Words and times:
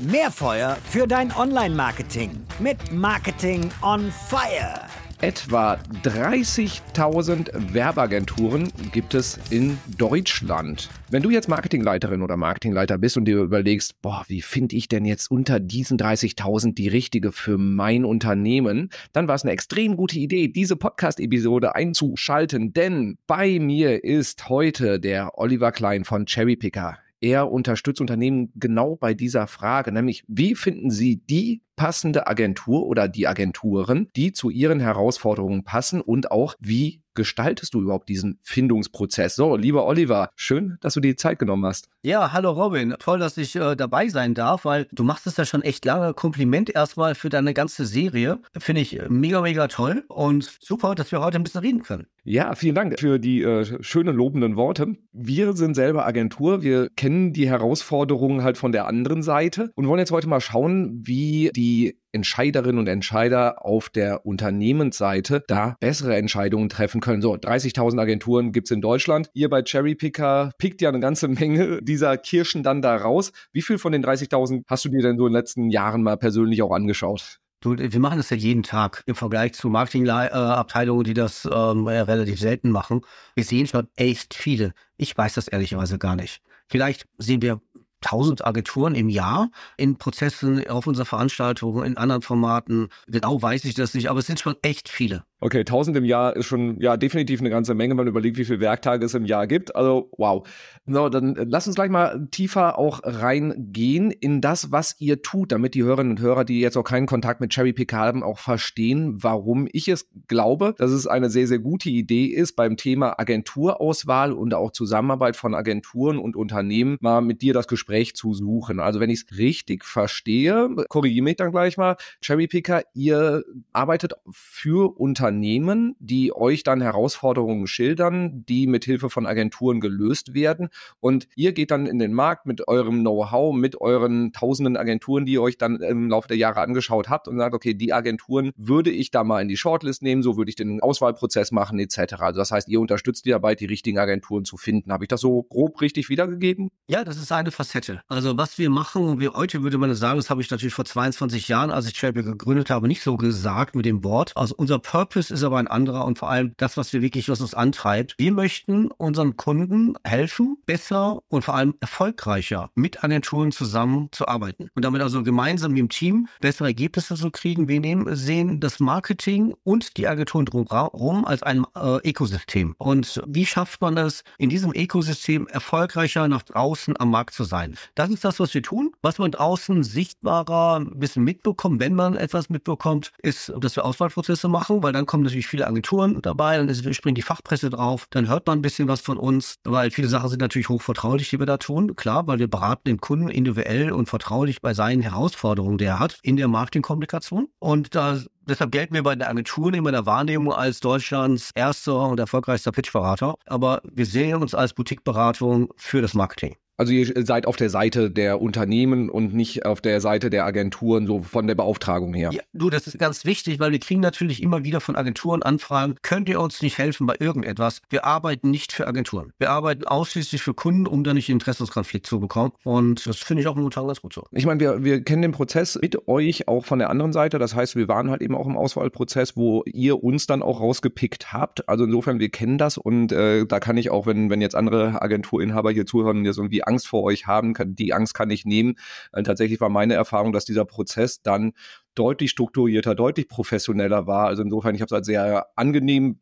Mehr 0.00 0.30
Feuer 0.30 0.78
für 0.88 1.06
dein 1.06 1.32
Online-Marketing 1.32 2.30
mit 2.58 2.92
Marketing 2.92 3.70
on 3.82 4.10
Fire. 4.28 4.80
Etwa 5.20 5.78
30.000 6.02 7.72
Werbeagenturen 7.72 8.72
gibt 8.90 9.14
es 9.14 9.38
in 9.50 9.78
Deutschland. 9.96 10.90
Wenn 11.10 11.22
du 11.22 11.30
jetzt 11.30 11.48
Marketingleiterin 11.48 12.22
oder 12.22 12.36
Marketingleiter 12.36 12.98
bist 12.98 13.16
und 13.16 13.26
dir 13.26 13.38
überlegst, 13.38 14.02
boah, 14.02 14.24
wie 14.26 14.42
finde 14.42 14.74
ich 14.74 14.88
denn 14.88 15.04
jetzt 15.04 15.30
unter 15.30 15.60
diesen 15.60 15.96
30.000 15.96 16.74
die 16.74 16.88
richtige 16.88 17.30
für 17.30 17.56
mein 17.56 18.04
Unternehmen, 18.04 18.90
dann 19.12 19.28
war 19.28 19.36
es 19.36 19.44
eine 19.44 19.52
extrem 19.52 19.96
gute 19.96 20.18
Idee, 20.18 20.48
diese 20.48 20.74
Podcast-Episode 20.74 21.76
einzuschalten, 21.76 22.72
denn 22.72 23.18
bei 23.28 23.60
mir 23.60 24.02
ist 24.02 24.48
heute 24.48 24.98
der 24.98 25.38
Oliver 25.38 25.70
Klein 25.70 26.04
von 26.04 26.26
Cherrypicker. 26.26 26.98
Er 27.22 27.52
unterstützt 27.52 28.00
Unternehmen 28.00 28.52
genau 28.56 28.96
bei 28.96 29.14
dieser 29.14 29.46
Frage, 29.46 29.92
nämlich 29.92 30.24
wie 30.26 30.56
finden 30.56 30.90
Sie 30.90 31.18
die 31.18 31.62
passende 31.76 32.26
Agentur 32.26 32.84
oder 32.86 33.06
die 33.08 33.28
Agenturen, 33.28 34.08
die 34.16 34.32
zu 34.32 34.50
Ihren 34.50 34.80
Herausforderungen 34.80 35.62
passen 35.62 36.00
und 36.00 36.32
auch 36.32 36.56
wie 36.58 37.01
gestaltest 37.14 37.74
du 37.74 37.80
überhaupt 37.80 38.08
diesen 38.08 38.38
Findungsprozess? 38.42 39.36
So, 39.36 39.56
lieber 39.56 39.86
Oliver, 39.86 40.30
schön, 40.36 40.78
dass 40.80 40.94
du 40.94 41.00
dir 41.00 41.12
die 41.12 41.16
Zeit 41.16 41.38
genommen 41.38 41.64
hast. 41.66 41.88
Ja, 42.02 42.32
hallo 42.32 42.50
Robin. 42.50 42.94
Toll, 42.98 43.18
dass 43.18 43.36
ich 43.36 43.56
äh, 43.56 43.76
dabei 43.76 44.08
sein 44.08 44.34
darf, 44.34 44.64
weil 44.64 44.88
du 44.92 45.04
machst 45.04 45.26
es 45.26 45.36
ja 45.36 45.44
schon 45.44 45.62
echt 45.62 45.84
lange. 45.84 46.14
Kompliment 46.14 46.70
erstmal 46.70 47.14
für 47.14 47.28
deine 47.28 47.54
ganze 47.54 47.86
Serie. 47.86 48.40
Finde 48.58 48.80
ich 48.80 49.00
mega, 49.08 49.40
mega 49.40 49.68
toll 49.68 50.04
und 50.08 50.44
super, 50.60 50.94
dass 50.94 51.12
wir 51.12 51.20
heute 51.20 51.38
ein 51.38 51.44
bisschen 51.44 51.60
reden 51.60 51.82
können. 51.82 52.06
Ja, 52.24 52.54
vielen 52.54 52.76
Dank 52.76 53.00
für 53.00 53.18
die 53.18 53.42
äh, 53.42 53.82
schönen 53.82 54.14
lobenden 54.14 54.56
Worte. 54.56 54.94
Wir 55.12 55.54
sind 55.54 55.74
selber 55.74 56.06
Agentur. 56.06 56.62
Wir 56.62 56.88
kennen 56.90 57.32
die 57.32 57.48
Herausforderungen 57.48 58.44
halt 58.44 58.58
von 58.58 58.70
der 58.70 58.86
anderen 58.86 59.22
Seite 59.22 59.72
und 59.74 59.88
wollen 59.88 59.98
jetzt 59.98 60.12
heute 60.12 60.28
mal 60.28 60.40
schauen, 60.40 61.00
wie 61.04 61.50
die 61.54 61.98
Entscheiderinnen 62.12 62.78
und 62.78 62.88
Entscheider 62.88 63.64
auf 63.64 63.88
der 63.88 64.24
Unternehmensseite 64.26 65.42
da 65.46 65.76
bessere 65.80 66.16
Entscheidungen 66.16 66.68
treffen 66.68 67.00
können. 67.00 67.22
So, 67.22 67.34
30.000 67.34 68.00
Agenturen 68.00 68.52
gibt's 68.52 68.70
in 68.70 68.80
Deutschland. 68.80 69.30
Ihr 69.34 69.48
bei 69.48 69.62
Cherrypicker 69.62 70.52
pickt 70.58 70.80
ja 70.82 70.90
eine 70.90 71.00
ganze 71.00 71.28
Menge 71.28 71.82
dieser 71.82 72.16
Kirschen 72.16 72.62
dann 72.62 72.82
da 72.82 72.96
raus. 72.96 73.32
Wie 73.52 73.62
viel 73.62 73.78
von 73.78 73.92
den 73.92 74.04
30.000 74.04 74.62
hast 74.66 74.84
du 74.84 74.88
dir 74.90 75.02
denn 75.02 75.16
so 75.16 75.26
in 75.26 75.32
den 75.32 75.38
letzten 75.38 75.70
Jahren 75.70 76.02
mal 76.02 76.16
persönlich 76.16 76.62
auch 76.62 76.72
angeschaut? 76.72 77.38
Du, 77.62 77.78
wir 77.78 78.00
machen 78.00 78.16
das 78.16 78.28
ja 78.30 78.36
jeden 78.36 78.64
Tag 78.64 79.04
im 79.06 79.14
Vergleich 79.14 79.52
zu 79.52 79.68
Marketingabteilungen, 79.68 81.04
die 81.04 81.14
das 81.14 81.44
ähm, 81.44 81.86
relativ 81.86 82.40
selten 82.40 82.70
machen. 82.70 83.02
Wir 83.36 83.44
sehen 83.44 83.68
schon 83.68 83.86
echt 83.94 84.34
viele. 84.34 84.74
Ich 84.96 85.16
weiß 85.16 85.34
das 85.34 85.46
ehrlicherweise 85.46 85.96
gar 85.96 86.16
nicht. 86.16 86.42
Vielleicht 86.66 87.06
sehen 87.18 87.40
wir 87.40 87.60
1000 88.04 88.44
Agenturen 88.44 88.94
im 88.94 89.08
Jahr 89.08 89.50
in 89.76 89.96
Prozessen, 89.98 90.66
auf 90.68 90.86
unserer 90.86 91.06
Veranstaltung, 91.06 91.82
in 91.84 91.96
anderen 91.96 92.22
Formaten. 92.22 92.88
Genau 93.06 93.40
weiß 93.40 93.64
ich 93.64 93.74
das 93.74 93.94
nicht, 93.94 94.08
aber 94.10 94.20
es 94.20 94.26
sind 94.26 94.40
schon 94.40 94.56
echt 94.62 94.88
viele. 94.88 95.24
Okay, 95.44 95.64
1000 95.64 95.96
im 95.96 96.04
Jahr 96.04 96.36
ist 96.36 96.46
schon 96.46 96.80
ja 96.80 96.96
definitiv 96.96 97.40
eine 97.40 97.50
ganze 97.50 97.74
Menge, 97.74 97.90
wenn 97.90 97.96
man 97.96 98.06
überlegt, 98.06 98.38
wie 98.38 98.44
viele 98.44 98.60
Werktage 98.60 99.04
es 99.04 99.14
im 99.14 99.24
Jahr 99.24 99.48
gibt. 99.48 99.74
Also 99.74 100.08
wow. 100.16 100.48
So, 100.86 101.08
dann 101.08 101.34
äh, 101.34 101.44
lass 101.48 101.66
uns 101.66 101.74
gleich 101.74 101.90
mal 101.90 102.28
tiefer 102.30 102.78
auch 102.78 103.00
reingehen 103.02 104.12
in 104.12 104.40
das, 104.40 104.70
was 104.70 104.94
ihr 105.00 105.20
tut, 105.20 105.50
damit 105.50 105.74
die 105.74 105.82
Hörerinnen 105.82 106.12
und 106.12 106.20
Hörer, 106.20 106.44
die 106.44 106.60
jetzt 106.60 106.76
auch 106.76 106.84
keinen 106.84 107.06
Kontakt 107.06 107.40
mit 107.40 107.50
Cherry 107.50 107.72
Pick 107.72 107.92
haben, 107.92 108.22
auch 108.22 108.38
verstehen, 108.38 109.20
warum 109.20 109.66
ich 109.72 109.88
es 109.88 110.08
glaube, 110.28 110.76
dass 110.78 110.92
es 110.92 111.08
eine 111.08 111.28
sehr, 111.28 111.48
sehr 111.48 111.58
gute 111.58 111.90
Idee 111.90 112.26
ist, 112.26 112.54
beim 112.54 112.76
Thema 112.76 113.18
Agenturauswahl 113.18 114.30
und 114.30 114.54
auch 114.54 114.70
Zusammenarbeit 114.70 115.34
von 115.34 115.56
Agenturen 115.56 116.18
und 116.18 116.36
Unternehmen 116.36 116.98
mal 117.00 117.20
mit 117.20 117.42
dir 117.42 117.52
das 117.52 117.66
Gespräch 117.66 118.14
zu 118.14 118.32
suchen. 118.32 118.78
Also 118.78 119.00
wenn 119.00 119.10
ich 119.10 119.24
es 119.24 119.38
richtig 119.38 119.84
verstehe, 119.84 120.68
korrigiere 120.88 121.24
mich 121.24 121.36
dann 121.36 121.50
gleich 121.50 121.76
mal, 121.76 121.96
Cherry 122.20 122.46
Picker, 122.46 122.82
ihr 122.94 123.42
arbeitet 123.72 124.12
für 124.30 124.96
Unternehmen, 124.96 125.31
Unternehmen, 125.32 125.96
die 125.98 126.34
euch 126.34 126.62
dann 126.62 126.82
Herausforderungen 126.82 127.66
schildern, 127.66 128.44
die 128.46 128.66
mit 128.66 128.84
Hilfe 128.84 129.08
von 129.08 129.26
Agenturen 129.26 129.80
gelöst 129.80 130.34
werden. 130.34 130.68
Und 131.00 131.26
ihr 131.36 131.52
geht 131.52 131.70
dann 131.70 131.86
in 131.86 131.98
den 131.98 132.12
Markt 132.12 132.44
mit 132.44 132.68
eurem 132.68 133.00
Know-how, 133.00 133.54
mit 133.54 133.80
euren 133.80 134.32
tausenden 134.34 134.76
Agenturen, 134.76 135.24
die 135.24 135.32
ihr 135.32 135.42
euch 135.42 135.56
dann 135.56 135.80
im 135.80 136.10
Laufe 136.10 136.28
der 136.28 136.36
Jahre 136.36 136.60
angeschaut 136.60 137.08
habt 137.08 137.28
und 137.28 137.38
sagt, 137.38 137.54
okay, 137.54 137.72
die 137.72 137.94
Agenturen 137.94 138.50
würde 138.56 138.90
ich 138.90 139.10
da 139.10 139.24
mal 139.24 139.40
in 139.40 139.48
die 139.48 139.56
Shortlist 139.56 140.02
nehmen, 140.02 140.22
so 140.22 140.36
würde 140.36 140.50
ich 140.50 140.56
den 140.56 140.82
Auswahlprozess 140.82 141.50
machen, 141.50 141.78
etc. 141.78 142.14
Also 142.18 142.38
das 142.38 142.50
heißt, 142.50 142.68
ihr 142.68 142.80
unterstützt 142.80 143.24
die 143.24 143.30
dabei, 143.30 143.54
die 143.54 143.66
richtigen 143.66 143.98
Agenturen 143.98 144.44
zu 144.44 144.58
finden. 144.58 144.92
Habe 144.92 145.04
ich 145.04 145.08
das 145.08 145.22
so 145.22 145.44
grob 145.44 145.80
richtig 145.80 146.10
wiedergegeben? 146.10 146.68
Ja, 146.88 147.04
das 147.04 147.16
ist 147.16 147.32
eine 147.32 147.50
Facette. 147.50 148.02
Also 148.08 148.36
was 148.36 148.58
wir 148.58 148.68
machen, 148.68 149.18
wir 149.18 149.32
heute 149.32 149.62
würde 149.62 149.78
man 149.78 149.94
sagen, 149.94 150.18
das 150.18 150.28
habe 150.28 150.42
ich 150.42 150.50
natürlich 150.50 150.74
vor 150.74 150.84
22 150.84 151.48
Jahren, 151.48 151.70
als 151.70 151.86
ich 151.86 151.94
Travel 151.94 152.22
gegründet 152.22 152.68
habe, 152.68 152.86
nicht 152.86 153.02
so 153.02 153.16
gesagt 153.16 153.74
mit 153.74 153.86
dem 153.86 154.04
Wort. 154.04 154.32
Also 154.36 154.54
unser 154.56 154.78
Purpose 154.78 155.21
Purpose 155.22 155.34
ist 155.34 155.44
aber 155.44 155.58
ein 155.58 155.68
anderer 155.68 156.04
und 156.04 156.18
vor 156.18 156.30
allem 156.30 156.52
das, 156.56 156.76
was 156.76 156.92
wir 156.92 157.00
wirklich, 157.00 157.28
was 157.28 157.40
uns 157.40 157.54
antreibt. 157.54 158.14
Wir 158.18 158.32
möchten 158.32 158.90
unseren 158.90 159.36
Kunden 159.36 159.94
helfen, 160.04 160.56
besser 160.66 161.20
und 161.28 161.44
vor 161.44 161.54
allem 161.54 161.74
erfolgreicher 161.80 162.70
mit 162.74 163.04
Agenturen 163.04 163.52
zusammenzuarbeiten 163.52 164.68
und 164.74 164.84
damit 164.84 165.00
also 165.00 165.22
gemeinsam 165.22 165.76
im 165.76 165.88
Team 165.88 166.26
bessere 166.40 166.68
Ergebnisse 166.68 167.14
zu 167.14 167.30
kriegen. 167.30 167.68
Wir 167.68 167.78
nehmen, 167.78 168.16
sehen 168.16 168.58
das 168.58 168.80
Marketing 168.80 169.54
und 169.62 169.96
die 169.96 170.08
Agenturen 170.08 170.44
drumherum 170.44 171.24
als 171.24 171.44
ein 171.44 171.64
äh, 171.76 172.08
Ökosystem. 172.08 172.74
Und 172.78 173.22
wie 173.26 173.46
schafft 173.46 173.80
man 173.80 173.96
es, 173.96 174.24
in 174.38 174.48
diesem 174.48 174.72
Ökosystem 174.74 175.46
erfolgreicher 175.46 176.26
nach 176.26 176.42
draußen 176.42 176.98
am 176.98 177.10
Markt 177.10 177.34
zu 177.34 177.44
sein? 177.44 177.76
Das 177.94 178.10
ist 178.10 178.24
das, 178.24 178.40
was 178.40 178.54
wir 178.54 178.62
tun. 178.62 178.92
Was 179.02 179.18
man 179.18 179.30
draußen 179.30 179.84
sichtbarer 179.84 180.80
ein 180.80 180.98
bisschen 180.98 181.22
mitbekommt, 181.22 181.78
wenn 181.78 181.94
man 181.94 182.16
etwas 182.16 182.48
mitbekommt, 182.48 183.12
ist, 183.22 183.52
dass 183.60 183.76
wir 183.76 183.84
Auswahlprozesse 183.84 184.48
machen, 184.48 184.82
weil 184.82 184.92
dann 184.92 185.01
kommen 185.06 185.24
natürlich 185.24 185.46
viele 185.46 185.66
Agenturen 185.66 186.20
dabei, 186.22 186.56
dann 186.56 186.68
ist, 186.68 186.94
springt 186.94 187.18
die 187.18 187.22
Fachpresse 187.22 187.70
drauf, 187.70 188.06
dann 188.10 188.28
hört 188.28 188.46
man 188.46 188.58
ein 188.58 188.62
bisschen 188.62 188.88
was 188.88 189.00
von 189.00 189.16
uns, 189.16 189.56
weil 189.64 189.90
viele 189.90 190.08
Sachen 190.08 190.28
sind 190.28 190.40
natürlich 190.40 190.68
hochvertraulich, 190.68 191.30
die 191.30 191.38
wir 191.38 191.46
da 191.46 191.56
tun. 191.56 191.96
Klar, 191.96 192.26
weil 192.26 192.38
wir 192.38 192.48
beraten 192.48 192.82
den 192.84 193.00
Kunden 193.00 193.28
individuell 193.28 193.92
und 193.92 194.08
vertraulich 194.08 194.60
bei 194.60 194.74
seinen 194.74 195.02
Herausforderungen, 195.02 195.78
die 195.78 195.84
er 195.84 195.98
hat 195.98 196.18
in 196.22 196.36
der 196.36 196.48
Marketingkommunikation. 196.48 197.48
Und 197.58 197.94
da 197.94 198.18
Deshalb 198.48 198.72
gelten 198.72 198.94
wir 198.94 199.04
bei 199.04 199.14
den 199.14 199.22
Agenturen 199.22 199.74
in 199.74 199.84
meiner 199.84 200.04
Wahrnehmung 200.04 200.52
als 200.52 200.80
Deutschlands 200.80 201.52
erster 201.54 202.08
und 202.08 202.18
erfolgreichster 202.18 202.72
Pitchberater. 202.72 203.36
Aber 203.46 203.80
wir 203.84 204.04
sehen 204.04 204.42
uns 204.42 204.52
als 204.52 204.74
Boutiqueberatung 204.74 205.72
für 205.76 206.02
das 206.02 206.14
Marketing. 206.14 206.56
Also 206.82 206.94
ihr 206.94 207.24
seid 207.24 207.46
auf 207.46 207.54
der 207.54 207.70
Seite 207.70 208.10
der 208.10 208.42
Unternehmen 208.42 209.08
und 209.08 209.34
nicht 209.34 209.64
auf 209.64 209.80
der 209.80 210.00
Seite 210.00 210.30
der 210.30 210.44
Agenturen, 210.44 211.06
so 211.06 211.20
von 211.20 211.46
der 211.46 211.54
Beauftragung 211.54 212.12
her. 212.12 212.30
Ja, 212.32 212.40
du, 212.54 212.70
das 212.70 212.88
ist 212.88 212.98
ganz 212.98 213.24
wichtig, 213.24 213.60
weil 213.60 213.70
wir 213.70 213.78
kriegen 213.78 214.00
natürlich 214.00 214.42
immer 214.42 214.64
wieder 214.64 214.80
von 214.80 214.96
Agenturen 214.96 215.44
Anfragen, 215.44 215.94
könnt 216.02 216.28
ihr 216.28 216.40
uns 216.40 216.60
nicht 216.60 216.78
helfen 216.78 217.06
bei 217.06 217.14
irgendetwas? 217.20 217.82
Wir 217.88 218.04
arbeiten 218.04 218.50
nicht 218.50 218.72
für 218.72 218.88
Agenturen. 218.88 219.32
Wir 219.38 219.50
arbeiten 219.50 219.84
ausschließlich 219.84 220.42
für 220.42 220.54
Kunden, 220.54 220.88
um 220.88 221.04
da 221.04 221.14
nicht 221.14 221.28
Interessenskonflikt 221.28 222.04
zu 222.04 222.18
bekommen. 222.18 222.50
Und 222.64 223.06
das 223.06 223.18
finde 223.18 223.42
ich 223.42 223.46
auch 223.46 223.54
momentan 223.54 223.86
ganz 223.86 224.02
gut 224.02 224.12
so. 224.12 224.26
Ich 224.32 224.44
meine, 224.44 224.58
wir, 224.58 224.82
wir 224.82 225.04
kennen 225.04 225.22
den 225.22 225.30
Prozess 225.30 225.78
mit 225.80 226.08
euch 226.08 226.48
auch 226.48 226.64
von 226.64 226.80
der 226.80 226.90
anderen 226.90 227.12
Seite. 227.12 227.38
Das 227.38 227.54
heißt, 227.54 227.76
wir 227.76 227.86
waren 227.86 228.10
halt 228.10 228.22
eben 228.22 228.34
auch 228.34 228.48
im 228.48 228.56
Auswahlprozess, 228.56 229.36
wo 229.36 229.62
ihr 229.66 230.02
uns 230.02 230.26
dann 230.26 230.42
auch 230.42 230.60
rausgepickt 230.60 231.32
habt. 231.32 231.68
Also 231.68 231.84
insofern, 231.84 232.18
wir 232.18 232.30
kennen 232.30 232.58
das 232.58 232.76
und 232.76 233.12
äh, 233.12 233.46
da 233.46 233.60
kann 233.60 233.76
ich 233.76 233.90
auch, 233.90 234.06
wenn, 234.06 234.30
wenn 234.30 234.40
jetzt 234.40 234.56
andere 234.56 235.00
Agenturinhaber 235.00 235.70
hier 235.70 235.86
zuhören 235.86 236.18
und 236.18 236.24
jetzt 236.24 236.38
irgendwie 236.38 236.64
Angst 236.64 236.71
vor 236.80 237.02
euch 237.02 237.26
haben, 237.26 237.54
kann, 237.54 237.74
die 237.74 237.92
Angst 237.92 238.14
kann 238.14 238.30
ich 238.30 238.44
nehmen. 238.44 238.76
Äh, 239.12 239.22
tatsächlich 239.22 239.60
war 239.60 239.68
meine 239.68 239.94
Erfahrung, 239.94 240.32
dass 240.32 240.44
dieser 240.44 240.64
Prozess 240.64 241.22
dann 241.22 241.52
deutlich 241.94 242.30
strukturierter, 242.30 242.94
deutlich 242.94 243.28
professioneller 243.28 244.06
war. 244.06 244.26
Also 244.26 244.42
insofern, 244.42 244.74
ich 244.74 244.80
habe 244.80 244.86
es 244.86 244.92
als 244.92 245.06
sehr 245.06 245.46
angenehm 245.56 246.18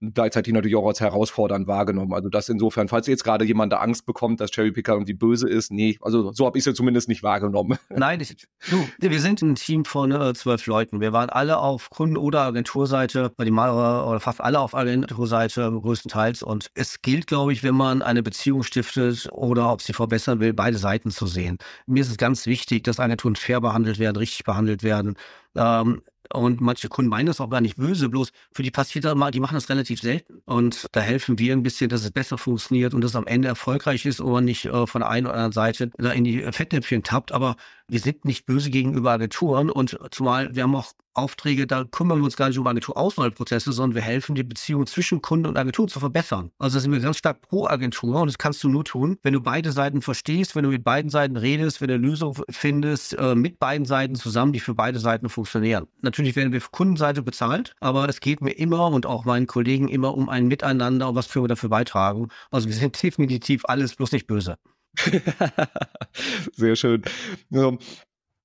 gleichzeitig 0.00 0.52
natürlich 0.54 0.76
auch 0.76 0.86
als 0.86 1.00
herausfordernd 1.00 1.66
wahrgenommen. 1.66 2.14
Also 2.14 2.28
das 2.28 2.48
insofern, 2.48 2.88
falls 2.88 3.06
jetzt 3.06 3.24
gerade 3.24 3.44
jemand 3.44 3.72
da 3.72 3.78
Angst 3.78 4.06
bekommt, 4.06 4.40
dass 4.40 4.50
Cherrypicker 4.50 4.94
irgendwie 4.94 5.14
böse 5.14 5.48
ist, 5.48 5.70
nee, 5.70 5.98
also 6.00 6.32
so 6.32 6.46
habe 6.46 6.56
ich 6.56 6.62
es 6.62 6.66
ja 6.66 6.74
zumindest 6.74 7.08
nicht 7.08 7.22
wahrgenommen. 7.22 7.78
Nein, 7.90 8.20
ich, 8.20 8.46
du, 8.70 8.86
wir 8.98 9.20
sind 9.20 9.42
ein 9.42 9.54
Team 9.54 9.84
von 9.84 10.10
äh, 10.12 10.32
zwölf 10.34 10.64
Leuten. 10.66 11.00
Wir 11.00 11.12
waren 11.12 11.28
alle 11.28 11.58
auf 11.58 11.90
Kunden- 11.90 12.16
oder 12.16 12.40
Agenturseite, 12.40 13.32
die 13.40 13.50
mal 13.50 13.70
oder 13.70 14.20
fast 14.20 14.40
alle 14.40 14.60
auf 14.60 14.74
Agenturseite 14.74 15.70
größtenteils. 15.70 16.42
Und 16.42 16.70
es 16.74 17.02
gilt, 17.02 17.26
glaube 17.26 17.52
ich, 17.52 17.62
wenn 17.62 17.74
man 17.74 18.02
eine 18.02 18.22
Beziehung 18.22 18.62
stiftet 18.62 19.28
oder 19.32 19.70
ob 19.72 19.82
sie 19.82 19.92
verbessern 19.92 20.40
will, 20.40 20.54
beide 20.54 20.78
Seiten 20.78 21.10
zu 21.10 21.26
sehen. 21.26 21.58
Mir 21.86 22.00
ist 22.00 22.10
es 22.10 22.16
ganz 22.16 22.46
wichtig, 22.46 22.84
dass 22.84 23.00
Agenturen 23.00 23.36
fair 23.36 23.60
behandelt 23.60 23.98
werden, 23.98 24.16
richtig 24.16 24.44
behandelt 24.44 24.82
werden. 24.82 25.16
Ähm, 25.56 26.02
und 26.32 26.60
manche 26.60 26.88
Kunden 26.88 27.10
meinen 27.10 27.26
das 27.26 27.40
auch 27.40 27.50
gar 27.50 27.60
nicht 27.60 27.76
böse, 27.76 28.08
bloß 28.08 28.32
für 28.52 28.62
die 28.62 28.70
passiert 28.70 29.04
das 29.04 29.14
mal, 29.14 29.30
die 29.30 29.40
machen 29.40 29.54
das 29.54 29.68
relativ 29.68 30.00
selten. 30.00 30.40
Und 30.44 30.86
da 30.92 31.00
helfen 31.00 31.38
wir 31.38 31.52
ein 31.52 31.62
bisschen, 31.62 31.88
dass 31.88 32.04
es 32.04 32.10
besser 32.10 32.38
funktioniert 32.38 32.94
und 32.94 33.00
dass 33.02 33.12
es 33.12 33.16
am 33.16 33.26
Ende 33.26 33.48
erfolgreich 33.48 34.06
ist 34.06 34.20
und 34.20 34.32
man 34.32 34.44
nicht 34.44 34.64
äh, 34.66 34.86
von 34.86 35.00
der 35.00 35.10
einen 35.10 35.26
oder 35.26 35.34
anderen 35.34 35.52
Seite 35.52 35.90
da 35.98 36.12
in 36.12 36.24
die 36.24 36.40
Fettnäpfchen 36.52 37.02
tappt. 37.02 37.32
Aber 37.32 37.56
Wir 37.90 37.98
sind 37.98 38.24
nicht 38.24 38.46
böse 38.46 38.70
gegenüber 38.70 39.10
Agenturen 39.10 39.68
und 39.68 39.98
zumal 40.12 40.54
wir 40.54 40.62
haben 40.62 40.76
auch 40.76 40.92
Aufträge, 41.14 41.66
da 41.66 41.82
kümmern 41.82 42.18
wir 42.18 42.24
uns 42.24 42.36
gar 42.36 42.48
nicht 42.48 42.58
um 42.58 42.66
Agenturauswahlprozesse, 42.68 43.72
sondern 43.72 43.96
wir 43.96 44.02
helfen, 44.02 44.36
die 44.36 44.44
Beziehung 44.44 44.86
zwischen 44.86 45.20
Kunde 45.20 45.48
und 45.48 45.56
Agentur 45.56 45.88
zu 45.88 45.98
verbessern. 45.98 46.52
Also 46.60 46.76
da 46.76 46.82
sind 46.82 46.92
wir 46.92 47.00
ganz 47.00 47.18
stark 47.18 47.42
pro 47.42 47.66
Agentur 47.66 48.20
und 48.20 48.28
das 48.28 48.38
kannst 48.38 48.62
du 48.62 48.68
nur 48.68 48.84
tun, 48.84 49.18
wenn 49.24 49.32
du 49.32 49.40
beide 49.40 49.72
Seiten 49.72 50.02
verstehst, 50.02 50.54
wenn 50.54 50.62
du 50.62 50.70
mit 50.70 50.84
beiden 50.84 51.10
Seiten 51.10 51.36
redest, 51.36 51.80
wenn 51.80 51.88
du 51.88 51.94
eine 51.94 52.06
Lösung 52.06 52.38
findest, 52.48 53.18
äh, 53.18 53.34
mit 53.34 53.58
beiden 53.58 53.86
Seiten 53.86 54.14
zusammen, 54.14 54.52
die 54.52 54.60
für 54.60 54.74
beide 54.74 55.00
Seiten 55.00 55.28
funktionieren. 55.28 55.88
Natürlich 56.00 56.36
werden 56.36 56.52
wir 56.52 56.60
Kundenseite 56.60 57.22
bezahlt, 57.22 57.74
aber 57.80 58.08
es 58.08 58.20
geht 58.20 58.40
mir 58.40 58.52
immer 58.52 58.86
und 58.86 59.04
auch 59.04 59.24
meinen 59.24 59.48
Kollegen 59.48 59.88
immer 59.88 60.16
um 60.16 60.28
ein 60.28 60.46
Miteinander 60.46 61.08
und 61.08 61.16
was 61.16 61.28
können 61.28 61.44
wir 61.44 61.48
dafür 61.48 61.70
beitragen. 61.70 62.28
Also 62.52 62.68
wir 62.68 62.74
sind 62.76 63.02
definitiv 63.02 63.64
alles 63.64 63.96
bloß 63.96 64.12
nicht 64.12 64.28
böse. 64.28 64.58
Sehr 66.56 66.76
schön. 66.76 67.02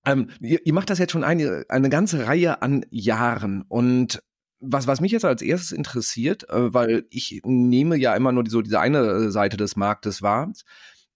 Ähm, 0.05 0.29
ihr, 0.39 0.65
ihr, 0.65 0.73
macht 0.73 0.89
das 0.89 0.99
jetzt 0.99 1.11
schon 1.11 1.23
eine, 1.23 1.65
eine 1.69 1.89
ganze 1.89 2.27
Reihe 2.27 2.61
an 2.61 2.85
Jahren 2.91 3.63
und 3.67 4.21
was, 4.59 4.87
was 4.87 5.01
mich 5.01 5.11
jetzt 5.11 5.25
als 5.25 5.41
erstes 5.41 5.71
interessiert, 5.71 6.49
äh, 6.49 6.73
weil 6.73 7.05
ich 7.09 7.41
nehme 7.43 7.97
ja 7.97 8.15
immer 8.15 8.31
nur 8.31 8.43
die, 8.43 8.51
so 8.51 8.61
diese 8.61 8.79
eine 8.79 9.31
Seite 9.31 9.57
des 9.57 9.75
Marktes 9.75 10.21
wahr, 10.21 10.51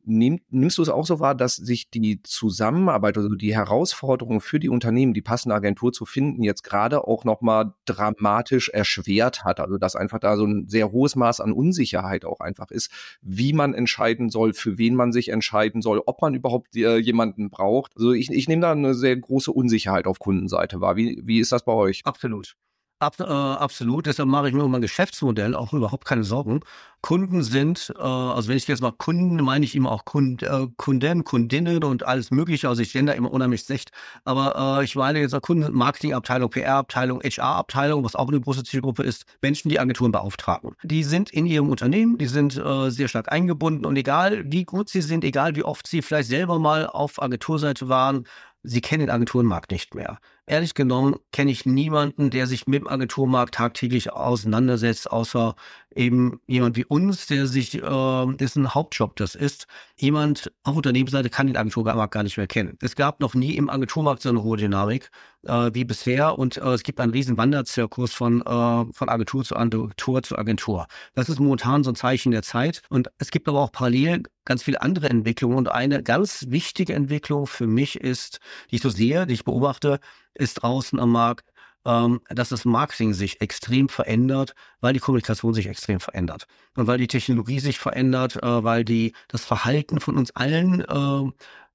Nimm, 0.06 0.40
nimmst 0.50 0.78
du 0.78 0.81
es 0.81 0.90
auch 0.90 1.06
so 1.06 1.19
wahr, 1.19 1.36
dass 1.36 1.56
sich 1.56 1.90
die 1.90 2.22
Zusammenarbeit, 2.24 3.18
also 3.18 3.30
die 3.30 3.54
Herausforderung 3.54 4.42
für 4.42 4.60
die 4.60 4.69
Unternehmen, 4.69 5.13
die 5.13 5.22
passende 5.22 5.56
Agentur 5.56 5.92
zu 5.94 6.06
finden, 6.06 6.44
jetzt 6.44 6.63
gerade 6.63 7.07
auch 7.07 7.25
nochmal 7.25 7.74
dramatisch 7.86 8.69
erschwert 8.69 9.44
hat? 9.44 9.60
Also 9.60 9.78
dass 9.78 9.96
einfach 9.96 10.19
da 10.19 10.38
so 10.38 10.46
ein 10.46 10.68
sehr 10.68 10.92
hohes 10.92 11.16
Maß 11.16 11.42
an 11.42 11.51
Unsicherheit 11.51 12.25
auch 12.25 12.40
einfach 12.40 12.72
ist, 12.72 12.92
wie 13.22 13.54
man 13.54 13.74
entscheiden 13.74 14.30
soll, 14.30 14.54
für 14.54 14.78
wen 14.78 14.96
man 14.96 15.12
sich 15.12 15.30
entscheiden 15.30 15.81
soll, 15.81 16.02
ob 16.06 16.22
man 16.22 16.34
überhaupt 16.34 16.75
äh, 16.75 16.98
jemanden 16.98 17.50
braucht. 17.50 17.95
Also 17.95 18.13
ich, 18.13 18.31
ich 18.31 18.48
nehme 18.48 18.62
da 18.62 18.72
eine 18.72 18.94
sehr 18.95 19.16
große 19.18 19.52
Unsicherheit 19.52 20.07
auf 20.07 20.19
Kundenseite 20.19 20.81
wahr. 20.81 20.95
Wie, 20.95 21.22
wie 21.24 21.40
ist 21.40 21.52
das 21.52 21.63
bei 21.63 21.74
euch? 21.74 22.02
Absolut. 22.06 22.56
Ab, 23.01 23.16
äh, 23.22 23.24
absolut. 23.24 24.07
Deshalb 24.07 24.28
mache 24.28 24.50
ich 24.50 24.54
mir 24.54 24.66
um 24.66 24.72
mein 24.72 24.81
Geschäftsmodell 24.81 25.56
auch 25.56 25.72
überhaupt 25.72 26.04
keine 26.04 26.25
Sorgen. 26.25 26.60
Kunden 27.01 27.44
sind, 27.44 27.94
äh, 27.98 28.01
also 28.01 28.50
wenn 28.50 28.57
ich 28.57 28.68
jetzt 28.68 28.81
mal 28.81 28.92
Kunden, 28.92 29.42
meine 29.42 29.63
ich 29.63 29.74
immer 29.74 29.90
auch 29.90 30.04
Kund, 30.04 30.44
äh, 30.44 30.68
Kunden, 30.75 31.24
Kundinnen 31.24 31.86
und 31.86 32.06
alles 32.06 32.30
Mögliche. 32.30 32.68
Also 32.68 32.81
ich 32.81 32.92
da 32.92 33.13
immer 33.13 33.31
unheimlich 33.31 33.62
schlecht. 33.62 33.92
Aber 34.25 34.80
äh, 34.80 34.84
ich 34.84 34.98
meine 34.98 35.19
jetzt 35.22 35.40
Kunden, 35.42 35.74
Marketingabteilung, 35.74 36.50
PR-Abteilung, 36.50 37.22
HR-Abteilung, 37.22 38.04
was 38.04 38.16
auch 38.16 38.28
eine 38.28 38.42
große 38.42 38.66
Zielgruppe 38.66 39.04
ist, 39.04 39.24
Menschen, 39.42 39.69
die 39.69 39.80
Agenturen 39.80 40.12
beauftragen. 40.12 40.75
Die 40.84 41.06
sind 41.06 41.30
in 41.30 41.45
ihrem 41.45 41.69
Unternehmen, 41.69 42.18
die 42.18 42.28
sind 42.28 42.57
äh, 42.57 42.90
sehr 42.90 43.07
stark 43.07 43.31
eingebunden 43.31 43.86
und 43.86 43.95
egal 43.95 44.44
wie 44.52 44.66
gut 44.66 44.90
sie 44.90 45.02
sind, 45.02 45.24
egal 45.24 45.56
wie 45.56 45.63
oft 45.63 45.88
sie 45.88 46.02
vielleicht 46.02 46.28
selber 46.28 46.60
mal 46.60 46.86
auf 46.86 47.22
Agenturseite 47.22 47.88
waren, 47.88 48.25
sie 48.63 48.81
kennen 48.81 49.02
den 49.02 49.10
Agenturenmarkt 49.10 49.72
nicht 49.72 49.95
mehr. 49.95 50.19
Ehrlich 50.50 50.74
genommen 50.74 51.18
kenne 51.31 51.51
ich 51.51 51.68
niemanden, 51.68 52.31
der 52.31 52.48
sich 52.48 52.66
mit 52.66 52.81
dem 52.81 52.88
Agenturmarkt 52.88 53.54
tagtäglich 53.54 54.12
auseinandersetzt, 54.12 55.12
außer 55.12 55.56
eben 55.96 56.40
jemand 56.48 56.76
wie 56.78 56.86
uns, 56.86 57.28
der 57.28 57.48
sich, 57.48 57.76
äh, 57.76 58.26
dessen 58.36 58.74
Hauptjob 58.74 59.16
das 59.16 59.36
ist. 59.36 59.68
Jemand 59.98 60.52
auf 60.64 60.76
Unternehmensseite 60.76 61.30
kann 61.30 61.48
den 61.48 61.58
Agenturmarkt 61.58 62.14
gar 62.14 62.24
nicht 62.24 62.38
mehr 62.38 62.48
kennen. 62.48 62.78
Es 62.82 62.96
gab 62.96 63.20
noch 63.20 63.34
nie 63.34 63.56
im 63.56 63.70
Agenturmarkt 63.70 64.22
so 64.22 64.30
eine 64.30 64.44
hohe 64.44 64.58
Dynamik 64.58 65.10
äh, 65.44 65.72
wie 65.74 65.86
bisher 65.86 66.38
und 66.38 66.58
äh, 66.58 66.70
es 66.70 66.84
gibt 66.84 67.00
einen 67.00 67.12
riesen 67.12 67.38
Wanderzirkus 67.38 68.14
von, 68.14 68.42
äh, 68.42 68.94
von 68.94 69.10
Agentur 69.10 69.44
zu 69.44 69.56
Agentur 69.56 70.24
zu 70.24 70.38
Agentur. 70.38 70.88
Das 71.16 71.30
ist 71.30 71.40
momentan 71.40 71.84
so 71.84 71.92
ein 71.92 71.96
Zeichen 71.96 72.32
der 72.32 72.44
Zeit 72.44 72.82
und 72.90 73.10
es 73.18 73.32
gibt 73.32 73.48
aber 73.48 73.60
auch 73.60 73.72
parallel 73.72 74.24
ganz 74.46 74.64
viele 74.64 74.82
andere 74.82 75.10
Entwicklungen 75.10 75.58
und 75.58 75.70
eine 75.70 76.04
ganz 76.04 76.46
wichtige 76.50 76.94
Entwicklung 76.94 77.48
für 77.48 77.68
mich 77.68 78.00
ist, 78.00 78.40
die 78.72 78.78
ich 78.78 78.82
so 78.82 78.90
sehe, 78.90 79.28
die 79.28 79.34
ich 79.34 79.46
beobachte, 79.46 80.00
ist 80.34 80.56
draußen 80.56 81.00
am 81.00 81.12
Markt, 81.12 81.49
dass 81.84 82.50
das 82.50 82.66
Marketing 82.66 83.14
sich 83.14 83.42
extrem 83.42 83.90
verändert, 83.90 84.54
weil 84.81 84.94
die 84.94 85.00
Kommunikation 85.00 85.54
sich 85.54 85.68
extrem 85.68 86.00
verändert. 86.00 86.46
Und 86.76 86.88
weil 86.88 86.98
die 86.98 87.08
Technologie 87.08 87.60
sich 87.60 87.80
verändert, 87.80 88.36
äh, 88.44 88.64
weil 88.64 88.84
die 88.86 89.14
das 89.28 89.46
Verhalten 89.46 90.00
von 90.00 90.18
uns 90.18 90.31
allen 90.31 90.81
äh, 90.81 91.31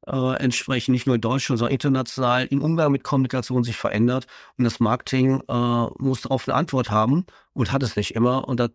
äh, 0.07 0.37
entsprechend 0.37 0.93
nicht 0.93 1.07
nur 1.07 1.17
in 1.17 1.21
Deutschland, 1.21 1.59
sondern 1.59 1.73
international 1.73 2.47
im 2.47 2.63
Umgang 2.63 2.93
mit 2.93 3.05
Kommunikation 3.05 3.65
sich 3.65 3.77
verändert. 3.77 4.27
Und 4.59 4.65
das 4.65 4.81
Marketing 4.81 5.41
äh, 5.49 5.87
muss 5.99 6.23
darauf 6.23 6.49
eine 6.49 6.57
Antwort 6.57 6.91
haben 6.91 7.25
und 7.53 7.73
hat 7.73 7.83
es 7.83 7.97
nicht 7.97 8.15
immer. 8.15 8.47
Und 8.49 8.61
da 8.61 8.69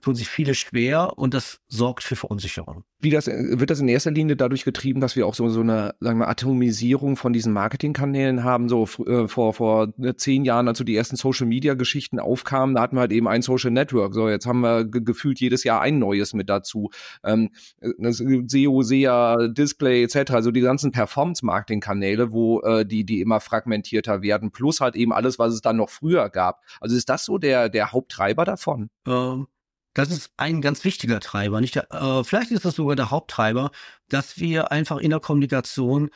tun 0.00 0.14
sich 0.14 0.28
viele 0.28 0.54
schwer 0.54 1.18
und 1.18 1.34
das 1.34 1.60
sorgt 1.68 2.02
für 2.02 2.16
Verunsicherung. 2.16 2.84
Wie 3.00 3.10
das, 3.10 3.26
wird 3.26 3.70
das 3.70 3.80
in 3.80 3.88
erster 3.88 4.10
Linie 4.10 4.36
dadurch 4.36 4.64
getrieben, 4.64 5.00
dass 5.00 5.16
wir 5.16 5.26
auch 5.26 5.34
so, 5.34 5.48
so 5.48 5.60
eine, 5.60 5.94
sagen 6.00 6.18
wir, 6.18 6.28
Atomisierung 6.28 7.16
von 7.16 7.32
diesen 7.32 7.52
Marketingkanälen 7.52 8.44
haben? 8.44 8.68
So 8.68 8.84
äh, 9.06 9.28
vor, 9.28 9.54
vor 9.54 9.92
äh, 10.02 10.14
zehn 10.14 10.44
Jahren, 10.44 10.68
als 10.68 10.78
so 10.78 10.84
die 10.84 10.96
ersten 10.96 11.16
Social 11.16 11.46
Media 11.46 11.74
Geschichten 11.74 12.18
aufkamen, 12.18 12.74
da 12.74 12.82
hatten 12.82 12.96
wir 12.96 13.00
halt 13.00 13.12
eben 13.12 13.28
ein 13.28 13.42
Social 13.42 13.70
Network. 13.70 14.14
So, 14.14 14.28
jetzt 14.28 14.46
haben 14.46 14.60
wir 14.60 14.84
ge 14.84 15.02
gefühlt 15.02 15.40
jedes 15.40 15.64
Jahr 15.64 15.80
ein 15.80 15.98
neues 15.98 16.34
mit 16.34 16.48
dazu. 16.48 16.90
Ähm, 17.24 17.50
das 17.98 18.18
SEO, 18.18 18.82
SEA, 18.82 19.48
Display 19.48 20.04
etc., 20.04 20.32
also 20.32 20.50
die 20.50 20.60
ganzen 20.60 20.92
Performance-Marketing-Kanäle, 20.92 22.32
wo 22.32 22.60
äh, 22.60 22.84
die, 22.84 23.04
die 23.04 23.20
immer 23.20 23.40
fragmentierter 23.40 24.22
werden, 24.22 24.50
plus 24.50 24.80
halt 24.80 24.96
eben 24.96 25.12
alles, 25.12 25.38
was 25.38 25.54
es 25.54 25.62
dann 25.62 25.76
noch 25.76 25.90
früher 25.90 26.28
gab. 26.28 26.62
Also 26.80 26.96
ist 26.96 27.08
das 27.08 27.24
so 27.24 27.38
der, 27.38 27.68
der 27.68 27.92
Haupttreiber 27.92 28.44
davon? 28.44 28.90
Ähm 29.06 29.46
das 29.94 30.10
ist 30.10 30.32
ein 30.36 30.60
ganz 30.60 30.84
wichtiger 30.84 31.20
Treiber. 31.20 31.60
Nicht 31.60 31.74
der, 31.74 31.90
äh, 31.92 32.24
vielleicht 32.24 32.50
ist 32.50 32.64
das 32.64 32.76
sogar 32.76 32.96
der 32.96 33.10
Haupttreiber, 33.10 33.70
dass 34.08 34.38
wir 34.38 34.70
einfach 34.72 34.98
in 34.98 35.10
der 35.10 35.20
Kommunikation 35.20 36.10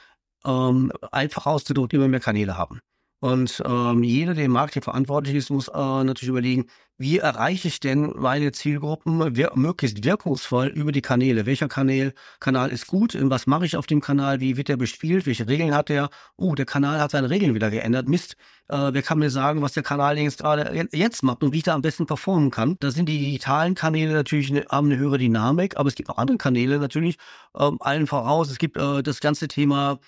ähm, 0.45 0.93
einfach 1.11 1.47
ausgedrückt 1.47 1.93
immer 1.95 2.09
mehr 2.09 2.21
Kanäle 2.21 2.57
haben. 2.57 2.81
Und 3.25 3.63
ähm, 3.65 4.03
jeder, 4.03 4.35
der 4.35 4.45
im 4.45 4.51
Marketing 4.51 4.83
verantwortlich 4.83 5.35
ist, 5.35 5.49
muss 5.49 5.69
äh, 5.69 5.73
natürlich 5.73 6.29
überlegen, 6.29 6.67
wie 6.99 7.21
erreiche 7.21 7.69
ich 7.69 7.81
denn 7.81 8.13
meine 8.19 8.53
Zielgruppen 8.53 9.35
wir 9.35 9.53
möglichst 9.55 10.05
wirkungsvoll 10.05 10.67
über 10.67 10.93
die 10.93 11.01
Kanäle? 11.01 11.47
Welcher 11.47 11.67
Kanal, 11.67 12.13
Kanal 12.39 12.69
ist 12.69 12.87
gut? 12.87 13.17
Was 13.19 13.47
mache 13.47 13.65
ich 13.65 13.79
auf 13.79 13.87
dem 13.87 14.03
Kanal? 14.03 14.41
Wie 14.41 14.59
wird 14.59 14.69
der 14.69 14.77
bespielt? 14.77 15.25
Welche 15.25 15.49
Regeln 15.49 15.75
hat 15.75 15.89
der? 15.89 16.11
Oh, 16.37 16.55
der 16.55 16.67
Kanal 16.67 17.01
hat 17.01 17.13
seine 17.13 17.31
Regeln 17.31 17.55
wieder 17.55 17.71
geändert. 17.71 18.11
Mist. 18.11 18.37
Äh, 18.69 18.93
wer 18.93 19.01
kann 19.01 19.19
mir 19.19 19.31
sagen, 19.31 19.63
was 19.63 19.73
der 19.73 19.83
Kanal 19.83 20.19
jetzt 20.19 20.41
gerade 20.41 20.87
jetzt 20.93 21.23
macht 21.23 21.43
und 21.43 21.55
wie 21.55 21.59
ich 21.59 21.63
da 21.63 21.75
am 21.75 21.81
besten 21.81 22.05
performen 22.05 22.51
kann? 22.51 22.77
Da 22.81 22.91
sind 22.91 23.09
die 23.09 23.19
digitalen 23.19 23.75
Kanäle 23.75 24.13
natürlich 24.13 24.51
eine, 24.51 24.67
haben 24.71 24.89
eine 24.89 24.99
höhere 24.99 25.17
Dynamik, 25.17 25.79
aber 25.79 25.89
es 25.89 25.95
gibt 25.95 26.11
auch 26.11 26.19
andere 26.19 26.37
Kanäle 26.37 26.79
natürlich 26.79 27.17
ähm, 27.59 27.79
allen 27.81 28.07
voraus. 28.07 28.51
Es 28.51 28.59
gibt 28.59 28.77
äh, 28.77 29.03
das 29.03 29.21
ganze 29.21 29.49
Thema 29.49 29.99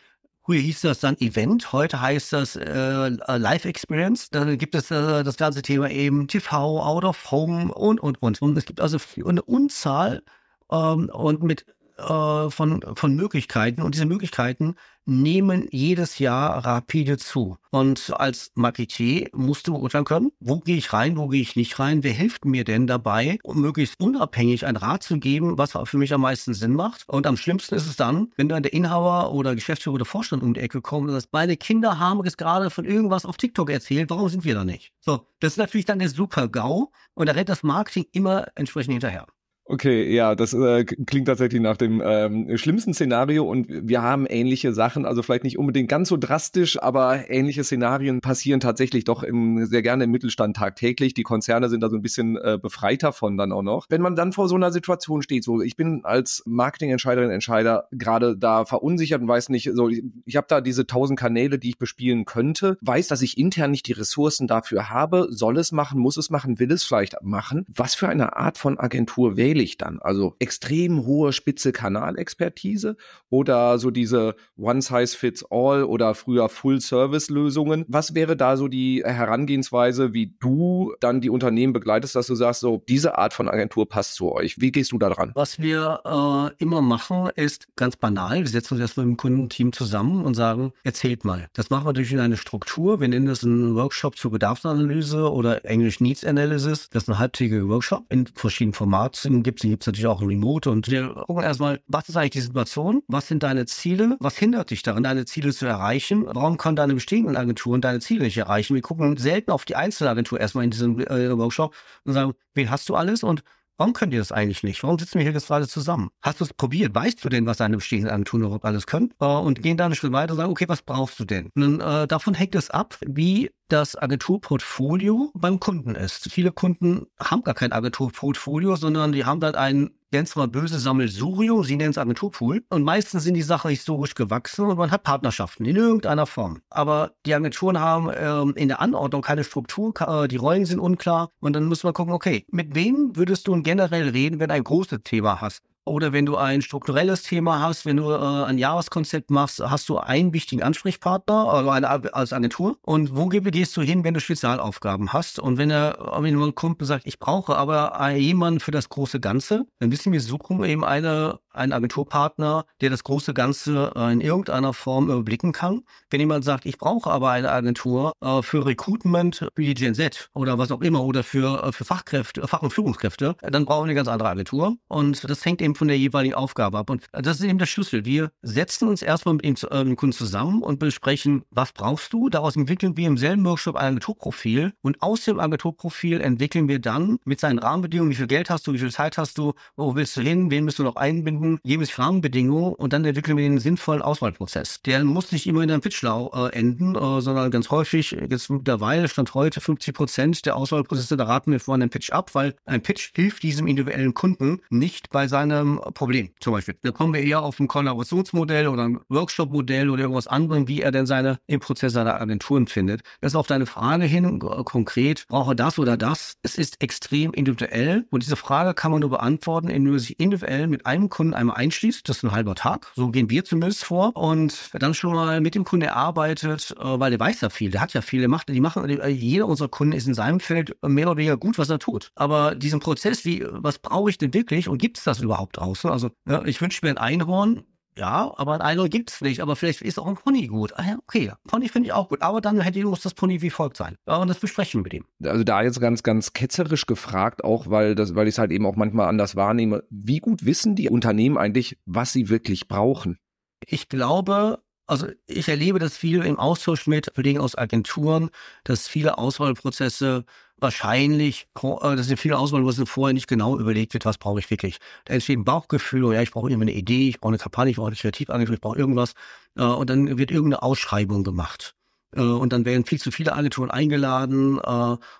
Früher 0.46 0.60
hieß 0.60 0.82
das 0.82 1.00
dann 1.00 1.16
Event, 1.18 1.72
heute 1.72 2.00
heißt 2.00 2.32
das 2.32 2.54
äh, 2.54 3.08
Live 3.36 3.64
Experience. 3.64 4.30
Dann 4.30 4.56
gibt 4.56 4.76
es 4.76 4.92
äh, 4.92 5.24
das 5.24 5.36
ganze 5.38 5.60
Thema 5.60 5.90
eben 5.90 6.28
TV, 6.28 6.80
Out 6.80 7.02
of 7.02 7.32
Home 7.32 7.74
und, 7.74 7.98
und, 7.98 8.22
und. 8.22 8.40
Und 8.40 8.56
es 8.56 8.64
gibt 8.64 8.80
also 8.80 8.96
eine 9.26 9.42
Unzahl 9.42 10.22
ähm, 10.70 11.10
und 11.12 11.42
mit 11.42 11.66
äh, 11.96 12.50
von, 12.50 12.84
von 12.94 13.14
Möglichkeiten 13.14 13.82
und 13.82 13.94
diese 13.94 14.06
Möglichkeiten 14.06 14.74
nehmen 15.06 15.68
jedes 15.70 16.18
Jahr 16.18 16.64
rapide 16.64 17.16
zu. 17.16 17.56
Und 17.70 18.12
als 18.16 18.50
Marketier 18.54 19.28
musst 19.32 19.68
du 19.68 19.74
beurteilen 19.74 20.04
können, 20.04 20.32
wo 20.40 20.58
gehe 20.58 20.76
ich 20.76 20.92
rein, 20.92 21.16
wo 21.16 21.28
gehe 21.28 21.40
ich 21.40 21.56
nicht 21.56 21.78
rein, 21.78 22.02
wer 22.02 22.12
hilft 22.12 22.44
mir 22.44 22.64
denn 22.64 22.86
dabei, 22.86 23.38
um 23.44 23.60
möglichst 23.60 24.00
unabhängig 24.00 24.66
ein 24.66 24.76
Rat 24.76 25.04
zu 25.04 25.18
geben, 25.18 25.56
was 25.58 25.78
für 25.84 25.98
mich 25.98 26.12
am 26.12 26.22
meisten 26.22 26.54
Sinn 26.54 26.74
macht. 26.74 27.08
Und 27.08 27.26
am 27.26 27.36
schlimmsten 27.36 27.76
ist 27.76 27.86
es 27.86 27.96
dann, 27.96 28.32
wenn 28.36 28.48
dann 28.48 28.62
der 28.62 28.72
Inhaber 28.72 29.32
oder 29.32 29.54
Geschäftsführer 29.54 29.94
oder 29.94 30.04
Vorstand 30.04 30.42
um 30.42 30.54
die 30.54 30.60
Ecke 30.60 30.80
kommt 30.82 31.08
und 31.08 31.14
sagt, 31.14 31.32
meine 31.32 31.56
Kinder 31.56 31.98
haben 31.98 32.24
jetzt 32.24 32.38
gerade 32.38 32.70
von 32.70 32.84
irgendwas 32.84 33.24
auf 33.24 33.36
TikTok 33.36 33.70
erzählt, 33.70 34.10
warum 34.10 34.28
sind 34.28 34.44
wir 34.44 34.54
da 34.54 34.64
nicht? 34.64 34.92
So, 35.00 35.26
das 35.40 35.52
ist 35.52 35.58
natürlich 35.58 35.86
dann 35.86 36.00
der 36.00 36.08
super 36.08 36.48
GAU 36.48 36.90
und 37.14 37.28
da 37.28 37.32
rennt 37.32 37.48
das 37.48 37.62
Marketing 37.62 38.06
immer 38.12 38.48
entsprechend 38.56 38.92
hinterher. 38.92 39.26
Okay, 39.68 40.14
ja, 40.14 40.36
das 40.36 40.54
äh, 40.54 40.84
klingt 40.84 41.26
tatsächlich 41.26 41.60
nach 41.60 41.76
dem 41.76 42.00
ähm, 42.04 42.56
schlimmsten 42.56 42.94
Szenario 42.94 43.44
und 43.44 43.66
wir 43.68 44.00
haben 44.00 44.24
ähnliche 44.24 44.72
Sachen, 44.72 45.04
also 45.04 45.24
vielleicht 45.24 45.42
nicht 45.42 45.58
unbedingt 45.58 45.88
ganz 45.88 46.08
so 46.08 46.16
drastisch, 46.16 46.80
aber 46.80 47.28
ähnliche 47.30 47.64
Szenarien 47.64 48.20
passieren 48.20 48.60
tatsächlich 48.60 49.02
doch 49.02 49.24
im, 49.24 49.66
sehr 49.66 49.82
gerne 49.82 50.04
im 50.04 50.12
Mittelstand 50.12 50.56
tagtäglich. 50.56 51.14
Die 51.14 51.24
Konzerne 51.24 51.68
sind 51.68 51.80
da 51.80 51.90
so 51.90 51.96
ein 51.96 52.02
bisschen 52.02 52.36
äh, 52.36 52.60
befreiter 52.62 53.12
von 53.12 53.36
dann 53.36 53.50
auch 53.50 53.62
noch. 53.62 53.86
Wenn 53.88 54.02
man 54.02 54.14
dann 54.14 54.32
vor 54.32 54.48
so 54.48 54.54
einer 54.54 54.70
Situation 54.70 55.20
steht, 55.20 55.42
so 55.42 55.60
ich 55.60 55.74
bin 55.74 56.02
als 56.04 56.44
Marketingentscheiderin, 56.46 57.30
Entscheider 57.30 57.88
gerade 57.90 58.36
da 58.36 58.66
verunsichert 58.66 59.20
und 59.20 59.26
weiß 59.26 59.48
nicht, 59.48 59.72
so 59.74 59.88
ich, 59.88 60.04
ich 60.26 60.36
habe 60.36 60.46
da 60.48 60.60
diese 60.60 60.86
tausend 60.86 61.18
Kanäle, 61.18 61.58
die 61.58 61.70
ich 61.70 61.78
bespielen 61.78 62.24
könnte, 62.24 62.78
weiß, 62.82 63.08
dass 63.08 63.20
ich 63.20 63.36
intern 63.36 63.72
nicht 63.72 63.88
die 63.88 63.94
Ressourcen 63.94 64.46
dafür 64.46 64.90
habe, 64.90 65.26
soll 65.30 65.58
es 65.58 65.72
machen, 65.72 65.98
muss 65.98 66.16
es 66.16 66.30
machen, 66.30 66.60
will 66.60 66.70
es 66.70 66.84
vielleicht 66.84 67.16
machen. 67.22 67.66
Was 67.74 67.96
für 67.96 68.08
eine 68.08 68.36
Art 68.36 68.58
von 68.58 68.78
Agentur 68.78 69.36
wähle 69.36 69.55
wähle 69.56 69.64
ich 69.64 69.78
dann? 69.78 69.98
Also 70.00 70.36
extrem 70.38 71.06
hohe 71.06 71.32
spitze 71.32 71.72
Kanalexpertise 71.72 72.96
oder 73.30 73.78
so 73.78 73.90
diese 73.90 74.36
One-Size-Fits-All 74.58 75.84
oder 75.84 76.14
früher 76.14 76.48
Full-Service-Lösungen? 76.48 77.84
Was 77.88 78.14
wäre 78.14 78.36
da 78.36 78.56
so 78.56 78.68
die 78.68 79.02
Herangehensweise, 79.04 80.12
wie 80.12 80.34
du 80.40 80.94
dann 81.00 81.20
die 81.20 81.30
Unternehmen 81.30 81.72
begleitest, 81.72 82.14
dass 82.14 82.26
du 82.26 82.34
sagst, 82.34 82.60
so 82.60 82.82
diese 82.88 83.16
Art 83.16 83.32
von 83.32 83.48
Agentur 83.48 83.88
passt 83.88 84.14
zu 84.14 84.30
euch? 84.32 84.60
Wie 84.60 84.72
gehst 84.72 84.92
du 84.92 84.98
da 84.98 85.08
dran? 85.08 85.32
Was 85.34 85.58
wir 85.58 86.00
äh, 86.04 86.62
immer 86.62 86.82
machen, 86.82 87.30
ist 87.34 87.68
ganz 87.76 87.96
banal. 87.96 88.40
Wir 88.40 88.48
setzen 88.48 88.74
uns 88.74 88.82
erstmal 88.82 89.06
dem 89.06 89.16
Kundenteam 89.16 89.72
zusammen 89.72 90.24
und 90.24 90.34
sagen, 90.34 90.72
erzählt 90.84 91.24
mal. 91.24 91.48
Das 91.54 91.70
machen 91.70 91.86
wir 91.86 91.92
durch 91.94 92.16
eine 92.18 92.36
Struktur. 92.36 93.00
Wir 93.00 93.08
nennen 93.08 93.26
das 93.26 93.42
einen 93.42 93.74
Workshop 93.74 94.16
zur 94.16 94.32
Bedarfsanalyse 94.32 95.32
oder 95.32 95.64
English 95.64 96.00
Needs 96.00 96.24
Analysis. 96.24 96.90
Das 96.90 97.04
ist 97.04 97.08
ein 97.08 97.18
halbtägiger 97.18 97.68
Workshop 97.68 98.04
in 98.10 98.26
verschiedenen 98.26 98.74
Formaten. 98.74 99.45
Gibt 99.46 99.62
es 99.62 99.70
gibt's 99.70 99.86
natürlich 99.86 100.08
auch 100.08 100.22
remote. 100.22 100.68
Und 100.68 100.90
wir 100.90 101.14
gucken 101.14 101.44
erstmal, 101.44 101.80
was 101.86 102.08
ist 102.08 102.16
eigentlich 102.16 102.32
die 102.32 102.40
Situation? 102.40 103.04
Was 103.06 103.28
sind 103.28 103.44
deine 103.44 103.64
Ziele? 103.64 104.16
Was 104.18 104.36
hindert 104.36 104.72
dich 104.72 104.82
daran, 104.82 105.04
deine 105.04 105.24
Ziele 105.24 105.52
zu 105.52 105.66
erreichen? 105.66 106.24
Warum 106.26 106.56
können 106.56 106.74
deine 106.74 106.94
bestehenden 106.94 107.36
Agenturen 107.36 107.80
deine 107.80 108.00
Ziele 108.00 108.24
nicht 108.24 108.36
erreichen? 108.36 108.74
Wir 108.74 108.82
gucken 108.82 109.16
selten 109.16 109.52
auf 109.52 109.64
die 109.64 109.76
einzelne 109.76 110.10
Agentur 110.10 110.40
erstmal 110.40 110.64
in 110.64 110.72
diesem 110.72 110.98
äh, 110.98 111.38
Workshop 111.38 111.76
und 112.02 112.12
sagen, 112.12 112.32
wen 112.54 112.70
hast 112.70 112.88
du 112.88 112.96
alles 112.96 113.22
und 113.22 113.44
Warum 113.78 113.92
könnt 113.92 114.12
ihr 114.12 114.18
das 114.20 114.32
eigentlich 114.32 114.62
nicht? 114.62 114.82
Warum 114.82 114.98
sitzen 114.98 115.18
wir 115.18 115.22
hier 115.22 115.32
jetzt 115.32 115.48
gerade 115.48 115.68
zusammen? 115.68 116.08
Hast 116.22 116.40
du 116.40 116.44
es 116.44 116.54
probiert? 116.54 116.94
Weißt 116.94 117.22
du 117.22 117.28
denn, 117.28 117.44
was 117.46 117.58
deine 117.58 117.76
bestehenden 117.76 118.10
Agenturen 118.10 118.58
alles 118.62 118.86
können? 118.86 119.12
Äh, 119.20 119.26
und 119.26 119.62
gehen 119.62 119.76
da 119.76 119.84
einen 119.84 119.94
Schritt 119.94 120.12
weiter 120.12 120.32
und 120.32 120.38
sagen, 120.38 120.50
okay, 120.50 120.68
was 120.68 120.82
brauchst 120.82 121.20
du 121.20 121.24
denn? 121.24 121.50
Und 121.54 121.80
dann, 121.80 122.04
äh, 122.04 122.06
davon 122.06 122.34
hängt 122.34 122.54
es 122.54 122.70
ab, 122.70 122.96
wie 123.04 123.50
das 123.68 123.96
Agenturportfolio 123.96 125.30
beim 125.34 125.60
Kunden 125.60 125.94
ist. 125.94 126.30
Viele 126.30 126.52
Kunden 126.52 127.06
haben 127.20 127.42
gar 127.42 127.54
kein 127.54 127.72
Agenturportfolio, 127.72 128.76
sondern 128.76 129.12
die 129.12 129.24
haben 129.24 129.40
dann 129.40 129.54
ein 129.56 129.90
ganz 130.16 130.34
mal 130.34 130.48
böse 130.48 130.78
Sammelsurium, 130.78 131.62
sie 131.62 131.76
nennen 131.76 131.90
es 131.90 131.98
Agenturpool. 131.98 132.64
Und 132.70 132.84
meistens 132.84 133.24
sind 133.24 133.34
die 133.34 133.42
Sachen 133.42 133.68
historisch 133.68 134.14
gewachsen 134.14 134.64
und 134.64 134.78
man 134.78 134.90
hat 134.90 135.02
Partnerschaften 135.02 135.66
in 135.66 135.76
irgendeiner 135.76 136.24
Form. 136.24 136.62
Aber 136.70 137.12
die 137.26 137.34
Agenturen 137.34 137.78
haben 137.80 138.10
ähm, 138.16 138.54
in 138.56 138.68
der 138.68 138.80
Anordnung 138.80 139.20
keine 139.20 139.44
Struktur, 139.44 139.92
äh, 140.00 140.26
die 140.26 140.36
Rollen 140.36 140.64
sind 140.64 140.78
unklar 140.78 141.28
und 141.40 141.52
dann 141.52 141.66
muss 141.66 141.84
man 141.84 141.92
gucken, 141.92 142.14
okay, 142.14 142.46
mit 142.50 142.74
wem 142.74 143.14
würdest 143.14 143.46
du 143.46 143.62
generell 143.62 144.08
reden, 144.08 144.40
wenn 144.40 144.48
du 144.48 144.54
ein 144.54 144.64
großes 144.64 145.00
Thema 145.04 145.42
hast? 145.42 145.60
Oder 145.86 146.12
wenn 146.12 146.26
du 146.26 146.36
ein 146.36 146.62
strukturelles 146.62 147.22
Thema 147.22 147.60
hast, 147.60 147.86
wenn 147.86 147.96
du 147.96 148.10
äh, 148.10 148.44
ein 148.44 148.58
Jahreskonzept 148.58 149.30
machst, 149.30 149.60
hast 149.60 149.88
du 149.88 149.98
einen 149.98 150.32
wichtigen 150.32 150.62
Ansprechpartner 150.62 151.46
also 151.46 151.70
eine, 151.70 151.88
als 152.12 152.32
Agentur. 152.32 152.76
Und 152.82 153.16
wo 153.16 153.26
gehst 153.28 153.76
du 153.76 153.82
hin, 153.82 154.02
wenn 154.02 154.12
du 154.12 154.20
Spezialaufgaben 154.20 155.12
hast? 155.12 155.38
Und 155.38 155.58
wenn 155.58 155.70
er, 155.70 156.16
wenn 156.18 156.42
ein 156.42 156.54
Kumpel 156.56 156.86
sagt, 156.86 157.06
ich 157.06 157.20
brauche 157.20 157.56
aber 157.56 158.10
jemanden 158.10 158.60
für 158.60 158.72
das 158.72 158.88
große 158.88 159.20
Ganze, 159.20 159.66
dann 159.78 159.92
wissen 159.92 160.12
wir, 160.12 160.20
suchen 160.20 160.62
eben 160.64 160.84
eine 160.84 161.38
einen 161.56 161.72
Agenturpartner, 161.72 162.64
der 162.80 162.90
das 162.90 163.04
große 163.04 163.34
Ganze 163.34 163.92
äh, 163.96 164.12
in 164.12 164.20
irgendeiner 164.20 164.72
Form 164.72 165.10
überblicken 165.10 165.52
kann. 165.52 165.82
Wenn 166.10 166.20
jemand 166.20 166.44
sagt, 166.44 166.66
ich 166.66 166.78
brauche 166.78 167.10
aber 167.10 167.30
eine 167.30 167.50
Agentur 167.50 168.12
äh, 168.20 168.42
für 168.42 168.66
Recruitment 168.66 169.36
für 169.54 169.62
die 169.62 169.74
Gen 169.74 169.94
Z 169.94 170.30
oder 170.34 170.58
was 170.58 170.70
auch 170.70 170.80
immer 170.80 171.02
oder 171.04 171.22
für, 171.22 171.64
äh, 171.64 171.72
für 171.72 171.84
Fachkräfte, 171.84 172.46
Fach- 172.46 172.62
und 172.62 172.72
Führungskräfte, 172.72 173.36
dann 173.42 173.64
brauchen 173.64 173.84
wir 173.84 173.90
eine 173.90 173.94
ganz 173.94 174.08
andere 174.08 174.28
Agentur. 174.28 174.76
Und 174.88 175.28
das 175.28 175.44
hängt 175.44 175.62
eben 175.62 175.74
von 175.74 175.88
der 175.88 175.98
jeweiligen 175.98 176.34
Aufgabe 176.34 176.78
ab. 176.78 176.90
Und 176.90 177.04
das 177.12 177.40
ist 177.40 177.44
eben 177.44 177.58
der 177.58 177.66
Schlüssel. 177.66 178.04
Wir 178.04 178.30
setzen 178.42 178.88
uns 178.88 179.02
erstmal 179.02 179.34
mit 179.34 179.44
dem, 179.44 179.96
Kunden 179.96 180.12
zusammen 180.12 180.62
und 180.62 180.78
besprechen, 180.78 181.44
was 181.50 181.72
brauchst 181.72 182.12
du? 182.12 182.28
Daraus 182.28 182.56
entwickeln 182.56 182.96
wir 182.96 183.06
im 183.06 183.18
selben 183.18 183.44
Workshop 183.44 183.76
ein 183.76 183.86
Agenturprofil 183.86 184.72
und 184.82 185.02
aus 185.02 185.24
dem 185.24 185.40
Agenturprofil 185.40 186.20
entwickeln 186.20 186.68
wir 186.68 186.78
dann 186.78 187.18
mit 187.24 187.40
seinen 187.40 187.58
Rahmenbedingungen, 187.58 188.10
wie 188.10 188.16
viel 188.16 188.26
Geld 188.26 188.50
hast 188.50 188.66
du, 188.66 188.72
wie 188.72 188.78
viel 188.78 188.90
Zeit 188.90 189.18
hast 189.18 189.38
du, 189.38 189.54
wo 189.76 189.94
willst 189.94 190.16
du 190.16 190.20
hin, 190.20 190.50
wen 190.50 190.64
müsst 190.64 190.78
du 190.78 190.82
noch 190.82 190.96
einbinden, 190.96 191.45
Geben 191.64 191.82
es 191.82 191.98
Rahmenbedingungen 191.98 192.74
und 192.74 192.92
dann 192.92 193.04
entwickeln 193.04 193.36
wir 193.36 193.44
den 193.44 193.58
sinnvollen 193.58 194.02
Auswahlprozess. 194.02 194.82
Der 194.82 195.04
muss 195.04 195.32
nicht 195.32 195.46
immer 195.46 195.62
in 195.62 195.70
einem 195.70 195.80
Pitchlau 195.80 196.30
äh, 196.34 196.52
enden, 196.52 196.94
äh, 196.94 197.20
sondern 197.20 197.50
ganz 197.50 197.70
häufig, 197.70 198.16
jetzt 198.28 198.50
mittlerweile 198.50 199.08
stand 199.08 199.34
heute 199.34 199.60
50 199.60 199.94
Prozent 199.94 200.46
der 200.46 200.56
Auswahlprozesse, 200.56 201.16
da 201.16 201.24
raten 201.24 201.52
wir 201.52 201.60
vor 201.60 201.74
einem 201.74 201.90
Pitch 201.90 202.10
ab, 202.10 202.34
weil 202.34 202.54
ein 202.64 202.82
Pitch 202.82 203.12
hilft 203.14 203.42
diesem 203.42 203.66
individuellen 203.66 204.14
Kunden 204.14 204.60
nicht 204.70 205.10
bei 205.10 205.28
seinem 205.28 205.80
Problem 205.94 206.30
zum 206.40 206.52
Beispiel. 206.52 206.76
Da 206.82 206.90
kommen 206.90 207.14
wir 207.14 207.22
eher 207.22 207.42
auf 207.42 207.58
ein 207.60 207.68
Kollaborationsmodell 207.68 208.68
oder 208.68 208.84
ein 208.84 209.00
Workshop-Modell 209.08 209.90
oder 209.90 210.02
irgendwas 210.02 210.26
anderes, 210.26 210.68
wie 210.68 210.82
er 210.82 210.92
denn 210.92 211.06
seine 211.06 211.38
im 211.46 211.60
Prozess 211.60 211.92
seiner 211.92 212.20
Agenturen 212.20 212.66
findet. 212.66 213.02
Das 213.20 213.32
ist 213.32 213.36
auf 213.36 213.46
deine 213.46 213.66
Frage 213.66 214.04
hin 214.04 214.36
äh, 214.36 214.64
konkret, 214.64 215.26
brauche 215.28 215.54
das 215.54 215.78
oder 215.78 215.96
das? 215.96 216.36
Es 216.42 216.56
ist 216.56 216.82
extrem 216.82 217.32
individuell 217.32 218.06
und 218.10 218.22
diese 218.22 218.36
Frage 218.36 218.74
kann 218.74 218.90
man 218.90 219.00
nur 219.00 219.10
beantworten, 219.10 219.68
indem 219.68 219.92
man 219.92 219.98
sich 219.98 220.18
individuell 220.18 220.66
mit 220.66 220.86
einem 220.86 221.08
Kunden 221.08 221.34
einmal 221.36 221.56
einschließt. 221.56 222.08
Das 222.08 222.18
ist 222.18 222.24
ein 222.24 222.32
halber 222.32 222.54
Tag. 222.54 222.90
So 222.94 223.10
gehen 223.10 223.30
wir 223.30 223.44
zumindest 223.44 223.84
vor. 223.84 224.16
Und 224.16 224.70
dann 224.74 224.94
schon 224.94 225.14
mal 225.14 225.40
mit 225.40 225.54
dem 225.54 225.64
Kunden 225.64 225.86
erarbeitet, 225.86 226.74
äh, 226.78 227.00
weil 227.00 227.10
der 227.10 227.20
weiß 227.20 227.40
ja 227.40 227.50
viel, 227.50 227.70
der 227.70 227.80
hat 227.80 227.94
ja 227.94 228.02
viel, 228.02 228.20
der 228.20 228.28
macht, 228.28 228.48
die 228.48 228.60
machen, 228.60 228.88
äh, 228.88 229.08
jeder 229.08 229.46
unserer 229.46 229.68
Kunden 229.68 229.92
ist 229.92 230.06
in 230.06 230.14
seinem 230.14 230.40
Feld 230.40 230.76
mehr 230.82 231.06
oder 231.06 231.16
weniger 231.16 231.36
gut, 231.36 231.58
was 231.58 231.70
er 231.70 231.78
tut. 231.78 232.10
Aber 232.14 232.54
diesen 232.54 232.80
Prozess, 232.80 233.24
wie, 233.24 233.44
was 233.48 233.78
brauche 233.78 234.10
ich 234.10 234.18
denn 234.18 234.34
wirklich 234.34 234.68
und 234.68 234.78
gibt 234.78 234.98
es 234.98 235.04
das 235.04 235.20
überhaupt 235.20 235.56
draußen? 235.56 235.90
Also, 235.90 236.10
ja, 236.28 236.44
ich 236.44 236.60
wünsche 236.60 236.84
mir 236.84 236.90
ein 236.90 236.98
Einhorn, 236.98 237.64
ja, 237.98 238.32
aber 238.36 238.54
ein 238.54 238.60
Einhorn 238.60 238.90
gibt 238.90 239.10
es 239.10 239.20
nicht. 239.20 239.40
Aber 239.40 239.56
vielleicht 239.56 239.80
ist 239.82 239.98
auch 239.98 240.06
ein 240.06 240.16
Pony 240.16 240.46
gut. 240.46 240.72
Ah 240.76 240.84
ja, 240.86 240.98
okay, 240.98 241.32
Pony 241.48 241.68
finde 241.68 241.88
ich 241.88 241.92
auch 241.92 242.08
gut. 242.08 242.22
Aber 242.22 242.40
dann 242.40 242.60
hätte 242.60 242.84
muss 242.84 243.00
das 243.00 243.14
Pony 243.14 243.40
wie 243.42 243.50
folgt 243.50 243.76
sein. 243.76 243.96
Ja, 244.06 244.16
und 244.16 244.28
das 244.28 244.38
besprechen 244.38 244.80
wir 244.80 244.84
mit 244.84 244.94
ihm. 244.94 245.04
Also 245.24 245.44
da 245.44 245.62
jetzt 245.62 245.80
ganz, 245.80 246.02
ganz 246.02 246.32
ketzerisch 246.32 246.86
gefragt, 246.86 247.42
auch 247.44 247.70
weil 247.70 247.94
das, 247.94 248.14
weil 248.14 248.28
ich 248.28 248.34
es 248.34 248.38
halt 248.38 248.50
eben 248.50 248.66
auch 248.66 248.76
manchmal 248.76 249.08
anders 249.08 249.34
wahrnehme. 249.34 249.84
Wie 249.90 250.18
gut 250.18 250.44
wissen 250.44 250.76
die 250.76 250.90
Unternehmen 250.90 251.38
eigentlich, 251.38 251.78
was 251.86 252.12
sie 252.12 252.28
wirklich 252.28 252.68
brauchen? 252.68 253.18
Ich 253.64 253.88
glaube, 253.88 254.58
also 254.86 255.08
ich 255.26 255.48
erlebe 255.48 255.78
das 255.78 255.96
viel 255.96 256.22
im 256.22 256.38
Austausch 256.38 256.86
mit 256.86 257.14
Kollegen 257.14 257.40
aus 257.40 257.56
Agenturen, 257.56 258.30
dass 258.64 258.88
viele 258.88 259.18
Auswahlprozesse 259.18 260.24
wahrscheinlich, 260.58 261.48
äh, 261.62 261.96
dass 261.96 262.10
in 262.10 262.16
vielen 262.16 262.34
Auswahlprozessen 262.34 262.86
vorher 262.86 263.14
nicht 263.14 263.28
genau 263.28 263.58
überlegt 263.58 263.94
wird, 263.94 264.04
was 264.04 264.18
brauche 264.18 264.38
ich 264.40 264.50
wirklich. 264.50 264.78
Da 265.04 265.14
entsteht 265.14 265.38
ein 265.38 265.44
Bauchgefühl, 265.44 266.14
ja, 266.14 266.22
ich 266.22 266.30
brauche 266.30 266.48
irgendwie 266.50 266.70
eine 266.70 266.78
Idee, 266.78 267.08
ich 267.08 267.20
brauche 267.20 267.30
eine 267.30 267.38
Kampagne, 267.38 267.70
ich 267.70 267.76
brauche 267.76 267.88
eine 267.88 267.96
Kreativagentur, 267.96 268.54
ich 268.54 268.60
brauche 268.60 268.78
irgendwas. 268.78 269.14
Äh, 269.56 269.62
und 269.62 269.90
dann 269.90 270.18
wird 270.18 270.30
irgendeine 270.30 270.62
Ausschreibung 270.62 271.24
gemacht 271.24 271.74
äh, 272.14 272.20
und 272.20 272.52
dann 272.52 272.64
werden 272.64 272.84
viel 272.84 273.00
zu 273.00 273.10
viele 273.10 273.34
Agenturen 273.34 273.70
eingeladen 273.70 274.58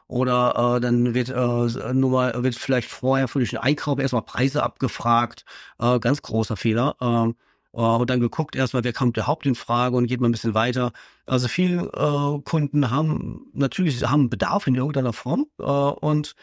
oder 0.08 0.80
dann 0.80 1.14
wird 1.14 1.28
nur 1.94 2.10
mal 2.10 2.42
wird 2.42 2.54
vielleicht 2.54 2.88
vorher 2.88 3.28
für 3.28 3.40
den 3.44 3.58
Einkauf 3.58 3.98
erstmal 3.98 4.22
Preise 4.22 4.62
abgefragt. 4.62 5.44
Ganz 5.78 6.22
großer 6.22 6.56
Fehler. 6.56 6.96
Äh, 7.76 7.80
und 7.80 8.10
dann 8.10 8.20
geguckt 8.20 8.56
erstmal, 8.56 8.82
wer 8.84 8.92
kommt 8.92 9.16
überhaupt 9.16 9.46
in 9.46 9.54
Frage 9.54 9.96
und 9.96 10.06
geht 10.06 10.20
mal 10.20 10.28
ein 10.28 10.32
bisschen 10.32 10.54
weiter. 10.54 10.92
Also 11.26 11.48
viele 11.48 11.84
äh, 11.92 12.42
Kunden 12.42 12.90
haben 12.90 13.46
natürlich 13.52 14.02
haben 14.04 14.30
Bedarf 14.30 14.66
in 14.66 14.74
irgendeiner 14.74 15.12
Form 15.12 15.46
äh, 15.58 15.62
und 15.62 16.34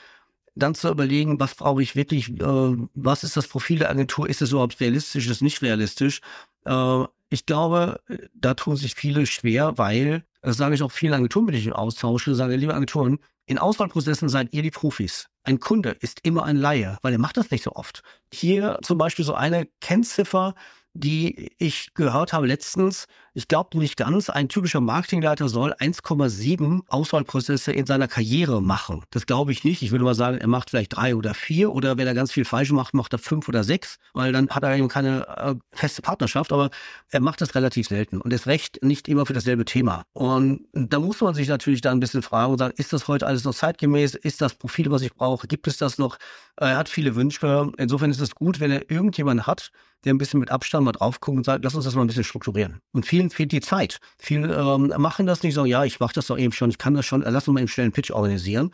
dann 0.55 0.75
zu 0.75 0.89
überlegen, 0.89 1.39
was 1.39 1.55
brauche 1.55 1.81
ich 1.81 1.95
wirklich, 1.95 2.29
äh, 2.29 2.77
was 2.93 3.23
ist 3.23 3.35
das 3.35 3.47
Profil 3.47 3.79
der 3.79 3.89
Agentur, 3.89 4.29
ist 4.29 4.41
es 4.41 4.51
überhaupt 4.51 4.79
realistisch, 4.79 5.25
ist 5.25 5.31
es 5.31 5.41
nicht 5.41 5.61
realistisch. 5.63 6.21
Äh, 6.65 7.03
ich 7.29 7.47
glaube, 7.47 7.99
da 8.35 8.53
tun 8.53 8.75
sich 8.75 8.93
viele 8.93 9.25
schwer, 9.25 9.79
weil, 9.79 10.23
das 10.43 10.57
sage 10.57 10.75
ich 10.75 10.83
auch 10.83 10.91
vielen 10.91 11.13
Agenturen, 11.13 11.45
mit 11.45 11.55
denen 11.55 11.67
ich 11.67 11.73
austausche, 11.73 12.35
sage, 12.35 12.55
liebe 12.55 12.75
Agenturen, 12.75 13.17
in 13.47 13.57
Auswahlprozessen 13.57 14.29
seid 14.29 14.53
ihr 14.53 14.61
die 14.61 14.69
Profis. 14.69 15.29
Ein 15.43 15.59
Kunde 15.59 15.97
ist 15.99 16.19
immer 16.21 16.43
ein 16.45 16.57
Laie, 16.57 16.99
weil 17.01 17.11
er 17.11 17.19
macht 17.19 17.37
das 17.37 17.49
nicht 17.49 17.63
so 17.63 17.71
oft. 17.71 18.03
Hier 18.31 18.77
zum 18.83 18.99
Beispiel 18.99 19.25
so 19.25 19.33
eine 19.33 19.67
Kennziffer, 19.81 20.53
die 20.93 21.51
ich 21.57 21.93
gehört 21.93 22.33
habe 22.33 22.47
letztens, 22.47 23.07
ich 23.35 23.47
glaube 23.47 23.77
nicht 23.79 23.97
ganz, 23.97 24.29
ein 24.29 24.47
typischer 24.47 24.79
Marketingleiter 24.79 25.49
soll 25.49 25.73
1,7 25.73 26.81
Auswahlprozesse 26.87 27.71
in 27.71 27.87
seiner 27.87 28.07
Karriere 28.07 28.61
machen. 28.61 29.03
Das 29.09 29.25
glaube 29.25 29.51
ich 29.51 29.63
nicht. 29.63 29.81
Ich 29.81 29.91
würde 29.91 30.05
mal 30.05 30.13
sagen, 30.13 30.37
er 30.37 30.47
macht 30.47 30.69
vielleicht 30.69 30.95
drei 30.95 31.15
oder 31.15 31.33
vier 31.33 31.73
oder 31.73 31.97
wenn 31.97 32.05
er 32.05 32.13
ganz 32.13 32.31
viel 32.31 32.45
falsch 32.45 32.71
macht, 32.71 32.93
macht 32.93 33.11
er 33.13 33.19
fünf 33.19 33.47
oder 33.49 33.63
sechs, 33.63 33.97
weil 34.13 34.31
dann 34.31 34.49
hat 34.49 34.63
er 34.63 34.75
eben 34.75 34.87
keine 34.87 35.27
äh, 35.37 35.55
feste 35.71 36.03
Partnerschaft, 36.03 36.51
aber 36.51 36.69
er 37.09 37.21
macht 37.21 37.41
das 37.41 37.55
relativ 37.55 37.87
selten 37.87 38.21
und 38.21 38.31
ist 38.31 38.45
recht 38.45 38.83
nicht 38.83 39.07
immer 39.07 39.25
für 39.25 39.33
dasselbe 39.33 39.65
Thema. 39.65 40.03
Und 40.13 40.67
da 40.73 40.99
muss 40.99 41.19
man 41.21 41.33
sich 41.33 41.47
natürlich 41.47 41.81
da 41.81 41.91
ein 41.91 41.99
bisschen 41.99 42.21
fragen 42.21 42.51
und 42.51 42.59
sagen, 42.59 42.75
ist 42.77 42.93
das 42.93 43.07
heute 43.07 43.25
alles 43.25 43.45
noch 43.45 43.55
zeitgemäß? 43.55 44.13
Ist 44.13 44.41
das 44.41 44.53
Profil, 44.53 44.91
was 44.91 45.01
ich 45.01 45.13
brauche? 45.13 45.47
Gibt 45.47 45.67
es 45.67 45.77
das 45.77 45.97
noch? 45.97 46.17
Er 46.57 46.77
hat 46.77 46.87
viele 46.87 47.15
Wünsche. 47.15 47.71
Insofern 47.77 48.11
ist 48.11 48.21
es 48.21 48.35
gut, 48.35 48.59
wenn 48.59 48.71
er 48.71 48.91
irgendjemanden 48.91 49.47
hat, 49.47 49.71
der 50.03 50.13
ein 50.13 50.17
bisschen 50.17 50.39
mit 50.39 50.51
Abstand 50.51 50.85
mal 50.85 50.91
drauf 50.91 51.19
guckt 51.19 51.37
und 51.37 51.45
sagt, 51.45 51.63
lass 51.63 51.75
uns 51.75 51.85
das 51.85 51.95
mal 51.95 52.01
ein 52.01 52.07
bisschen 52.07 52.23
strukturieren. 52.23 52.79
Und 52.91 53.05
vielen 53.05 53.22
fehlt 53.29 53.51
die 53.51 53.61
Zeit. 53.61 53.99
Viele 54.17 54.53
ähm, 54.55 54.93
machen 54.97 55.25
das 55.25 55.43
nicht 55.43 55.53
so, 55.53 55.65
ja, 55.65 55.83
ich 55.83 55.99
mache 55.99 56.13
das 56.13 56.27
doch 56.27 56.37
eben 56.37 56.53
schon, 56.53 56.69
ich 56.69 56.77
kann 56.77 56.93
das 56.93 57.05
schon, 57.05 57.21
lass 57.21 57.47
uns 57.47 57.53
mal 57.53 57.61
eben 57.61 57.67
schnell 57.67 57.85
einen 57.85 57.93
Pitch 57.93 58.11
organisieren. 58.11 58.73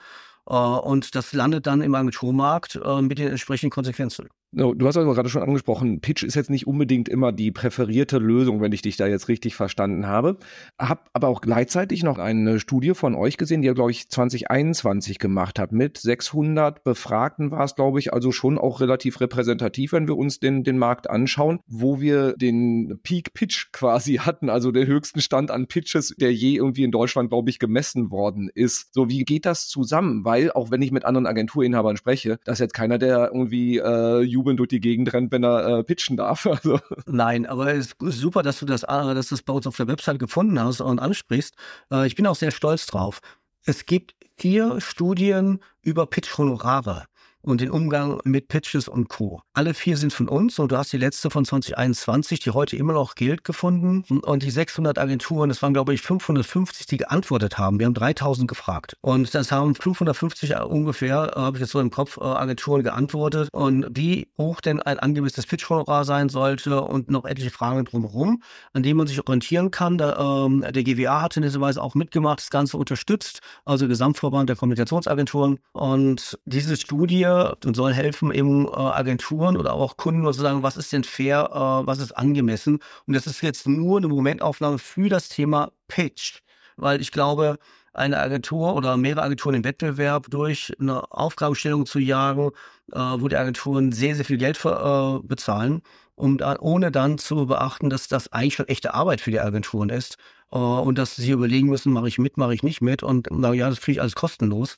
Uh, 0.50 0.79
und 0.79 1.13
das 1.13 1.32
landet 1.34 1.68
dann 1.68 1.82
im 1.82 1.94
Agenturmarkt 1.94 2.75
uh, 2.77 3.01
mit 3.03 3.20
den 3.20 3.27
entsprechenden 3.27 3.70
Konsequenzen. 3.70 4.29
Du 4.51 4.88
hast 4.88 4.98
also 4.98 5.13
gerade 5.13 5.29
schon 5.29 5.44
angesprochen, 5.44 6.01
Pitch 6.01 6.24
ist 6.24 6.34
jetzt 6.34 6.50
nicht 6.50 6.65
unbedingt 6.65 7.08
immer 7.08 7.32
die 7.32 7.51
präferierte 7.51 8.18
Lösung, 8.18 8.62
wenn 8.62 8.72
ich 8.72 8.82
dich 8.82 8.98
da 8.98 9.06
jetzt 9.06 9.27
richtig 9.27 9.56
verstanden 9.56 10.08
habe. 10.08 10.38
Hab 10.79 11.08
aber 11.13 11.27
auch 11.27 11.41
gleichzeitig 11.41 12.01
noch 12.01 12.18
eine 12.18 12.60
Studie 12.60 12.96
von 12.96 13.13
euch 13.13 13.38
gesehen, 13.38 13.62
die 13.62 13.68
ihr, 13.68 13.75
glaube 13.75 13.91
ich, 13.91 14.10
2021 14.10 15.20
gemacht 15.20 15.60
habt. 15.60 15.72
Mit 15.72 16.00
600 16.00 16.84
Befragten 16.84 17.51
war 17.51 17.63
es, 17.63 17.75
glaube 17.75 18.00
ich, 18.00 18.12
also 18.12 18.32
schon 18.32 18.58
auch 18.58 18.82
relativ 18.82 19.22
repräsentativ, 19.22 19.91
wenn 19.91 20.08
wir 20.08 20.18
uns 20.18 20.39
den, 20.39 20.63
den 20.63 20.79
Markt 20.79 21.12
anschauen, 21.12 21.60
wo 21.68 22.01
wir 22.01 22.34
den 22.34 23.00
Peak 23.03 23.36
Pitch 23.36 23.72
quasi 23.72 24.15
hatten, 24.15 24.50
also 24.50 24.72
den 24.72 24.88
höchsten 24.88 25.22
Stand 25.22 25.51
an 25.51 25.68
Pitches, 25.68 26.15
der 26.20 26.34
je 26.34 26.56
irgendwie 26.56 26.86
in 26.86 26.91
Deutschland, 26.91 27.29
glaube 27.29 27.51
ich, 27.51 27.60
gemessen 27.60 28.10
worden 28.10 28.50
ist. 28.51 28.96
So, 28.96 29.10
wie 29.10 29.25
geht 29.25 29.46
das 29.46 29.68
zusammen? 29.68 30.25
Weil, 30.25 30.51
auch 30.53 30.72
wenn 30.72 30.82
ich 30.82 30.91
mit 30.91 31.06
anderen 31.06 31.27
Agenturinhabern 31.27 31.98
spreche, 31.98 32.39
dass 32.46 32.58
jetzt 32.58 32.74
keiner, 32.74 32.98
der 32.98 33.29
irgendwie 33.32 33.77
äh, 33.77 34.38
jubelnd 34.39 34.60
durch 34.60 34.69
die 34.69 34.79
Gegend 34.79 35.13
rennt, 35.13 35.31
wenn 35.31 35.43
er 35.43 35.79
äh, 35.79 35.84
pitchen 35.84 36.17
darf. 36.17 36.48
Also. 36.60 36.79
Nein, 37.05 37.46
aber 37.46 37.74
es 37.74 37.93
ist 38.01 38.19
super, 38.19 38.41
dass 38.43 38.60
du 38.60 38.65
das, 38.65 38.81
dass 38.81 39.29
das 39.29 39.41
bei 39.43 39.53
uns 39.53 39.67
auf 39.67 39.77
der 39.77 39.88
Website 39.88 40.19
gefunden 40.19 40.60
hast 40.60 40.81
und 40.81 41.00
ansprichst. 41.00 41.55
Äh, 41.91 42.08
ich 42.08 42.15
bin 42.15 42.25
auch 42.27 42.36
sehr 42.36 42.51
stolz 42.51 42.86
drauf. 42.88 43.19
Es 43.65 43.86
gibt 43.86 44.15
vier 44.38 44.81
Studien 44.81 45.60
über 45.81 46.05
Pitch-Honorare 46.05 47.05
und 47.41 47.62
den 47.62 47.72
Umgang 47.72 48.19
mit 48.24 48.48
Pitches 48.48 48.88
und 48.88 49.10
Co. 49.10 49.41
Alle 49.53 49.74
vier 49.74 49.98
sind 49.98 50.13
von 50.13 50.27
uns 50.27 50.60
und 50.60 50.72
du 50.72 50.77
hast 50.77 50.91
die 50.91 50.98
letzte 50.98 51.29
von 51.29 51.46
2021, 51.46 52.39
die 52.39 52.51
heute 52.51 52.75
immer 52.75 52.93
noch 52.93 53.15
gilt, 53.15 53.43
gefunden. 53.43 54.03
Und 54.24 54.43
die 54.43 54.51
600 54.51 54.98
Agenturen, 54.98 55.50
das 55.50 55.62
waren 55.62 55.74
glaube 55.74 55.93
ich 55.93 56.01
550, 56.01 56.86
die 56.88 56.98
geantwortet 56.98 57.58
haben. 57.58 57.79
Wir 57.79 57.86
haben 57.86 57.93
3000 57.93 58.48
gefragt. 58.48 58.98
Und 59.01 59.34
das 59.34 59.51
haben 59.51 59.75
550 59.75 60.55
ungefähr, 60.62 61.34
äh, 61.36 61.39
habe 61.39 61.58
ich 61.58 61.62
jetzt 61.62 61.72
so 61.72 61.79
im 61.79 61.91
Kopf, 61.91 62.17
äh, 62.17 62.24
Agenturen 62.24 62.84
geantwortet. 62.84 63.50
Und 63.51 63.88
wie 63.91 64.27
hoch 64.38 64.62
denn 64.62 64.81
ein 64.81 65.00
angemessenes 65.00 65.48
Pitch-Honorar 65.48 66.05
sein 66.05 66.29
sollte 66.29 66.81
und 66.81 67.10
noch 67.10 67.25
etliche 67.25 67.51
Fragen 67.51 67.86
drumherum, 67.86 68.43
an 68.74 68.84
denen 68.84 68.98
man 68.98 69.08
sich 69.08 69.19
orientieren 69.19 69.72
kann. 69.72 69.98
Da, 69.98 70.46
ähm, 70.46 70.65
der 70.69 70.84
GWA 70.84 71.22
hat 71.22 71.38
in 71.38 71.43
dieser 71.43 71.62
Weise 71.62 71.81
auch 71.81 71.96
mitgemacht, 71.96 72.39
das 72.39 72.50
Ganze 72.50 72.77
unterstützt, 72.77 73.39
also 73.65 73.88
Gesamtverband 73.88 74.50
der 74.50 74.55
Kommunikationsagenturen. 74.55 75.60
Und 75.72 76.38
diese 76.46 76.75
Studie 76.75 77.29
und 77.66 77.76
soll 77.76 77.94
helfen, 77.94 78.32
eben 78.32 78.68
äh, 78.68 78.72
Agenturen 78.72 79.58
oder 79.58 79.74
auch 79.74 79.98
Kunden 79.98 80.24
zu 80.32 80.42
sagen, 80.42 80.64
was 80.64 80.78
ist 80.78 80.92
denn 80.94 81.04
fair, 81.04 81.50
äh, 81.52 81.88
was 81.88 82.00
ist 82.00 82.12
angemessen. 82.14 82.80
Und 83.08 83.16
das 83.16 83.28
ist 83.28 83.42
jetzt 83.42 83.68
nur 83.68 83.98
eine 83.98 84.08
Momentaufnahme 84.08 84.80
für 84.80 85.10
das 85.10 85.30
Thema 85.30 85.72
Pitch, 85.88 86.40
weil 86.78 87.02
ich 87.02 87.12
glaube, 87.12 87.58
eine 87.94 88.20
Agentur 88.20 88.76
oder 88.76 88.98
mehrere 88.98 89.24
Agenturen 89.24 89.56
im 89.56 89.64
Wettbewerb 89.64 90.28
durch 90.30 90.74
eine 90.80 91.12
Aufgabenstellung 91.12 91.86
zu 91.86 92.00
jagen, 92.00 92.52
äh, 92.92 93.00
wo 93.00 93.28
die 93.28 93.36
Agenturen 93.38 93.92
sehr, 93.92 94.16
sehr 94.16 94.26
viel 94.26 94.38
Geld 94.38 94.58
für, 94.58 95.22
äh, 95.24 95.28
bezahlen, 95.28 95.82
um 96.16 96.38
da, 96.38 96.56
ohne 96.60 96.92
dann 96.92 97.18
zu 97.18 97.46
beachten, 97.48 97.90
dass 97.90 98.08
das 98.08 98.32
eigentlich 98.32 98.56
schon 98.56 98.68
echte 98.68 98.94
Arbeit 98.94 99.22
für 99.22 99.32
die 99.32 99.40
Agenturen 99.40 99.90
ist 99.90 100.18
äh, 100.52 100.58
und 100.58 100.98
dass 100.98 101.16
sie 101.16 101.32
überlegen 101.32 101.68
müssen, 101.68 101.94
mache 101.94 102.08
ich 102.08 102.20
mit, 102.20 102.38
mache 102.38 102.54
ich 102.54 102.64
nicht 102.64 102.82
mit? 102.82 103.04
Und 103.04 103.28
na 103.32 103.54
ja, 103.54 103.70
das 103.70 103.82
kriege 103.82 103.94
ich 103.94 104.02
alles 104.02 104.16
kostenlos 104.16 104.78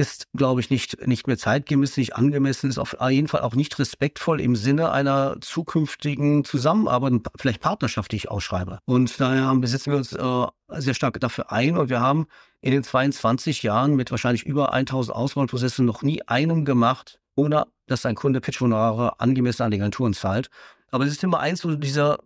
ist, 0.00 0.28
glaube 0.32 0.62
ich, 0.62 0.70
nicht, 0.70 1.06
nicht 1.06 1.26
mehr 1.26 1.36
zeitgemäß, 1.36 1.98
nicht 1.98 2.16
angemessen, 2.16 2.70
ist 2.70 2.78
auf 2.78 2.96
jeden 3.10 3.28
Fall 3.28 3.42
auch 3.42 3.54
nicht 3.54 3.78
respektvoll 3.78 4.40
im 4.40 4.56
Sinne 4.56 4.92
einer 4.92 5.36
zukünftigen 5.42 6.42
Zusammenarbeit, 6.42 7.20
vielleicht 7.36 7.60
Partnerschaft, 7.60 8.10
die 8.12 8.16
ich 8.16 8.30
ausschreibe. 8.30 8.78
Und 8.86 9.20
daher 9.20 9.54
besetzen 9.56 9.92
wir 9.92 9.98
uns 9.98 10.14
äh, 10.14 10.80
sehr 10.80 10.94
stark 10.94 11.20
dafür 11.20 11.52
ein 11.52 11.76
und 11.76 11.90
wir 11.90 12.00
haben 12.00 12.26
in 12.62 12.72
den 12.72 12.82
22 12.82 13.62
Jahren 13.62 13.94
mit 13.94 14.10
wahrscheinlich 14.10 14.46
über 14.46 14.72
1000 14.72 15.14
Auswahlprozessen 15.14 15.84
noch 15.84 16.00
nie 16.00 16.22
einen 16.26 16.64
gemacht, 16.64 17.20
ohne 17.34 17.66
dass 17.86 18.06
ein 18.06 18.14
Kunde 18.14 18.40
Pitch-Honorare 18.40 19.20
angemessen 19.20 19.64
an 19.64 19.70
die 19.70 19.80
Agenturen 19.80 20.14
zahlt. 20.14 20.48
Aber 20.90 21.04
es 21.04 21.12
ist 21.12 21.22
immer 21.22 21.40
eins 21.40 21.66
dieser 21.78 22.18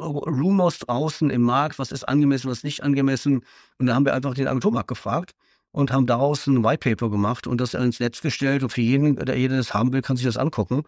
Rumors 0.00 0.78
draußen 0.78 1.28
im 1.28 1.42
Markt, 1.42 1.78
was 1.78 1.92
ist 1.92 2.04
angemessen, 2.04 2.50
was 2.50 2.64
nicht 2.64 2.82
angemessen. 2.82 3.44
Und 3.78 3.86
da 3.86 3.94
haben 3.94 4.06
wir 4.06 4.14
einfach 4.14 4.32
den 4.32 4.48
Agenturmarkt 4.48 4.88
gefragt 4.88 5.34
und 5.72 5.92
haben 5.92 6.06
daraus 6.06 6.46
ein 6.46 6.64
White 6.64 6.88
Paper 6.90 7.10
gemacht 7.10 7.46
und 7.46 7.60
das 7.60 7.74
ins 7.74 8.00
Netz 8.00 8.20
gestellt. 8.20 8.62
Und 8.62 8.70
für 8.70 8.80
jeden, 8.80 9.16
der 9.16 9.36
das 9.48 9.74
haben 9.74 9.92
will, 9.92 10.02
kann 10.02 10.16
sich 10.16 10.26
das 10.26 10.36
angucken. 10.36 10.82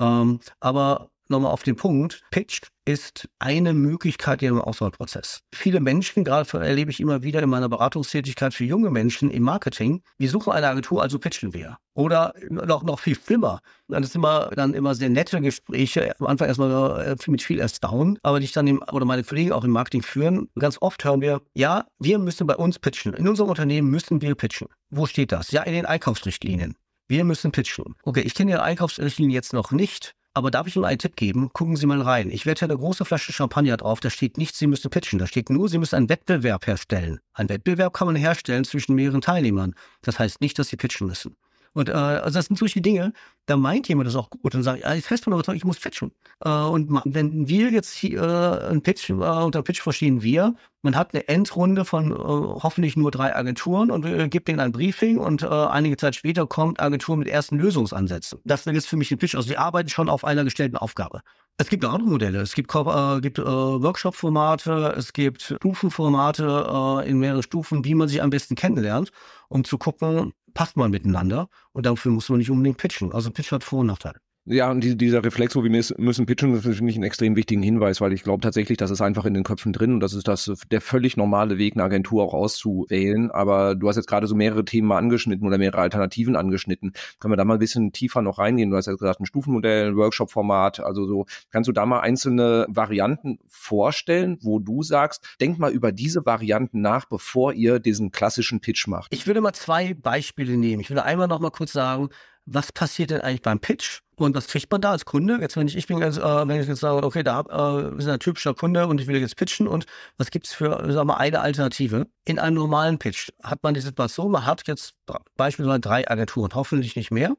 Ähm, 0.00 0.40
aber 0.60 1.09
nochmal 1.30 1.52
auf 1.52 1.62
den 1.62 1.76
Punkt. 1.76 2.22
Pitch 2.30 2.62
ist 2.84 3.28
eine 3.38 3.72
Möglichkeit 3.72 4.42
im 4.42 4.60
Auswahlprozess. 4.60 5.40
Viele 5.54 5.80
Menschen, 5.80 6.24
gerade 6.24 6.48
erlebe 6.58 6.90
ich 6.90 7.00
immer 7.00 7.22
wieder 7.22 7.42
in 7.42 7.48
meiner 7.48 7.68
Beratungstätigkeit 7.68 8.52
für 8.52 8.64
junge 8.64 8.90
Menschen 8.90 9.30
im 9.30 9.44
Marketing, 9.44 10.02
wir 10.18 10.28
suchen 10.28 10.52
eine 10.52 10.66
Agentur, 10.66 11.02
also 11.02 11.18
pitchen 11.18 11.54
wir. 11.54 11.78
Oder 11.94 12.34
noch, 12.48 12.82
noch 12.82 12.98
viel 12.98 13.16
schlimmer. 13.16 13.60
Das 13.88 14.12
sind 14.12 14.16
immer, 14.16 14.50
dann 14.54 14.74
immer 14.74 14.94
sehr 14.94 15.08
nette 15.08 15.40
Gespräche, 15.40 16.18
am 16.18 16.26
Anfang 16.26 16.48
erstmal 16.48 17.16
äh, 17.18 17.30
mit 17.30 17.42
viel 17.42 17.60
Erstaunen, 17.60 18.18
aber 18.22 18.40
die 18.40 18.46
ich 18.46 18.52
dann 18.52 18.66
im, 18.66 18.82
oder 18.92 19.04
meine 19.04 19.22
Kollegen 19.22 19.52
auch 19.52 19.64
im 19.64 19.70
Marketing 19.70 20.02
führen. 20.02 20.48
Ganz 20.58 20.78
oft 20.80 21.04
hören 21.04 21.20
wir, 21.20 21.42
ja, 21.54 21.86
wir 21.98 22.18
müssen 22.18 22.46
bei 22.46 22.56
uns 22.56 22.78
pitchen. 22.78 23.14
In 23.14 23.28
unserem 23.28 23.50
Unternehmen 23.50 23.90
müssen 23.90 24.20
wir 24.20 24.34
pitchen. 24.34 24.68
Wo 24.90 25.06
steht 25.06 25.32
das? 25.32 25.50
Ja, 25.50 25.62
in 25.62 25.74
den 25.74 25.86
Einkaufsrichtlinien. 25.86 26.76
Wir 27.10 27.24
müssen 27.24 27.50
pitchen. 27.50 27.96
Okay, 28.04 28.20
ich 28.20 28.34
kenne 28.34 28.52
Ihre 28.52 28.62
Einkaufsrichtlinien 28.62 29.34
jetzt 29.34 29.52
noch 29.52 29.72
nicht. 29.72 30.14
Aber 30.32 30.52
darf 30.52 30.68
ich 30.68 30.76
Ihnen 30.76 30.84
einen 30.84 30.98
Tipp 30.98 31.16
geben? 31.16 31.52
Gucken 31.52 31.74
Sie 31.74 31.86
mal 31.86 32.00
rein. 32.00 32.30
Ich 32.30 32.46
werde 32.46 32.60
hier 32.60 32.68
eine 32.68 32.78
große 32.78 33.04
Flasche 33.04 33.32
Champagner 33.32 33.76
drauf. 33.76 33.98
Da 33.98 34.10
steht 34.10 34.38
nicht, 34.38 34.54
Sie 34.54 34.68
müssen 34.68 34.88
pitchen. 34.88 35.18
Da 35.18 35.26
steht 35.26 35.50
nur, 35.50 35.68
Sie 35.68 35.78
müssen 35.78 35.96
einen 35.96 36.08
Wettbewerb 36.08 36.68
herstellen. 36.68 37.18
Ein 37.32 37.48
Wettbewerb 37.48 37.94
kann 37.94 38.06
man 38.06 38.14
herstellen 38.14 38.64
zwischen 38.64 38.94
mehreren 38.94 39.22
Teilnehmern. 39.22 39.74
Das 40.02 40.20
heißt 40.20 40.40
nicht, 40.40 40.58
dass 40.58 40.68
Sie 40.68 40.76
pitchen 40.76 41.08
müssen. 41.08 41.36
Und 41.72 41.88
äh, 41.88 41.92
also 41.92 42.38
das 42.38 42.46
sind 42.46 42.58
solche 42.58 42.80
Dinge, 42.80 43.12
da 43.46 43.56
meint 43.56 43.88
jemand 43.88 44.08
das 44.08 44.16
auch 44.16 44.30
gut 44.30 44.54
und 44.54 44.62
sagt, 44.62 44.82
ja, 44.82 44.94
ich 44.94 45.04
fest 45.04 45.24
von 45.24 45.32
überzeugt, 45.32 45.56
ich 45.56 45.64
muss 45.64 45.78
pitchen. 45.78 46.12
Äh, 46.44 46.50
und 46.50 46.90
wenn 47.04 47.48
wir 47.48 47.70
jetzt 47.70 47.94
hier 47.94 48.22
äh, 48.22 48.66
einen 48.68 48.82
Pitch, 48.82 49.10
äh, 49.10 49.12
unter 49.12 49.62
Pitch 49.62 49.80
verstehen 49.80 50.22
wir, 50.22 50.54
man 50.82 50.96
hat 50.96 51.14
eine 51.14 51.28
Endrunde 51.28 51.84
von 51.84 52.10
äh, 52.10 52.14
hoffentlich 52.14 52.96
nur 52.96 53.10
drei 53.10 53.34
Agenturen 53.36 53.90
und 53.90 54.04
äh, 54.04 54.28
gibt 54.28 54.48
denen 54.48 54.60
ein 54.60 54.72
Briefing 54.72 55.18
und 55.18 55.42
äh, 55.42 55.46
einige 55.46 55.96
Zeit 55.96 56.16
später 56.16 56.46
kommt 56.46 56.80
Agentur 56.80 57.16
mit 57.16 57.28
ersten 57.28 57.58
Lösungsansätzen. 57.58 58.40
Das 58.44 58.66
ist 58.66 58.86
für 58.86 58.96
mich 58.96 59.10
ein 59.10 59.18
Pitch. 59.18 59.34
Also 59.34 59.48
sie 59.48 59.56
arbeiten 59.56 59.90
schon 59.90 60.08
auf 60.08 60.24
einer 60.24 60.44
gestellten 60.44 60.76
Aufgabe. 60.76 61.20
Es 61.60 61.68
gibt 61.68 61.84
auch 61.84 61.92
andere 61.92 62.08
Modelle. 62.08 62.40
Es 62.40 62.54
gibt, 62.54 62.74
äh, 62.74 63.20
gibt 63.20 63.38
äh, 63.38 63.44
Workshop-Formate, 63.44 64.94
es 64.96 65.12
gibt 65.12 65.42
Stufenformate 65.42 67.02
äh, 67.04 67.10
in 67.10 67.18
mehreren 67.18 67.42
Stufen, 67.42 67.84
wie 67.84 67.94
man 67.94 68.08
sich 68.08 68.22
am 68.22 68.30
besten 68.30 68.54
kennenlernt, 68.54 69.12
um 69.48 69.64
zu 69.64 69.76
gucken, 69.76 70.32
passt 70.54 70.76
man 70.76 70.90
miteinander 70.90 71.48
und 71.72 71.86
dafür 71.86 72.12
muss 72.12 72.28
man 72.28 72.38
nicht 72.38 72.50
unbedingt 72.50 72.78
pitchen. 72.78 73.12
Also 73.12 73.30
Pitch 73.30 73.52
hat 73.52 73.64
Vor- 73.64 73.80
und 73.80 73.86
Nachteile. 73.86 74.20
Ja, 74.46 74.70
und 74.70 74.82
die, 74.82 74.96
dieser 74.96 75.22
Reflex, 75.22 75.54
wo 75.54 75.62
wir 75.62 75.70
müssen 75.70 76.26
pitchen, 76.26 76.54
das 76.54 76.62
finde 76.62 76.90
ich 76.90 76.96
einen 76.96 77.04
extrem 77.04 77.36
wichtigen 77.36 77.62
Hinweis, 77.62 78.00
weil 78.00 78.14
ich 78.14 78.22
glaube 78.22 78.40
tatsächlich, 78.40 78.78
das 78.78 78.90
ist 78.90 79.02
einfach 79.02 79.26
in 79.26 79.34
den 79.34 79.44
Köpfen 79.44 79.74
drin 79.74 79.92
und 79.92 80.00
das 80.00 80.14
ist 80.14 80.28
das 80.28 80.50
der 80.70 80.80
völlig 80.80 81.18
normale 81.18 81.58
Weg, 81.58 81.74
eine 81.74 81.84
Agentur 81.84 82.24
auch 82.24 82.32
auszuwählen. 82.32 83.30
Aber 83.30 83.74
du 83.74 83.86
hast 83.88 83.96
jetzt 83.96 84.08
gerade 84.08 84.26
so 84.26 84.34
mehrere 84.34 84.64
Themen 84.64 84.90
angeschnitten 84.92 85.46
oder 85.46 85.58
mehrere 85.58 85.82
Alternativen 85.82 86.36
angeschnitten. 86.36 86.94
Können 87.18 87.32
wir 87.32 87.36
da 87.36 87.44
mal 87.44 87.54
ein 87.54 87.60
bisschen 87.60 87.92
tiefer 87.92 88.22
noch 88.22 88.38
reingehen? 88.38 88.70
Du 88.70 88.76
hast 88.78 88.86
ja 88.86 88.92
gesagt, 88.94 89.20
ein 89.20 89.26
Stufenmodell, 89.26 89.88
ein 89.88 89.96
Workshop-Format, 89.96 90.80
also 90.80 91.06
so. 91.06 91.26
Kannst 91.50 91.68
du 91.68 91.72
da 91.72 91.84
mal 91.84 92.00
einzelne 92.00 92.64
Varianten 92.70 93.38
vorstellen, 93.46 94.38
wo 94.40 94.58
du 94.58 94.82
sagst, 94.82 95.36
denk 95.40 95.58
mal 95.58 95.70
über 95.70 95.92
diese 95.92 96.24
Varianten 96.24 96.80
nach, 96.80 97.04
bevor 97.04 97.52
ihr 97.52 97.78
diesen 97.78 98.10
klassischen 98.10 98.60
Pitch 98.60 98.86
macht? 98.86 99.12
Ich 99.12 99.26
würde 99.26 99.42
mal 99.42 99.52
zwei 99.52 99.92
Beispiele 99.92 100.56
nehmen. 100.56 100.80
Ich 100.80 100.88
würde 100.88 101.04
einmal 101.04 101.28
noch 101.28 101.40
mal 101.40 101.50
kurz 101.50 101.72
sagen, 101.72 102.08
was 102.52 102.72
passiert 102.72 103.10
denn 103.10 103.20
eigentlich 103.20 103.42
beim 103.42 103.60
Pitch? 103.60 104.00
Und 104.16 104.34
was 104.34 104.48
kriegt 104.48 104.70
man 104.70 104.80
da 104.80 104.90
als 104.90 105.04
Kunde? 105.04 105.38
Jetzt, 105.40 105.56
wenn 105.56 105.66
ich, 105.66 105.76
ich 105.76 105.86
bin 105.86 105.98
jetzt, 105.98 106.18
äh, 106.18 106.22
wenn 106.48 106.60
ich 106.60 106.68
jetzt 106.68 106.80
sage, 106.80 107.06
okay, 107.06 107.22
da 107.22 107.40
äh, 107.40 107.96
ist 107.96 108.08
ein 108.08 108.18
typischer 108.18 108.54
Kunde 108.54 108.86
und 108.86 109.00
ich 109.00 109.06
will 109.06 109.16
jetzt 109.16 109.36
pitchen 109.36 109.66
und 109.66 109.86
was 110.18 110.30
gibt's 110.30 110.52
für, 110.52 110.92
sagen 110.92 111.08
wir 111.08 111.16
eine 111.16 111.40
Alternative? 111.40 112.06
In 112.26 112.38
einem 112.38 112.56
normalen 112.56 112.98
Pitch 112.98 113.30
hat 113.42 113.62
man 113.62 113.72
die 113.72 113.80
Situation, 113.80 114.30
man 114.30 114.44
hat 114.44 114.66
jetzt 114.66 114.94
beispielsweise 115.36 115.80
drei 115.80 116.10
Agenturen, 116.10 116.50
hoffentlich 116.54 116.96
nicht 116.96 117.10
mehr, 117.10 117.34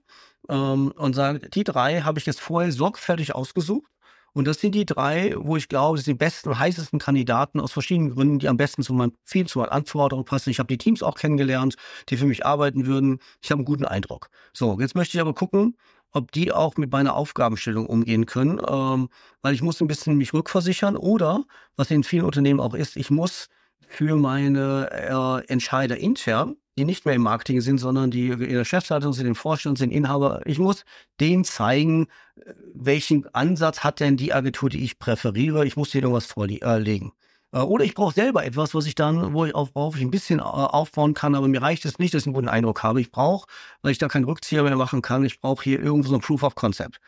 ähm, 0.50 0.92
und 0.96 1.14
sagt, 1.14 1.54
die 1.54 1.64
drei 1.64 2.02
habe 2.02 2.18
ich 2.18 2.26
jetzt 2.26 2.40
vorher 2.40 2.72
sorgfältig 2.72 3.36
ausgesucht. 3.36 3.92
Und 4.34 4.48
das 4.48 4.62
sind 4.62 4.76
die 4.76 4.86
drei, 4.86 5.34
wo 5.38 5.58
ich 5.58 5.68
glaube, 5.68 5.98
das 5.98 6.06
sind 6.06 6.16
die 6.16 6.26
besten 6.26 6.50
und 6.50 6.60
heißesten 6.60 7.00
Kandidaten 7.00 7.60
aus 7.60 7.74
verschiedenen 7.74 8.12
Gründen, 8.12 8.40
die 8.40 8.48
am 8.48 8.58
besten 8.58 8.82
zu 8.82 8.94
meinem 8.94 9.14
Ziel, 9.26 9.46
zu 9.48 9.60
meinen 9.60 9.70
Anforderungen 9.70 10.26
passen. 10.26 10.50
Ich 10.50 10.60
habe 10.60 10.68
die 10.68 10.78
Teams 10.78 11.04
auch 11.04 11.16
kennengelernt, 11.16 11.76
die 12.10 12.18
für 12.18 12.26
mich 12.26 12.46
arbeiten 12.46 12.86
würden. 12.86 13.20
Ich 13.42 13.52
habe 13.52 13.60
einen 13.60 13.66
guten 13.66 13.86
Eindruck. 13.86 14.30
So, 14.54 14.80
jetzt 14.80 14.96
möchte 14.96 15.18
ich 15.18 15.22
aber 15.22 15.34
gucken, 15.34 15.76
ob 16.14 16.32
die 16.32 16.52
auch 16.52 16.78
mit 16.78 16.92
meiner 16.92 17.16
Aufgabenstellung 17.16 17.86
umgehen 17.86 18.26
können, 18.26 18.60
ähm, 18.68 19.10
weil 19.42 19.54
ich 19.54 19.62
muss 19.62 19.82
ein 19.82 19.88
bisschen 19.88 20.18
mich 20.18 20.34
rückversichern 20.34 20.96
oder, 20.98 21.46
was 21.76 21.92
in 21.92 22.04
vielen 22.04 22.26
Unternehmen 22.26 22.60
auch 22.60 22.74
ist, 22.74 22.96
ich 22.98 23.10
muss 23.12 23.48
für 23.88 24.16
meine 24.16 24.90
äh, 24.92 25.52
Entscheider 25.52 25.98
intern, 25.98 26.56
die 26.78 26.86
nicht 26.86 27.06
mehr 27.06 27.16
im 27.16 27.24
Marketing 27.24 27.62
sind, 27.62 27.78
sondern 27.80 28.12
die 28.12 28.30
in 28.30 28.54
der 28.54 28.66
Chefleitung 28.66 29.14
sind, 29.14 29.28
im 29.28 29.36
Vorstand 29.36 29.78
sind, 29.78 29.92
Inhaber, 29.92 30.42
ich 30.46 30.60
muss 30.60 30.86
denen 31.20 31.44
zeigen, 31.44 32.08
äh, 32.36 32.54
welchen 32.74 33.28
Ansatz 33.34 33.84
hat 33.84 34.00
denn 34.00 34.18
die 34.18 34.34
Agentur, 34.34 34.70
die 34.70 34.84
ich 34.84 35.00
präferiere. 35.00 35.66
Ich 35.66 35.76
muss 35.76 35.92
denen 35.92 36.04
irgendwas 36.04 36.26
vorlegen. 36.26 37.12
Äh, 37.52 37.60
oder 37.60 37.84
ich 37.86 37.94
brauche 37.96 38.14
selber 38.14 38.46
etwas, 38.46 38.74
was 38.74 38.86
ich 38.86 38.96
dann, 38.96 39.34
wo 39.34 39.46
ich 39.46 39.56
auf, 39.56 39.72
worauf 39.74 39.96
ich 39.96 40.02
ein 40.02 40.12
bisschen 40.12 40.40
äh, 40.40 40.44
aufbauen 40.44 41.14
kann, 41.14 41.36
aber 41.36 41.48
mir 41.48 41.62
reicht 41.62 41.86
es 41.86 42.00
nicht, 42.00 42.14
dass 42.14 42.24
ich 42.24 42.28
einen 42.28 42.36
guten 42.36 42.50
Eindruck 42.50 42.84
habe. 42.84 43.02
Ich 43.02 43.12
brauche, 43.12 43.48
weil 43.82 43.92
ich 43.92 43.98
da 43.98 44.08
keinen 44.08 44.26
Rückzieher 44.26 44.64
mehr 44.64 44.76
machen 44.76 45.02
kann, 45.02 45.26
ich 45.26 45.40
brauche 45.42 45.64
hier 45.64 45.80
irgendwo 45.82 46.10
so 46.10 46.16
ein 46.16 46.22
Proof 46.22 46.44
of 46.44 46.56
Concept. 46.56 47.00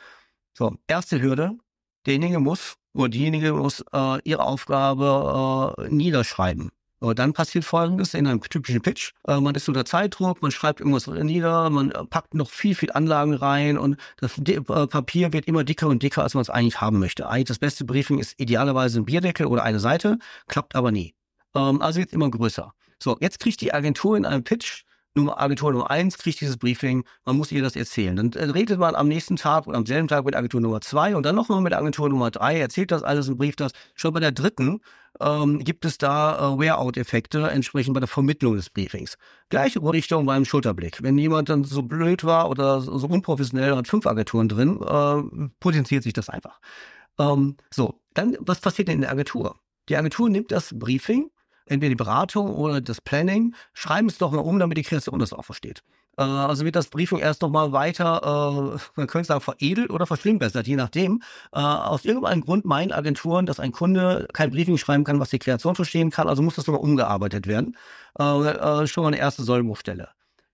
So, 0.53 0.75
erste 0.87 1.21
Hürde, 1.21 1.57
derjenige 2.05 2.39
muss 2.39 2.75
oder 2.93 3.09
diejenige 3.09 3.53
muss 3.53 3.83
äh, 3.93 4.19
ihre 4.23 4.43
Aufgabe 4.43 5.75
äh, 5.77 5.89
niederschreiben. 5.89 6.71
Und 7.03 7.19
dann 7.19 7.33
passiert 7.33 7.65
Folgendes 7.65 8.13
in 8.13 8.27
einem 8.27 8.39
typischen 8.39 8.81
Pitch. 8.81 9.11
Äh, 9.27 9.41
man 9.41 9.53
ist 9.55 9.67
unter 9.67 9.83
Zeitdruck, 9.83 10.41
man 10.41 10.51
schreibt 10.51 10.79
irgendwas 10.79 11.07
nieder, 11.07 11.69
man 11.69 11.91
äh, 11.91 12.05
packt 12.05 12.33
noch 12.33 12.49
viel, 12.49 12.75
viel 12.75 12.93
Anlagen 12.93 13.33
rein 13.33 13.77
und 13.77 13.97
das 14.21 14.37
äh, 14.37 14.61
Papier 14.61 15.33
wird 15.33 15.45
immer 15.45 15.65
dicker 15.65 15.87
und 15.87 16.01
dicker, 16.01 16.23
als 16.23 16.33
man 16.33 16.43
es 16.43 16.49
eigentlich 16.49 16.79
haben 16.79 16.99
möchte. 16.99 17.27
Eigentlich 17.27 17.47
das 17.47 17.59
beste 17.59 17.83
Briefing 17.83 18.19
ist 18.19 18.39
idealerweise 18.39 19.01
ein 19.01 19.05
Bierdeckel 19.05 19.47
oder 19.47 19.63
eine 19.63 19.81
Seite, 19.81 20.17
klappt 20.47 20.75
aber 20.75 20.93
nie. 20.93 21.13
Ähm, 21.55 21.81
also 21.81 21.99
wird 21.99 22.13
immer 22.13 22.31
größer. 22.31 22.73
So, 23.01 23.17
jetzt 23.19 23.41
kriegt 23.41 23.59
die 23.59 23.73
Agentur 23.73 24.15
in 24.15 24.25
einem 24.25 24.45
Pitch 24.45 24.83
Nummer, 25.15 25.39
Agentur 25.39 25.71
Nummer 25.71 25.91
eins 25.91 26.17
kriegt 26.17 26.41
dieses 26.41 26.57
Briefing, 26.57 27.03
man 27.23 27.37
muss 27.37 27.51
ihr 27.51 27.61
das 27.61 27.75
erzählen. 27.75 28.15
Dann 28.15 28.33
äh, 28.33 28.45
redet 28.45 28.79
man 28.79 28.95
am 28.95 29.07
nächsten 29.07 29.35
Tag 29.35 29.67
oder 29.67 29.77
am 29.77 29.85
selben 29.85 30.07
Tag 30.07 30.25
mit 30.25 30.35
Agentur 30.35 30.59
Nummer 30.59 30.81
zwei 30.81 31.15
und 31.15 31.23
dann 31.23 31.35
nochmal 31.35 31.61
mit 31.61 31.73
Agentur 31.73 32.09
Nummer 32.09 32.31
drei, 32.31 32.59
erzählt 32.59 32.89
das 32.91 33.03
alles 33.03 33.29
und 33.29 33.37
brieft 33.37 33.59
das. 33.59 33.73
Schon 33.93 34.13
bei 34.13 34.19
der 34.19 34.31
dritten 34.31 34.81
ähm, 35.19 35.59
gibt 35.59 35.85
es 35.85 35.99
da 35.99 36.55
äh, 36.55 36.59
Wear-out-Effekte, 36.59 37.47
entsprechend 37.47 37.93
bei 37.93 37.99
der 37.99 38.07
Vermittlung 38.07 38.55
des 38.55 38.71
Briefings. 38.71 39.17
Gleiche 39.49 39.83
Richtung 39.83 40.25
beim 40.25 40.45
Schulterblick. 40.45 41.03
Wenn 41.03 41.19
jemand 41.19 41.49
dann 41.49 41.63
so 41.63 41.83
blöd 41.83 42.23
war 42.23 42.49
oder 42.49 42.81
so, 42.81 42.97
so 42.97 43.05
unprofessionell, 43.05 43.75
hat 43.75 43.87
fünf 43.87 44.07
Agenturen 44.07 44.49
drin, 44.49 44.81
äh, 44.81 45.49
potenziert 45.59 46.01
sich 46.01 46.13
das 46.13 46.29
einfach. 46.29 46.59
Ähm, 47.19 47.57
so, 47.71 48.01
dann, 48.15 48.35
was 48.39 48.61
passiert 48.61 48.87
denn 48.87 48.95
in 48.95 49.01
der 49.01 49.11
Agentur? 49.11 49.59
Die 49.89 49.95
Agentur 49.95 50.27
nimmt 50.29 50.51
das 50.51 50.73
Briefing 50.73 51.29
entweder 51.65 51.89
die 51.89 51.95
Beratung 51.95 52.53
oder 52.55 52.81
das 52.81 53.01
Planning, 53.01 53.55
schreiben 53.73 54.07
es 54.07 54.17
doch 54.17 54.31
mal 54.31 54.39
um, 54.39 54.59
damit 54.59 54.77
die 54.77 54.83
Kreation 54.83 55.19
das 55.19 55.33
auch 55.33 55.45
versteht. 55.45 55.83
Äh, 56.17 56.23
also 56.23 56.65
wird 56.65 56.75
das 56.75 56.87
Briefing 56.87 57.19
erst 57.19 57.41
nochmal 57.41 57.71
weiter, 57.71 58.75
äh, 58.75 58.79
man 58.95 59.07
könnte 59.07 59.27
sagen, 59.27 59.41
veredelt 59.41 59.89
oder 59.89 60.05
verschlimmbessert, 60.05 60.67
je 60.67 60.75
nachdem. 60.75 61.21
Äh, 61.51 61.59
aus 61.59 62.05
irgendeinem 62.05 62.41
Grund 62.41 62.65
meinen 62.65 62.91
Agenturen, 62.91 63.45
dass 63.45 63.59
ein 63.59 63.71
Kunde 63.71 64.27
kein 64.33 64.51
Briefing 64.51 64.77
schreiben 64.77 65.03
kann, 65.03 65.19
was 65.19 65.29
die 65.29 65.39
Kreation 65.39 65.75
verstehen 65.75 66.11
kann, 66.11 66.27
also 66.27 66.43
muss 66.43 66.55
das 66.55 66.67
nochmal 66.67 66.83
umgearbeitet 66.83 67.47
werden. 67.47 67.77
Äh, 68.19 68.23
äh, 68.23 68.87
schon 68.87 69.03
mal 69.03 69.09
eine 69.09 69.17
erste 69.17 69.43
Sollbruchstelle. 69.43 70.09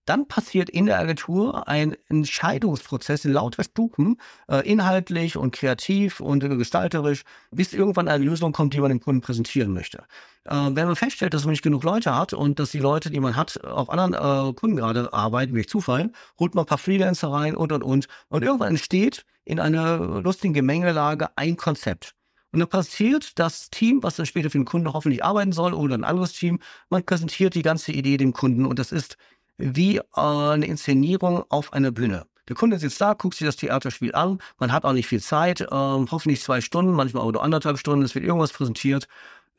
Dann 0.10 0.28
passiert 0.28 0.72
in 0.72 0.88
der 0.88 0.98
Agentur 0.98 1.68
ein 1.68 1.96
Entscheidungsprozess 2.08 3.26
in 3.26 3.34
lauter 3.34 3.64
Stufen, 3.64 4.18
äh, 4.48 4.68
inhaltlich 4.68 5.38
und 5.38 5.54
kreativ 5.54 6.20
und 6.20 6.40
gestalterisch, 6.40 7.22
bis 7.52 7.74
irgendwann 7.74 8.08
eine 8.08 8.26
Lösung 8.26 8.52
kommt, 8.52 8.74
die 8.74 8.80
man 8.80 8.90
dem 8.90 9.02
Kunden 9.02 9.22
präsentieren 9.22 9.72
möchte. 9.72 10.00
Äh, 10.46 10.56
wenn 10.56 10.88
man 10.88 10.96
feststellt, 10.96 11.36
dass 11.36 11.44
man 11.44 11.52
nicht 11.52 11.62
genug 11.62 11.84
Leute 11.84 12.16
hat 12.16 12.34
und 12.34 12.58
dass 12.58 12.72
die 12.72 12.80
Leute, 12.80 13.12
die 13.12 13.20
man 13.20 13.36
hat, 13.36 13.64
auf 13.64 13.92
anderen 13.92 14.16
äh, 14.16 14.54
Kunden 14.54 14.78
gerade 14.78 15.14
arbeiten, 15.14 15.54
wie 15.54 15.68
Zufall, 15.68 16.12
holt 16.40 16.56
man 16.56 16.64
ein 16.64 16.68
paar 16.68 16.80
Freelancer 16.80 17.32
rein 17.32 17.56
und 17.56 17.72
und 17.72 17.84
und. 17.84 18.08
Und 18.30 18.44
irgendwann 18.44 18.70
entsteht 18.70 19.28
in 19.46 19.60
einer 19.60 20.22
lustigen 20.22 20.56
Gemengelage 20.56 21.30
ein 21.36 21.56
Konzept. 21.56 22.16
Und 22.52 22.62
dann 22.62 22.70
passiert 22.70 23.38
das 23.38 23.70
Team, 23.70 24.02
was 24.02 24.16
dann 24.16 24.26
später 24.26 24.50
für 24.50 24.58
den 24.58 24.66
Kunden 24.66 24.92
hoffentlich 24.92 25.24
arbeiten 25.24 25.52
soll, 25.52 25.76
oder 25.76 25.94
ein 25.94 26.04
anderes 26.04 26.34
Team, 26.34 26.58
man 26.90 27.04
präsentiert 27.04 27.54
die 27.54 27.62
ganze 27.62 27.92
Idee 27.92 28.18
dem 28.18 28.34
Kunden 28.34 28.66
und 28.66 28.80
das 28.80 28.92
ist 28.92 29.18
wie 29.60 29.98
äh, 29.98 30.04
eine 30.16 30.66
Inszenierung 30.66 31.44
auf 31.50 31.74
einer 31.74 31.92
Bühne. 31.92 32.26
Der 32.48 32.56
Kunde 32.56 32.80
sitzt 32.80 33.00
da, 33.00 33.14
guckt 33.14 33.36
sich 33.36 33.46
das 33.46 33.58
Theaterspiel 33.58 34.16
an, 34.16 34.40
man 34.58 34.72
hat 34.72 34.84
auch 34.84 34.94
nicht 34.94 35.08
viel 35.08 35.22
Zeit, 35.22 35.62
ähm, 35.62 36.08
hoffentlich 36.10 36.42
zwei 36.42 36.62
Stunden, 36.62 36.94
manchmal 36.94 37.24
auch 37.24 37.32
nur 37.32 37.44
anderthalb 37.44 37.78
Stunden, 37.78 38.04
es 38.04 38.16
wird 38.16 38.26
irgendwas 38.26 38.52
präsentiert. 38.52 39.08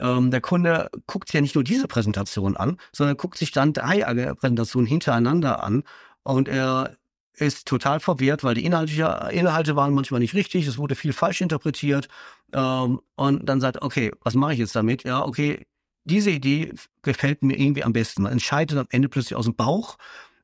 Ähm, 0.00 0.30
der 0.32 0.40
Kunde 0.40 0.90
guckt 1.06 1.32
ja 1.32 1.40
nicht 1.40 1.54
nur 1.54 1.62
diese 1.62 1.86
Präsentation 1.86 2.56
an, 2.56 2.78
sondern 2.92 3.16
guckt 3.16 3.38
sich 3.38 3.52
dann 3.52 3.72
drei 3.72 4.02
Präsentationen 4.34 4.88
hintereinander 4.88 5.62
an 5.62 5.84
und 6.24 6.48
er 6.48 6.96
ist 7.34 7.66
total 7.68 8.00
verwirrt, 8.00 8.44
weil 8.44 8.54
die 8.54 8.64
Inhalte, 8.64 9.28
Inhalte 9.32 9.76
waren 9.76 9.94
manchmal 9.94 10.20
nicht 10.20 10.34
richtig, 10.34 10.66
es 10.66 10.78
wurde 10.78 10.94
viel 10.94 11.12
falsch 11.12 11.40
interpretiert 11.40 12.08
ähm, 12.52 13.00
und 13.14 13.48
dann 13.48 13.60
sagt, 13.60 13.82
okay, 13.82 14.10
was 14.22 14.34
mache 14.34 14.54
ich 14.54 14.58
jetzt 14.58 14.74
damit? 14.74 15.04
Ja, 15.04 15.24
okay, 15.24 15.64
diese 16.10 16.30
Idee 16.30 16.74
gefällt 17.02 17.42
mir 17.42 17.58
irgendwie 17.58 17.84
am 17.84 17.92
besten. 17.92 18.22
Man 18.22 18.32
entscheidet 18.32 18.76
am 18.78 18.86
Ende 18.90 19.08
plötzlich 19.08 19.36
aus 19.36 19.46
dem 19.46 19.54
Bauch, 19.54 19.96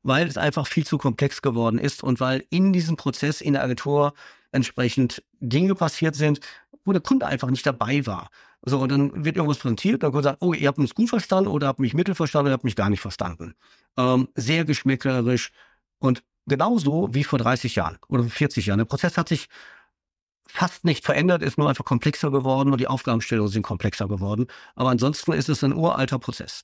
weil 0.03 0.27
es 0.27 0.37
einfach 0.37 0.65
viel 0.65 0.85
zu 0.85 0.97
komplex 0.97 1.41
geworden 1.41 1.77
ist 1.77 2.03
und 2.03 2.19
weil 2.19 2.45
in 2.49 2.73
diesem 2.73 2.95
Prozess 2.95 3.41
in 3.41 3.53
der 3.53 3.63
Agentur 3.63 4.13
entsprechend 4.51 5.23
Dinge 5.39 5.75
passiert 5.75 6.15
sind, 6.15 6.39
wo 6.85 6.93
der 6.93 7.01
Kunde 7.01 7.27
einfach 7.27 7.49
nicht 7.49 7.65
dabei 7.65 8.05
war. 8.05 8.29
So, 8.63 8.79
und 8.79 8.91
dann 8.91 9.25
wird 9.25 9.35
irgendwas 9.35 9.59
präsentiert, 9.59 10.03
dann 10.03 10.11
gesagt, 10.11 10.37
oh, 10.41 10.53
ihr 10.53 10.67
habt 10.67 10.79
uns 10.79 10.95
gut 10.95 11.09
verstanden 11.09 11.49
oder 11.49 11.67
habt 11.67 11.79
mich 11.79 11.93
mittel 11.93 12.15
verstanden 12.15 12.47
oder 12.47 12.53
habt 12.53 12.63
mich 12.63 12.75
gar 12.75 12.89
nicht 12.89 13.01
verstanden. 13.01 13.53
Ähm, 13.97 14.29
sehr 14.35 14.65
geschmäcklerisch 14.65 15.51
und 15.99 16.23
genauso 16.47 17.09
wie 17.13 17.23
vor 17.23 17.39
30 17.39 17.75
Jahren 17.75 17.97
oder 18.07 18.23
40 18.23 18.65
Jahren. 18.65 18.79
Der 18.79 18.85
Prozess 18.85 19.17
hat 19.17 19.29
sich 19.29 19.47
fast 20.47 20.85
nicht 20.85 21.05
verändert, 21.05 21.41
ist 21.41 21.57
nur 21.57 21.69
einfach 21.69 21.85
komplexer 21.85 22.31
geworden 22.31 22.71
und 22.71 22.79
die 22.79 22.87
Aufgabenstellungen 22.87 23.51
sind 23.51 23.63
komplexer 23.63 24.07
geworden. 24.07 24.47
Aber 24.75 24.89
ansonsten 24.89 25.33
ist 25.33 25.49
es 25.49 25.63
ein 25.63 25.73
uralter 25.73 26.19
Prozess. 26.19 26.63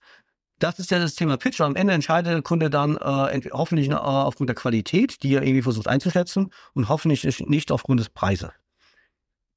Das 0.60 0.80
ist 0.80 0.92
ja 0.92 1.00
das 1.00 1.16
Thema 1.16 1.38
Pitch. 1.38 1.60
Am 1.62 1.76
Ende 1.76 1.94
entscheidet 1.94 2.32
der 2.32 2.42
Kunde 2.42 2.70
dann 2.70 2.96
äh, 2.98 3.42
hoffentlich 3.52 3.90
äh, 3.90 3.94
aufgrund 3.94 4.50
der 4.50 4.56
Qualität, 4.56 5.22
die 5.24 5.34
er 5.34 5.44
irgendwie 5.44 5.62
versucht 5.62 5.88
einzuschätzen 5.88 6.52
und 6.74 6.90
hoffentlich 6.90 7.40
nicht 7.48 7.72
aufgrund 7.72 8.00
des 8.00 8.10
Preises. 8.10 8.50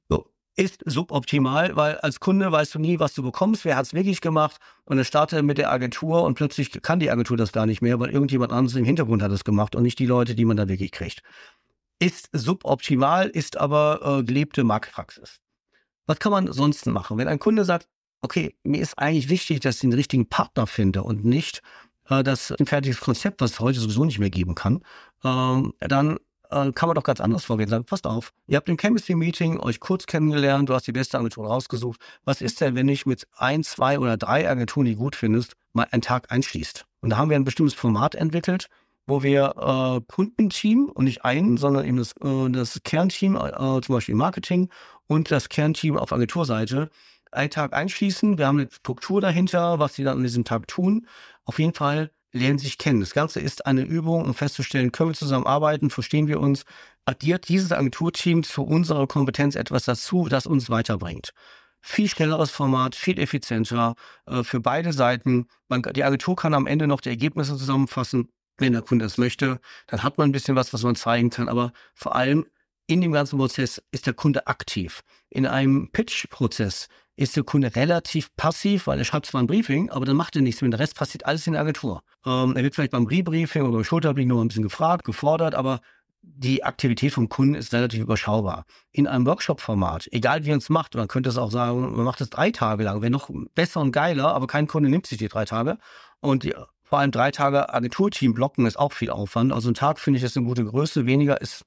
So. 0.08 0.26
Ist 0.56 0.82
suboptimal, 0.86 1.76
weil 1.76 1.98
als 1.98 2.18
Kunde 2.18 2.50
weißt 2.50 2.74
du 2.74 2.78
nie, 2.78 2.98
was 2.98 3.12
du 3.12 3.22
bekommst, 3.22 3.64
wer 3.64 3.76
hat 3.76 3.86
es 3.86 3.94
wirklich 3.94 4.20
gemacht 4.20 4.56
und 4.84 4.96
dann 4.96 5.04
startet 5.04 5.44
mit 5.44 5.58
der 5.58 5.70
Agentur 5.70 6.24
und 6.24 6.34
plötzlich 6.34 6.82
kann 6.82 6.98
die 6.98 7.10
Agentur 7.10 7.36
das 7.36 7.52
gar 7.52 7.66
nicht 7.66 7.82
mehr, 7.82 8.00
weil 8.00 8.10
irgendjemand 8.10 8.52
anderes 8.52 8.76
im 8.76 8.84
Hintergrund 8.84 9.22
hat 9.22 9.30
es 9.32 9.44
gemacht 9.44 9.76
und 9.76 9.82
nicht 9.82 9.98
die 9.98 10.06
Leute, 10.06 10.34
die 10.34 10.46
man 10.46 10.56
da 10.56 10.66
wirklich 10.66 10.92
kriegt 10.92 11.22
ist 11.98 12.28
suboptimal, 12.32 13.28
ist 13.28 13.56
aber 13.56 14.18
äh, 14.20 14.24
gelebte 14.24 14.64
Marktpraxis. 14.64 15.38
Was 16.06 16.18
kann 16.18 16.32
man 16.32 16.52
sonst 16.52 16.86
machen? 16.86 17.18
Wenn 17.18 17.28
ein 17.28 17.38
Kunde 17.38 17.64
sagt, 17.64 17.88
okay, 18.20 18.54
mir 18.62 18.80
ist 18.80 18.98
eigentlich 18.98 19.28
wichtig, 19.28 19.60
dass 19.60 19.76
ich 19.76 19.80
den 19.82 19.92
richtigen 19.92 20.28
Partner 20.28 20.66
finde 20.66 21.02
und 21.02 21.24
nicht 21.24 21.62
äh, 22.08 22.22
das 22.22 22.52
ein 22.52 22.66
fertiges 22.66 23.00
Konzept, 23.00 23.40
was 23.40 23.52
es 23.52 23.60
heute 23.60 23.80
sowieso 23.80 24.04
nicht 24.04 24.18
mehr 24.18 24.30
geben 24.30 24.54
kann, 24.54 24.82
ähm, 25.24 25.72
dann 25.80 26.18
äh, 26.50 26.72
kann 26.72 26.88
man 26.88 26.94
doch 26.94 27.02
ganz 27.02 27.20
anders 27.20 27.44
vorgehen. 27.44 27.68
Sagen, 27.68 27.84
passt 27.84 28.06
auf, 28.06 28.32
ihr 28.46 28.56
habt 28.56 28.68
im 28.68 28.76
Chemistry-Meeting 28.76 29.58
euch 29.60 29.80
kurz 29.80 30.06
kennengelernt, 30.06 30.68
du 30.68 30.74
hast 30.74 30.86
die 30.86 30.92
beste 30.92 31.18
Agentur 31.18 31.46
rausgesucht. 31.46 32.00
Was 32.24 32.40
ist 32.40 32.60
denn, 32.60 32.74
wenn 32.74 32.88
ich 32.88 33.06
mit 33.06 33.26
ein, 33.36 33.64
zwei 33.64 33.98
oder 33.98 34.16
drei 34.16 34.48
Agenturen, 34.48 34.86
die 34.86 34.96
gut 34.96 35.16
findest, 35.16 35.54
mal 35.72 35.86
einen 35.90 36.02
Tag 36.02 36.30
einschließt? 36.30 36.84
Und 37.00 37.10
da 37.10 37.16
haben 37.16 37.30
wir 37.30 37.36
ein 37.36 37.44
bestimmtes 37.44 37.74
Format 37.74 38.14
entwickelt, 38.14 38.68
wo 39.06 39.22
wir 39.22 39.54
äh, 39.56 40.00
Kundenteam 40.12 40.90
und 40.92 41.04
nicht 41.04 41.24
einen, 41.24 41.56
sondern 41.56 41.86
eben 41.86 41.96
das, 41.96 42.12
äh, 42.22 42.50
das 42.50 42.80
Kernteam, 42.84 43.36
äh, 43.36 43.80
zum 43.80 43.94
Beispiel 43.94 44.14
Marketing 44.14 44.68
und 45.06 45.30
das 45.30 45.48
Kernteam 45.48 45.96
auf 45.96 46.12
Agenturseite 46.12 46.90
einen 47.32 47.50
Tag 47.50 47.72
einschließen. 47.72 48.38
Wir 48.38 48.46
haben 48.46 48.60
eine 48.60 48.70
Struktur 48.70 49.20
dahinter, 49.20 49.78
was 49.78 49.94
sie 49.94 50.04
dann 50.04 50.18
an 50.18 50.22
diesem 50.22 50.44
Tag 50.44 50.68
tun. 50.68 51.06
Auf 51.44 51.58
jeden 51.58 51.74
Fall 51.74 52.10
lernen 52.32 52.58
sich 52.58 52.78
kennen. 52.78 53.00
Das 53.00 53.14
Ganze 53.14 53.40
ist 53.40 53.66
eine 53.66 53.82
Übung, 53.82 54.24
um 54.24 54.34
festzustellen, 54.34 54.92
können 54.92 55.10
wir 55.10 55.14
zusammenarbeiten, 55.14 55.90
verstehen 55.90 56.28
wir 56.28 56.40
uns, 56.40 56.64
addiert 57.04 57.48
dieses 57.48 57.72
Agenturteam 57.72 58.42
zu 58.42 58.62
unserer 58.62 59.06
Kompetenz 59.06 59.54
etwas 59.54 59.84
dazu, 59.84 60.28
das 60.28 60.46
uns 60.46 60.70
weiterbringt 60.70 61.32
viel 61.86 62.08
schnelleres 62.08 62.50
Format, 62.50 62.96
viel 62.96 63.18
effizienter 63.20 63.94
äh, 64.26 64.42
für 64.42 64.58
beide 64.60 64.92
Seiten. 64.92 65.46
Man, 65.68 65.82
die 65.82 66.02
Agentur 66.02 66.34
kann 66.34 66.52
am 66.52 66.66
Ende 66.66 66.88
noch 66.88 67.00
die 67.00 67.10
Ergebnisse 67.10 67.56
zusammenfassen 67.56 68.28
wenn 68.58 68.72
der 68.72 68.82
Kunde 68.82 69.04
es 69.04 69.18
möchte, 69.18 69.60
dann 69.86 70.02
hat 70.02 70.18
man 70.18 70.28
ein 70.28 70.32
bisschen 70.32 70.56
was, 70.56 70.72
was 70.72 70.82
man 70.82 70.96
zeigen 70.96 71.30
kann. 71.30 71.48
Aber 71.48 71.72
vor 71.94 72.16
allem 72.16 72.46
in 72.86 73.00
dem 73.00 73.12
ganzen 73.12 73.38
Prozess 73.38 73.82
ist 73.90 74.06
der 74.06 74.14
Kunde 74.14 74.46
aktiv. 74.46 75.02
In 75.28 75.46
einem 75.46 75.90
Pitch-Prozess 75.90 76.88
ist 77.16 77.34
der 77.34 77.44
Kunde 77.44 77.74
relativ 77.74 78.34
passiv, 78.36 78.86
weil 78.86 78.98
er 78.98 79.04
schreibt 79.04 79.26
zwar 79.26 79.42
ein 79.42 79.46
Briefing, 79.46 79.90
aber 79.90 80.04
dann 80.04 80.16
macht 80.16 80.36
er 80.36 80.42
nichts 80.42 80.60
mehr. 80.60 80.70
Der 80.70 80.80
Rest 80.80 80.96
passiert 80.96 81.26
alles 81.26 81.46
in 81.46 81.54
der 81.54 81.62
Agentur. 81.62 82.02
Ähm, 82.24 82.54
er 82.56 82.62
wird 82.62 82.74
vielleicht 82.74 82.92
beim 82.92 83.06
Rebriefing 83.06 83.62
oder 83.62 83.72
beim 83.72 83.84
Schulterblick 83.84 84.26
noch 84.26 84.40
ein 84.40 84.48
bisschen 84.48 84.62
gefragt, 84.62 85.04
gefordert, 85.04 85.54
aber 85.54 85.80
die 86.22 86.64
Aktivität 86.64 87.12
vom 87.12 87.28
Kunden 87.28 87.54
ist 87.54 87.72
relativ 87.72 88.00
überschaubar. 88.00 88.64
In 88.92 89.06
einem 89.06 89.26
Workshop-Format, 89.26 90.08
egal 90.10 90.44
wie 90.44 90.50
man 90.50 90.58
es 90.58 90.68
macht, 90.68 90.94
man 90.94 91.08
könnte 91.08 91.30
es 91.30 91.38
auch 91.38 91.50
sagen, 91.50 91.80
man 91.96 92.04
macht 92.04 92.20
es 92.20 92.30
drei 92.30 92.50
Tage 92.50 92.84
lang, 92.84 93.00
wäre 93.00 93.10
noch 93.10 93.30
besser 93.54 93.80
und 93.80 93.92
geiler, 93.92 94.34
aber 94.34 94.46
kein 94.46 94.66
Kunde 94.66 94.90
nimmt 94.90 95.06
sich 95.06 95.18
die 95.18 95.28
drei 95.28 95.44
Tage. 95.44 95.78
Und 96.20 96.42
die 96.42 96.54
vor 96.88 97.00
allem 97.00 97.10
drei 97.10 97.32
Tage 97.32 97.74
Agenturteam 97.74 98.32
blocken 98.32 98.64
ist 98.64 98.78
auch 98.78 98.92
viel 98.92 99.10
Aufwand. 99.10 99.52
Also 99.52 99.68
ein 99.68 99.74
Tag 99.74 99.98
finde 99.98 100.18
ich 100.18 100.24
ist 100.24 100.36
eine 100.36 100.46
gute 100.46 100.64
Größe. 100.64 101.04
Weniger 101.04 101.40
ist 101.40 101.64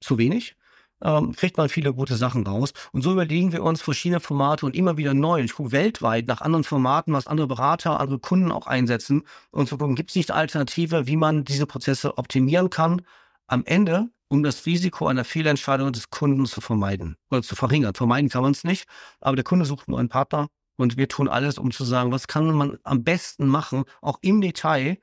zu 0.00 0.18
wenig. 0.18 0.54
Ähm, 1.02 1.32
kriegt 1.34 1.56
man 1.56 1.68
viele 1.68 1.92
gute 1.92 2.14
Sachen 2.14 2.46
raus. 2.46 2.72
Und 2.92 3.02
so 3.02 3.10
überlegen 3.10 3.50
wir 3.50 3.64
uns 3.64 3.82
verschiedene 3.82 4.20
Formate 4.20 4.64
und 4.64 4.76
immer 4.76 4.96
wieder 4.96 5.14
neu. 5.14 5.42
Ich 5.42 5.54
gucke 5.54 5.72
weltweit 5.72 6.28
nach 6.28 6.42
anderen 6.42 6.62
Formaten, 6.62 7.12
was 7.12 7.26
andere 7.26 7.48
Berater, 7.48 7.98
andere 7.98 8.20
Kunden 8.20 8.52
auch 8.52 8.68
einsetzen 8.68 9.24
und 9.50 9.68
zu 9.68 9.78
gucken, 9.78 9.96
gibt 9.96 10.10
es 10.10 10.16
nicht 10.16 10.30
Alternative, 10.30 11.08
wie 11.08 11.16
man 11.16 11.42
diese 11.42 11.66
Prozesse 11.66 12.16
optimieren 12.16 12.70
kann. 12.70 13.02
Am 13.48 13.64
Ende, 13.64 14.10
um 14.28 14.44
das 14.44 14.64
Risiko 14.64 15.08
einer 15.08 15.24
Fehlentscheidung 15.24 15.90
des 15.92 16.10
Kunden 16.10 16.46
zu 16.46 16.60
vermeiden 16.60 17.16
oder 17.32 17.42
zu 17.42 17.56
verringern. 17.56 17.94
Vermeiden 17.94 18.30
kann 18.30 18.42
man 18.42 18.52
es 18.52 18.62
nicht, 18.62 18.86
aber 19.20 19.34
der 19.34 19.44
Kunde 19.44 19.64
sucht 19.64 19.88
nur 19.88 19.98
einen 19.98 20.08
Partner 20.08 20.48
und 20.76 20.96
wir 20.96 21.08
tun 21.08 21.28
alles, 21.28 21.58
um 21.58 21.70
zu 21.70 21.84
sagen, 21.84 22.12
was 22.12 22.26
kann 22.28 22.50
man 22.54 22.78
am 22.84 23.04
besten 23.04 23.46
machen, 23.46 23.84
auch 24.00 24.18
im 24.22 24.40
Detail, 24.40 24.98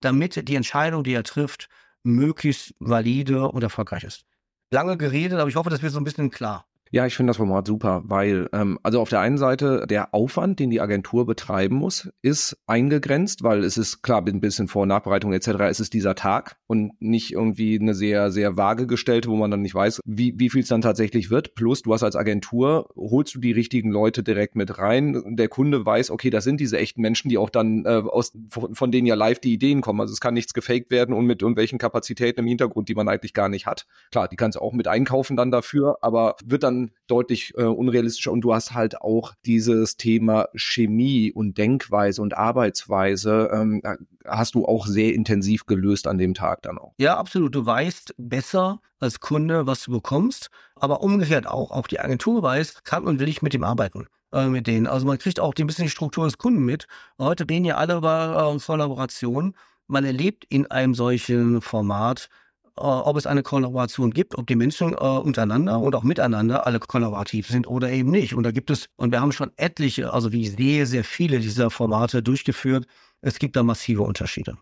damit 0.00 0.48
die 0.48 0.56
Entscheidung, 0.56 1.04
die 1.04 1.14
er 1.14 1.22
trifft, 1.24 1.68
möglichst 2.02 2.74
valide 2.80 3.48
und 3.48 3.62
erfolgreich 3.62 4.04
ist. 4.04 4.24
lange 4.72 4.96
geredet, 4.96 5.38
aber 5.38 5.48
ich 5.48 5.56
hoffe, 5.56 5.70
das 5.70 5.82
wird 5.82 5.92
so 5.92 6.00
ein 6.00 6.04
bisschen 6.04 6.30
klar. 6.30 6.66
Ja, 6.94 7.06
ich 7.06 7.16
finde 7.16 7.30
das 7.30 7.38
Format 7.38 7.66
super, 7.66 8.02
weil 8.04 8.50
ähm, 8.52 8.78
also 8.82 9.00
auf 9.00 9.08
der 9.08 9.20
einen 9.20 9.38
Seite 9.38 9.86
der 9.88 10.12
Aufwand, 10.12 10.58
den 10.58 10.68
die 10.68 10.82
Agentur 10.82 11.24
betreiben 11.24 11.76
muss, 11.76 12.10
ist 12.20 12.58
eingegrenzt, 12.66 13.42
weil 13.42 13.64
es 13.64 13.78
ist 13.78 14.02
klar, 14.02 14.22
ein 14.26 14.42
bisschen 14.42 14.68
Vor- 14.68 14.82
und 14.82 14.88
Nachbereitung 14.88 15.32
etc. 15.32 15.48
Es 15.70 15.80
ist 15.80 15.94
dieser 15.94 16.14
Tag 16.14 16.58
und 16.66 16.92
nicht 17.00 17.32
irgendwie 17.32 17.80
eine 17.80 17.94
sehr 17.94 18.30
sehr 18.30 18.58
vage 18.58 18.86
gestellte, 18.86 19.30
wo 19.30 19.36
man 19.36 19.50
dann 19.50 19.62
nicht 19.62 19.74
weiß, 19.74 20.00
wie 20.04 20.34
wie 20.36 20.50
viel 20.50 20.60
es 20.60 20.68
dann 20.68 20.82
tatsächlich 20.82 21.30
wird. 21.30 21.54
Plus, 21.54 21.80
du 21.80 21.94
hast 21.94 22.02
als 22.02 22.14
Agentur 22.14 22.90
holst 22.94 23.34
du 23.34 23.40
die 23.40 23.52
richtigen 23.52 23.90
Leute 23.90 24.22
direkt 24.22 24.54
mit 24.54 24.76
rein. 24.76 25.22
Der 25.36 25.48
Kunde 25.48 25.86
weiß, 25.86 26.10
okay, 26.10 26.28
das 26.28 26.44
sind 26.44 26.60
diese 26.60 26.76
echten 26.76 27.00
Menschen, 27.00 27.30
die 27.30 27.38
auch 27.38 27.48
dann 27.48 27.86
äh, 27.86 28.02
aus 28.06 28.36
von, 28.50 28.74
von 28.74 28.92
denen 28.92 29.06
ja 29.06 29.14
live 29.14 29.38
die 29.38 29.54
Ideen 29.54 29.80
kommen. 29.80 30.02
Also 30.02 30.12
es 30.12 30.20
kann 30.20 30.34
nichts 30.34 30.52
gefaked 30.52 30.90
werden 30.90 31.14
und 31.14 31.24
mit 31.24 31.40
irgendwelchen 31.40 31.78
Kapazitäten 31.78 32.40
im 32.40 32.46
Hintergrund, 32.46 32.90
die 32.90 32.94
man 32.94 33.08
eigentlich 33.08 33.32
gar 33.32 33.48
nicht 33.48 33.64
hat. 33.64 33.86
Klar, 34.10 34.28
die 34.28 34.36
kannst 34.36 34.56
du 34.56 34.60
auch 34.60 34.74
mit 34.74 34.88
einkaufen 34.88 35.38
dann 35.38 35.50
dafür, 35.50 35.96
aber 36.02 36.36
wird 36.44 36.64
dann 36.64 36.81
deutlich 37.06 37.52
äh, 37.56 37.64
unrealistischer 37.64 38.32
und 38.32 38.42
du 38.42 38.54
hast 38.54 38.74
halt 38.74 39.00
auch 39.00 39.34
dieses 39.44 39.96
Thema 39.96 40.48
Chemie 40.54 41.32
und 41.32 41.58
Denkweise 41.58 42.22
und 42.22 42.36
Arbeitsweise 42.36 43.50
ähm, 43.52 43.82
hast 44.26 44.54
du 44.54 44.66
auch 44.66 44.86
sehr 44.86 45.14
intensiv 45.14 45.66
gelöst 45.66 46.06
an 46.06 46.18
dem 46.18 46.34
Tag 46.34 46.62
dann 46.62 46.78
auch. 46.78 46.94
Ja, 46.98 47.16
absolut. 47.16 47.54
Du 47.54 47.64
weißt 47.64 48.14
besser 48.18 48.80
als 48.98 49.20
Kunde, 49.20 49.66
was 49.66 49.82
du 49.84 49.92
bekommst, 49.92 50.50
aber 50.76 51.02
umgekehrt 51.02 51.46
auch. 51.46 51.70
Auch 51.70 51.86
die 51.86 52.00
Agentur 52.00 52.42
weiß, 52.42 52.84
kann 52.84 53.04
und 53.04 53.20
will 53.20 53.28
ich 53.28 53.42
mit 53.42 53.52
dem 53.52 53.64
arbeiten 53.64 54.06
äh, 54.32 54.46
mit 54.46 54.66
denen. 54.66 54.86
Also 54.86 55.06
man 55.06 55.18
kriegt 55.18 55.40
auch 55.40 55.54
ein 55.58 55.66
bisschen 55.66 55.84
die 55.84 55.90
Struktur 55.90 56.24
des 56.24 56.38
Kunden 56.38 56.64
mit. 56.64 56.86
Heute 57.18 57.48
reden 57.48 57.64
ja 57.64 57.76
alle 57.76 57.96
über 57.96 58.54
äh, 58.54 58.58
Kollaboration. 58.58 59.54
Man 59.86 60.04
erlebt 60.04 60.44
in 60.48 60.70
einem 60.70 60.94
solchen 60.94 61.60
Format 61.60 62.28
äh, 62.28 62.41
ob 62.76 63.16
es 63.16 63.26
eine 63.26 63.42
Kollaboration 63.42 64.10
gibt, 64.10 64.36
ob 64.38 64.46
die 64.46 64.56
Menschen 64.56 64.92
äh, 64.92 64.96
untereinander 64.96 65.78
und 65.78 65.94
auch 65.94 66.02
miteinander 66.02 66.66
alle 66.66 66.80
kollaborativ 66.80 67.48
sind 67.48 67.66
oder 67.66 67.90
eben 67.90 68.10
nicht. 68.10 68.34
Und 68.34 68.44
da 68.44 68.50
gibt 68.50 68.70
es, 68.70 68.88
und 68.96 69.12
wir 69.12 69.20
haben 69.20 69.32
schon 69.32 69.50
etliche, 69.56 70.12
also 70.12 70.32
wie 70.32 70.48
sehr, 70.48 70.86
sehr 70.86 71.04
viele 71.04 71.40
dieser 71.40 71.70
Formate 71.70 72.22
durchgeführt. 72.22 72.86
Es 73.20 73.38
gibt 73.38 73.56
da 73.56 73.62
massive 73.62 74.02
Unterschiede. 74.02 74.56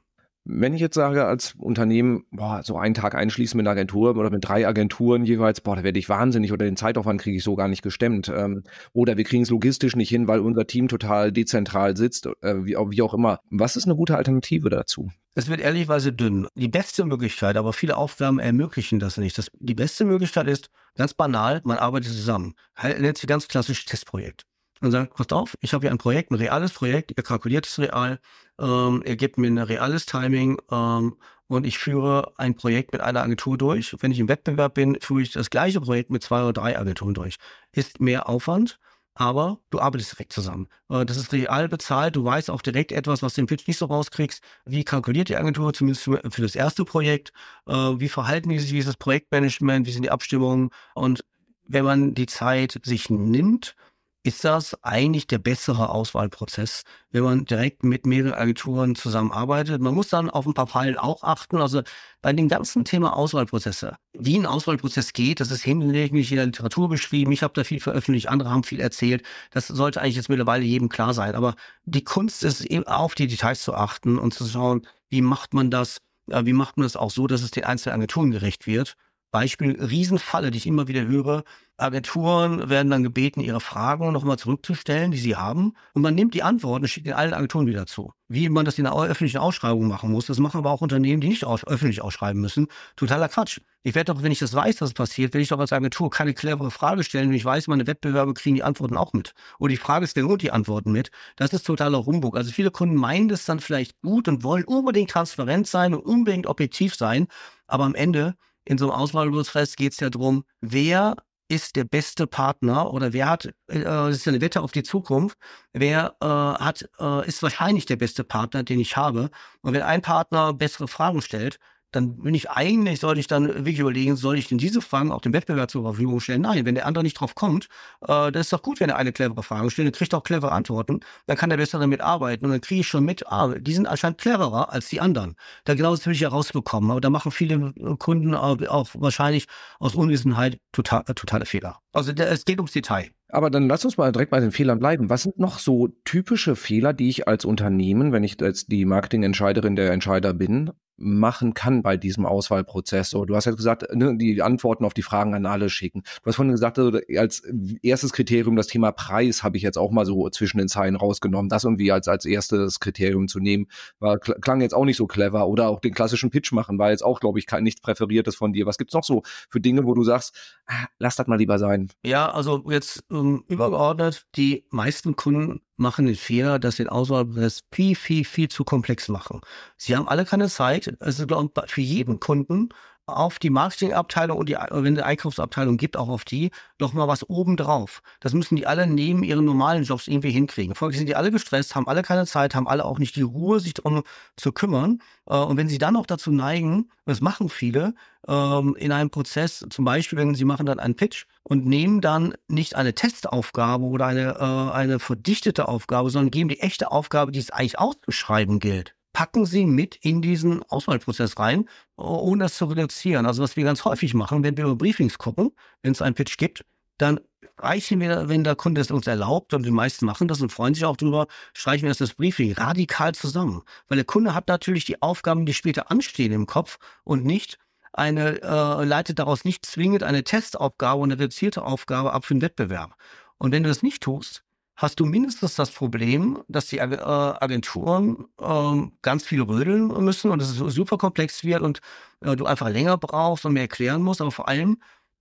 Wenn 0.45 0.73
ich 0.73 0.81
jetzt 0.81 0.95
sage, 0.95 1.27
als 1.27 1.55
Unternehmen, 1.59 2.25
boah, 2.31 2.63
so 2.65 2.79
einen 2.79 2.95
Tag 2.95 3.15
einschließen 3.15 3.57
mit 3.57 3.67
einer 3.67 3.73
Agentur 3.73 4.17
oder 4.17 4.31
mit 4.31 4.47
drei 4.47 4.67
Agenturen 4.67 5.25
jeweils, 5.25 5.61
boah, 5.61 5.77
da 5.77 5.83
werde 5.83 5.99
ich 5.99 6.09
wahnsinnig 6.09 6.53
oder 6.53 6.65
den 6.65 6.77
Zeitaufwand 6.77 7.21
kriege 7.21 7.37
ich 7.37 7.45
so 7.45 7.57
gar 7.57 7.69
nicht 7.69 7.83
gestemmt. 7.83 8.33
Ähm, 8.35 8.65
oder 8.93 9.17
wir 9.17 9.25
kriegen 9.25 9.43
es 9.43 9.51
logistisch 9.51 9.97
nicht 9.97 10.09
hin, 10.09 10.29
weil 10.29 10.41
unser 10.41 10.67
Team 10.67 10.89
total 10.89 11.31
dezentral 11.31 11.97
sitzt, 11.97 12.27
äh, 12.41 12.65
wie, 12.65 12.75
wie 12.75 13.03
auch 13.03 13.13
immer. 13.13 13.41
Was 13.51 13.77
ist 13.77 13.85
eine 13.85 13.97
gute 13.97 14.17
Alternative 14.17 14.71
dazu? 14.71 15.11
Es 15.35 15.49
wird 15.49 15.61
ehrlichweise 15.61 16.13
dünn. 16.13 16.49
Die 16.55 16.69
beste 16.69 17.05
Möglichkeit, 17.05 17.57
aber 17.57 17.73
viele 17.73 17.97
Aufgaben 17.97 18.39
ermöglichen 18.39 18.99
das 18.99 19.19
nicht. 19.19 19.37
Das, 19.39 19.51
die 19.59 19.75
beste 19.75 20.05
Möglichkeit 20.05 20.49
ist 20.49 20.71
ganz 20.97 21.15
banal, 21.15 21.61
man 21.65 21.79
arbeitet 21.79 22.13
zusammen. 22.13 22.55
Nennt 22.83 23.19
sich 23.19 23.29
ganz 23.29 23.47
klassisch 23.47 23.85
Testprojekt 23.85 24.45
und 24.81 24.91
sagt, 24.91 25.15
passt 25.15 25.33
auf, 25.33 25.57
ich 25.61 25.73
habe 25.73 25.83
hier 25.83 25.91
ein 25.91 25.99
Projekt, 25.99 26.31
ein 26.31 26.37
reales 26.37 26.73
Projekt, 26.73 27.13
ihr 27.17 27.23
kalkuliert 27.23 27.67
es 27.67 27.79
real, 27.79 28.19
ähm, 28.61 29.03
ihr 29.07 29.17
gebt 29.17 29.39
mir 29.39 29.49
ein 29.49 29.59
reales 29.59 30.07
Timing 30.07 30.59
ähm, 30.71 31.17
und 31.49 31.67
ich 31.67 31.79
führe 31.79 32.33
ein 32.37 32.55
Projekt 32.55 32.93
mit 32.93 33.01
einer 33.01 33.23
Agentur 33.23 33.59
durch. 33.59 33.97
Wenn 34.01 34.13
ich 34.13 34.21
im 34.21 34.29
Wettbewerb 34.29 34.75
bin, 34.75 34.99
führe 35.01 35.23
ich 35.23 35.33
das 35.33 35.51
gleiche 35.51 35.81
Projekt 35.81 36.11
mit 36.11 36.23
zwei 36.23 36.43
oder 36.43 36.53
drei 36.53 36.79
Agenturen 36.79 37.15
durch. 37.15 37.37
Ist 37.73 38.01
mehr 38.01 38.29
Aufwand, 38.29 38.79
aber 39.15 39.59
du 39.71 39.81
arbeitest 39.81 40.13
direkt 40.13 40.33
zusammen. 40.33 40.69
Äh, 40.89 41.05
das 41.07 41.17
ist 41.17 41.33
real 41.33 41.69
bezahlt, 41.69 42.17
du 42.17 42.25
weißt 42.25 42.51
auch 42.51 42.63
direkt 42.63 42.93
etwas, 42.93 43.23
was 43.23 43.35
du 43.35 43.41
im 43.41 43.47
Pitch 43.47 43.67
nicht 43.67 43.79
so 43.79 43.87
rauskriegst. 43.87 44.43
Wie 44.65 44.85
kalkuliert 44.85 45.29
die 45.29 45.37
Agentur, 45.37 45.73
zumindest 45.73 46.05
für, 46.05 46.21
für 46.31 46.43
das 46.43 46.55
erste 46.55 46.85
Projekt? 46.85 47.33
Äh, 47.67 47.75
wie 47.75 48.09
verhalten 48.09 48.51
die 48.51 48.59
sich, 48.59 48.73
wie 48.73 48.79
ist 48.79 48.89
das 48.89 48.97
Projektmanagement, 48.97 49.87
wie 49.87 49.93
sind 49.93 50.03
die 50.03 50.11
Abstimmungen? 50.11 50.71
Und 50.95 51.25
wenn 51.67 51.85
man 51.85 52.15
die 52.15 52.27
Zeit 52.27 52.81
sich 52.83 53.11
nimmt, 53.11 53.77
ist 54.23 54.45
das 54.45 54.77
eigentlich 54.83 55.27
der 55.27 55.39
bessere 55.39 55.89
Auswahlprozess, 55.89 56.83
wenn 57.11 57.23
man 57.23 57.45
direkt 57.47 57.85
mit 57.85 58.05
mehreren 58.05 58.35
Agenturen 58.35 58.95
zusammenarbeitet. 58.95 59.81
Man 59.81 59.95
muss 59.95 60.09
dann 60.09 60.29
auf 60.29 60.47
ein 60.47 60.53
paar 60.53 60.67
Fallen 60.67 60.99
auch 60.99 61.23
achten. 61.23 61.57
Also 61.57 61.83
bei 62.21 62.33
dem 62.35 62.49
ganzen 62.49 62.85
Thema 62.85 63.17
Auswahlprozesse, 63.17 63.97
wie 64.13 64.39
ein 64.39 64.45
Auswahlprozess 64.45 65.15
geht, 65.15 65.41
das 65.41 65.51
ist 65.51 65.63
hinlänglich 65.63 66.31
in 66.31 66.37
der 66.37 66.47
Literatur 66.47 66.91
beschrieben. 66.91 67.33
Ich 67.33 67.43
habe 67.43 67.55
da 67.55 67.65
viel 67.65 67.81
veröffentlicht, 67.81 68.29
andere 68.29 68.51
haben 68.51 68.63
viel 68.63 68.81
erzählt. 68.81 69.23
Das 69.53 69.69
sollte 69.69 70.03
eigentlich 70.03 70.17
jetzt 70.17 70.29
mittlerweile 70.29 70.65
jedem 70.65 70.91
klar 70.91 71.15
sein. 71.15 71.35
Aber 71.35 71.55
die 71.85 72.05
Kunst 72.05 72.45
ist 72.45 72.61
eben 72.63 72.87
auf 72.87 73.15
die 73.15 73.27
Details 73.27 73.63
zu 73.63 73.75
achten 73.75 74.19
und 74.19 74.35
zu 74.35 74.47
schauen, 74.47 74.87
wie 75.09 75.23
macht 75.23 75.55
man 75.55 75.71
das, 75.71 76.03
wie 76.27 76.53
macht 76.53 76.77
man 76.77 76.85
das 76.85 76.97
auch 76.97 77.11
so, 77.11 77.27
dass 77.27 77.43
es 77.43 77.53
den 77.53 77.65
einzelnen 77.65 77.97
Agenturen 77.97 78.31
gerecht 78.33 78.67
wird. 78.67 78.97
Beispiel 79.31 79.81
Riesenfalle, 79.81 80.51
die 80.51 80.59
ich 80.59 80.67
immer 80.67 80.89
wieder 80.89 81.07
höre. 81.07 81.45
Agenturen 81.77 82.69
werden 82.69 82.91
dann 82.91 83.03
gebeten, 83.03 83.41
ihre 83.41 83.61
Fragen 83.61 84.13
nochmal 84.13 84.39
zurückzustellen, 84.39 85.13
die 85.13 85.19
sie 85.19 85.37
haben. 85.37 85.73
Und 85.95 86.03
man 86.03 86.15
nimmt 86.15 86.35
die 86.35 86.43
Antworten 86.43 86.85
und 86.85 86.89
schickt 86.89 87.07
in 87.07 87.15
allen 87.15 87.33
Agenturen 87.33 87.67
wieder 87.67 87.87
zu. 87.87 88.13
Wie 88.29 88.49
man 88.49 88.65
das 88.65 88.79
in 88.79 88.87
einer 88.87 89.01
öffentlichen 89.01 89.39
Ausschreibung 89.39 89.89
machen 89.89 90.11
muss. 90.11 90.27
Das 90.27 90.39
machen 90.39 90.59
aber 90.59 90.71
auch 90.71 90.83
Unternehmen, 90.83 91.21
die 91.21 91.29
nicht 91.29 91.45
aus 91.45 91.67
öffentlich 91.67 92.03
ausschreiben 92.03 92.41
müssen. 92.41 92.67
Totaler 92.97 93.29
Quatsch. 93.29 93.61
Ich 93.83 93.95
werde 93.95 94.13
doch, 94.13 94.23
wenn 94.23 94.31
ich 94.31 94.41
das 94.41 94.53
weiß, 94.53 94.77
dass 94.77 94.91
es 94.91 94.95
passiert, 94.95 95.33
werde 95.33 95.43
ich 95.43 95.49
doch 95.49 95.59
als 95.59 95.73
Agentur 95.73 96.11
keine 96.11 96.35
clevere 96.35 96.71
Frage 96.71 97.03
stellen. 97.03 97.29
Und 97.29 97.35
ich 97.35 97.45
weiß, 97.45 97.67
meine 97.69 97.87
Wettbewerber 97.87 98.35
kriegen 98.35 98.57
die 98.57 98.63
Antworten 98.63 98.97
auch 98.97 99.15
mit. 99.15 99.33
Oder 99.59 99.71
die 99.71 99.79
Frage 99.79 100.07
stellen 100.07 100.27
und 100.27 100.43
die 100.43 100.51
Antworten 100.51 100.93
mit. 100.93 101.11
Das 101.37 101.55
ist 101.55 101.67
totaler 101.67 102.05
Humbug. 102.05 102.37
Also 102.37 102.53
viele 102.53 102.71
Kunden 102.71 102.97
meinen 102.97 103.29
das 103.29 103.47
dann 103.47 103.61
vielleicht 103.61 104.01
gut 104.03 104.29
und 104.29 104.45
wollen 104.45 104.65
unbedingt 104.65 105.11
transparent 105.11 105.67
sein 105.67 105.95
und 105.95 106.01
unbedingt 106.01 106.47
objektiv 106.47 106.95
sein. 106.95 107.27
Aber 107.67 107.85
am 107.85 107.95
Ende 107.95 108.35
in 108.65 108.79
so 108.79 108.91
einem 108.91 109.01
Auswahlprozess 109.01 109.77
geht 109.77 109.93
es 109.93 110.01
ja 110.01 110.11
darum, 110.11 110.45
wer 110.61 111.17
ist 111.51 111.75
der 111.75 111.85
beste 111.85 112.27
Partner 112.29 112.93
oder 112.93 113.13
wer 113.13 113.29
hat, 113.29 113.47
äh, 113.67 113.83
das 113.83 114.17
ist 114.17 114.29
eine 114.29 114.41
Wette 114.41 114.63
auf 114.63 114.71
die 114.73 114.85
Zukunft, 114.85 115.37
wer 115.73 116.15
äh, 116.21 116.27
hat, 116.27 116.89
äh, 117.01 117.27
ist 117.27 117.43
wahrscheinlich 117.43 117.87
der 117.87 117.97
beste 117.97 118.23
Partner, 118.23 118.63
den 118.63 118.79
ich 118.79 118.97
habe. 118.97 119.31
Und 119.63 119.75
wenn 119.75 119.83
ein 119.83 120.01
Partner 120.01 120.53
bessere 120.55 120.87
Fragen 120.87 121.23
stellt, 121.23 121.59
dann 121.93 122.17
bin 122.19 122.35
ich 122.35 122.51
eigentlich, 122.51 123.01
sollte 123.01 123.21
ich 123.21 123.27
dann 123.27 123.49
wirklich 123.49 123.79
überlegen, 123.79 124.17
soll 124.17 124.39
ich 124.39 124.49
denn 124.49 124.59
diese 124.59 124.81
Fragen 124.81 125.13
auch 125.13 125.21
dem 125.21 125.33
Wettbewerb 125.33 125.71
zur 125.71 125.83
Verfügung 125.83 126.21
stellen? 126.21 126.43
Nein, 126.43 126.65
wenn 126.65 126.75
der 126.75 126.87
andere 126.87 127.03
nicht 127.05 127.15
drauf 127.15 127.35
kommt, 127.35 127.69
äh, 128.07 128.31
das 128.31 128.47
ist 128.47 128.53
doch 128.53 128.63
gut, 128.63 128.81
wenn 128.81 128.91
er 128.91 128.97
eine 128.97 129.13
clevere 129.13 129.43
Frage 129.43 129.71
stellt, 129.71 129.87
dann 129.87 129.93
kriegt 129.93 130.15
auch 130.15 130.23
clevere 130.23 130.53
Antworten, 130.53 131.01
dann 131.27 131.37
kann 131.37 131.51
er 131.51 131.57
besser 131.57 131.79
damit 131.79 132.01
arbeiten 132.01 132.45
und 132.45 132.53
dann 132.53 132.61
kriege 132.61 132.83
ich 132.83 132.89
schon 132.89 133.05
mit, 133.05 133.27
ah, 133.27 133.55
die 133.59 133.73
sind 133.73 133.87
anscheinend 133.87 134.19
cleverer 134.19 134.73
als 134.73 134.89
die 134.89 135.01
anderen. 135.01 135.37
Da 135.65 135.75
genau 135.75 135.91
das 135.91 136.07
will 136.07 136.13
ich 136.13 136.21
herausbekommen, 136.23 136.91
aber 136.91 137.01
da 137.01 137.11
machen 137.11 137.33
viele 137.33 137.73
Kunden 137.99 138.35
auch, 138.35 138.61
auch 138.69 138.89
wahrscheinlich 138.95 139.47
aus 139.79 139.95
Unwissenheit 139.95 140.59
total, 140.73 141.05
äh, 141.07 141.15
totale 141.15 141.47
Fehler. 141.47 141.79
Also 141.93 142.13
es 142.13 142.45
geht 142.45 142.59
ums 142.59 142.73
Detail. 142.73 143.11
Aber 143.33 143.51
dann 143.51 143.69
lass 143.69 143.85
uns 143.85 143.97
mal 143.97 144.13
direkt 144.13 144.31
bei 144.31 144.41
den 144.41 144.51
Fehlern 144.53 144.79
bleiben. 144.79 145.09
Was 145.09 145.23
sind 145.23 145.39
noch 145.39 145.59
so 145.59 145.89
typische 146.05 146.57
Fehler, 146.57 146.93
die 146.93 147.09
ich 147.09 147.29
als 147.29 147.45
Unternehmen, 147.45 148.13
wenn 148.13 148.25
ich 148.25 148.41
jetzt 148.41 148.73
die 148.73 148.85
Marketingentscheiderin 148.85 149.77
der 149.77 149.93
Entscheider 149.93 150.35
bin, 150.35 150.71
machen 151.01 151.55
kann 151.55 151.83
bei 151.83 151.97
diesem 151.97 152.27
Auswahlprozess. 152.27 153.11
Du 153.11 153.35
hast 153.35 153.47
ja 153.47 153.53
gesagt, 153.53 153.87
ne, 153.95 154.17
die 154.17 154.43
Antworten 154.43 154.85
auf 154.85 154.95
die 154.95 155.03
Fragen 155.03 155.35
an 155.35 155.47
alle 155.47 155.71
schicken. 155.71 156.03
Du 156.23 156.27
hast 156.27 156.37
vorhin 156.37 156.53
gesagt, 156.53 156.79
also 156.79 156.99
als 157.17 157.43
erstes 157.83 158.13
Kriterium 158.13 158.55
das 158.55 158.67
Thema 158.67 158.93
Preis 158.93 159.43
habe 159.43 159.57
ich 159.57 159.63
jetzt 159.63 159.79
auch 159.79 159.91
mal 159.91 160.05
so 160.05 160.29
zwischen 160.29 160.59
den 160.59 160.69
Zeilen 160.69 160.97
rausgenommen. 160.97 161.49
Das 161.49 161.65
irgendwie 161.65 161.91
als, 161.91 162.07
als 162.07 162.25
erstes 162.25 162.81
Kriterium 162.81 163.29
zu 163.29 163.41
nehmen, 163.41 163.67
war, 163.99 164.19
klang 164.19 164.61
jetzt 164.61 164.75
auch 164.75 164.85
nicht 164.85 164.97
so 164.97 165.07
clever. 165.07 165.49
Oder 165.49 165.69
auch 165.69 165.81
den 165.81 165.95
klassischen 165.95 166.31
Pitch 166.31 166.53
machen, 166.53 166.79
war 166.79 166.91
jetzt 166.91 167.05
auch, 167.05 167.21
glaube 167.21 167.39
ich, 167.39 167.47
kein, 167.47 167.65
nichts 167.65 167.81
Präferiertes 167.81 168.37
von 168.37 168.53
dir. 168.53 168.67
Was 168.67 168.79
gibt's 168.79 168.95
noch 168.95 169.05
so 169.05 169.23
für 169.49 169.61
Dinge, 169.61 169.85
wo 169.85 169.95
du 169.95 170.05
sagst, 170.05 170.61
ah, 170.67 170.87
lass 170.99 171.17
das 171.17 171.27
mal 171.27 171.39
lieber 171.39 171.59
sein? 171.59 171.89
Ja, 172.05 172.31
also 172.31 172.63
jetzt 172.69 173.05
ähm, 173.11 173.45
übergeordnet, 173.49 174.27
die 174.37 174.67
meisten 174.71 175.17
Kunden 175.17 175.63
machen 175.81 176.07
den 176.07 176.15
Fehler, 176.15 176.59
dass 176.59 176.77
sie 176.77 176.85
den 176.85 176.91
Auswahlprozess 176.91 177.65
viel, 177.73 177.97
viel, 177.97 178.25
viel 178.25 178.49
zu 178.49 178.65
komplex 178.65 179.09
machen. 179.09 179.41
Sie 179.77 179.97
haben 179.97 180.09
alle 180.09 180.25
keine 180.25 180.49
Zeit. 180.49 180.97
Also 181.01 181.27
für 181.67 181.81
jeden 181.81 182.21
Kunden 182.21 182.69
auf 183.17 183.39
die 183.39 183.51
Marketingabteilung 183.51 184.39
und 184.39 184.49
die, 184.49 184.57
wenn 184.71 184.97
es 184.97 185.03
Einkaufsabteilung 185.03 185.77
gibt, 185.77 185.97
auch 185.97 186.09
auf 186.09 186.25
die, 186.25 186.51
noch 186.79 186.93
mal 186.93 187.09
was 187.09 187.29
obendrauf. 187.29 188.03
Das 188.21 188.33
müssen 188.33 188.57
die 188.57 188.67
alle 188.67 188.87
neben 188.87 189.23
ihren 189.23 189.45
normalen 189.45 189.85
Jobs 189.85 190.09
irgendwie 190.09 190.31
hinkriegen. 190.31 190.75
Folglich 190.75 190.99
sind 190.99 191.09
die 191.09 191.17
alle 191.17 191.31
gestresst, 191.31 191.75
haben 191.75 191.89
alle 191.89 192.03
keine 192.03 192.27
Zeit, 192.27 192.55
haben 192.55 192.69
alle 192.69 192.85
auch 192.85 192.99
nicht 192.99 193.17
die 193.17 193.23
Ruhe, 193.23 193.61
sich 193.61 193.75
darum 193.75 194.03
zu 194.37 194.53
kümmern. 194.53 195.01
Äh, 195.27 195.37
und 195.37 195.57
wenn 195.57 195.69
sie 195.69 195.79
dann 195.79 195.95
noch 195.95 196.07
dazu 196.07 196.31
neigen, 196.31 196.91
das 197.05 197.21
machen 197.21 197.49
viele, 197.49 197.95
ähm, 198.29 198.77
in 198.79 198.93
einem 198.93 199.11
Prozess, 199.11 199.65
zum 199.71 199.85
Beispiel, 199.85 200.19
wenn 200.19 200.35
sie 200.35 200.45
machen 200.45 200.67
dann 200.67 200.79
einen 200.79 200.97
Pitch 200.97 201.27
und 201.43 201.67
nehmen 201.67 202.01
dann 202.01 202.35
nicht 202.49 202.77
eine 202.77 202.95
Testaufgabe 202.95 203.85
oder 203.85 204.07
eine, 204.07 204.37
äh, 204.39 204.73
eine 204.73 204.99
verdichtete 204.99 205.69
Aufgabe, 205.69 206.11
sondern 206.11 206.31
geben 206.31 206.49
die 206.49 206.61
echte 206.61 206.91
Aufgabe, 206.93 207.33
die 207.33 207.41
es 207.41 207.51
eigentlich 207.51 207.79
auszuschreiben 207.79 208.61
gilt 208.61 208.95
packen 209.13 209.47
sie 209.47 209.67
mit 209.67 209.97
in 209.97 210.23
diesen 210.23 210.63
Auswahlprozess 210.63 211.39
rein, 211.39 211.69
ohne 211.97 212.45
das 212.45 212.57
zu 212.57 212.67
reduzieren. 212.67 213.27
Also 213.27 213.43
was 213.43 213.57
wir 213.57 213.65
ganz 213.65 213.85
häufig 213.85 214.15
machen, 214.15 214.43
wenn 214.45 214.57
wir 214.57 214.65
über 214.65 214.77
Briefings 214.77 215.19
gucken, 215.19 215.53
wenn 215.83 215.93
es 215.93 216.03
einen 216.03 216.15
Pitch 216.15 216.37
gibt, 216.37 216.65
dann 216.99 217.21
reichen 217.59 218.01
wir, 218.01 218.29
wenn 218.29 218.45
der 218.45 218.57
Kunde 218.57 218.81
es 218.81 218.91
uns 218.91 219.07
erlaubt, 219.07 219.55
und 219.55 219.65
die 219.65 219.71
meisten 219.71 220.07
machen 220.07 220.29
das 220.29 220.41
und 220.41 220.53
freuen 220.53 220.75
sich 220.75 220.85
auch 220.85 220.97
drüber, 220.97 221.27
streichen 221.55 221.87
wir 221.87 221.95
das 221.95 222.15
Briefing 222.15 222.53
radikal 222.53 223.15
zusammen. 223.15 223.63
Weil 223.89 223.97
der 223.97 224.05
Kunde 224.05 224.35
hat 224.35 224.49
natürlich 224.49 224.85
die 224.85 225.03
Aufgaben, 225.03 225.47
die 225.47 225.55
später 225.55 225.91
anstehen 225.91 226.33
im 226.33 226.47
Kopf 226.47 226.79
und 227.05 227.25
nicht 227.25 227.59
eine, 227.93 228.41
äh, 228.43 228.85
leitet 228.85 229.19
daraus 229.19 229.45
nicht 229.45 229.67
zwingend 229.67 230.03
eine 230.03 230.25
Testaufgabe 230.25 231.01
und 231.01 231.13
eine 231.13 231.21
reduzierte 231.21 231.63
Aufgabe 231.63 232.13
ab 232.13 232.25
für 232.25 232.35
den 232.35 232.43
Wettbewerb. 232.43 232.95
Und 233.39 233.53
wenn 233.53 233.63
du 233.63 233.69
das 233.69 233.83
nicht 233.83 234.03
tust, 234.03 234.45
hast 234.81 234.99
du 234.99 235.05
mindestens 235.05 235.57
das 235.57 235.71
Problem, 235.71 236.43
dass 236.49 236.69
die 236.69 236.79
äh, 236.79 236.83
Agenturen 236.83 238.25
äh, 238.41 238.91
ganz 239.03 239.25
viel 239.25 239.43
rödeln 239.43 239.89
müssen 240.03 240.31
und 240.31 240.41
es 240.41 240.57
super 240.57 240.97
komplex 240.97 241.45
wird 241.45 241.61
und 241.61 241.81
äh, 242.23 242.35
du 242.35 242.47
einfach 242.47 242.71
länger 242.71 242.97
brauchst 242.97 243.45
und 243.45 243.53
mehr 243.53 243.63
erklären 243.63 244.03
musst, 244.03 244.23
aber 244.23 244.31
vor 244.31 244.49
allem 244.49 244.79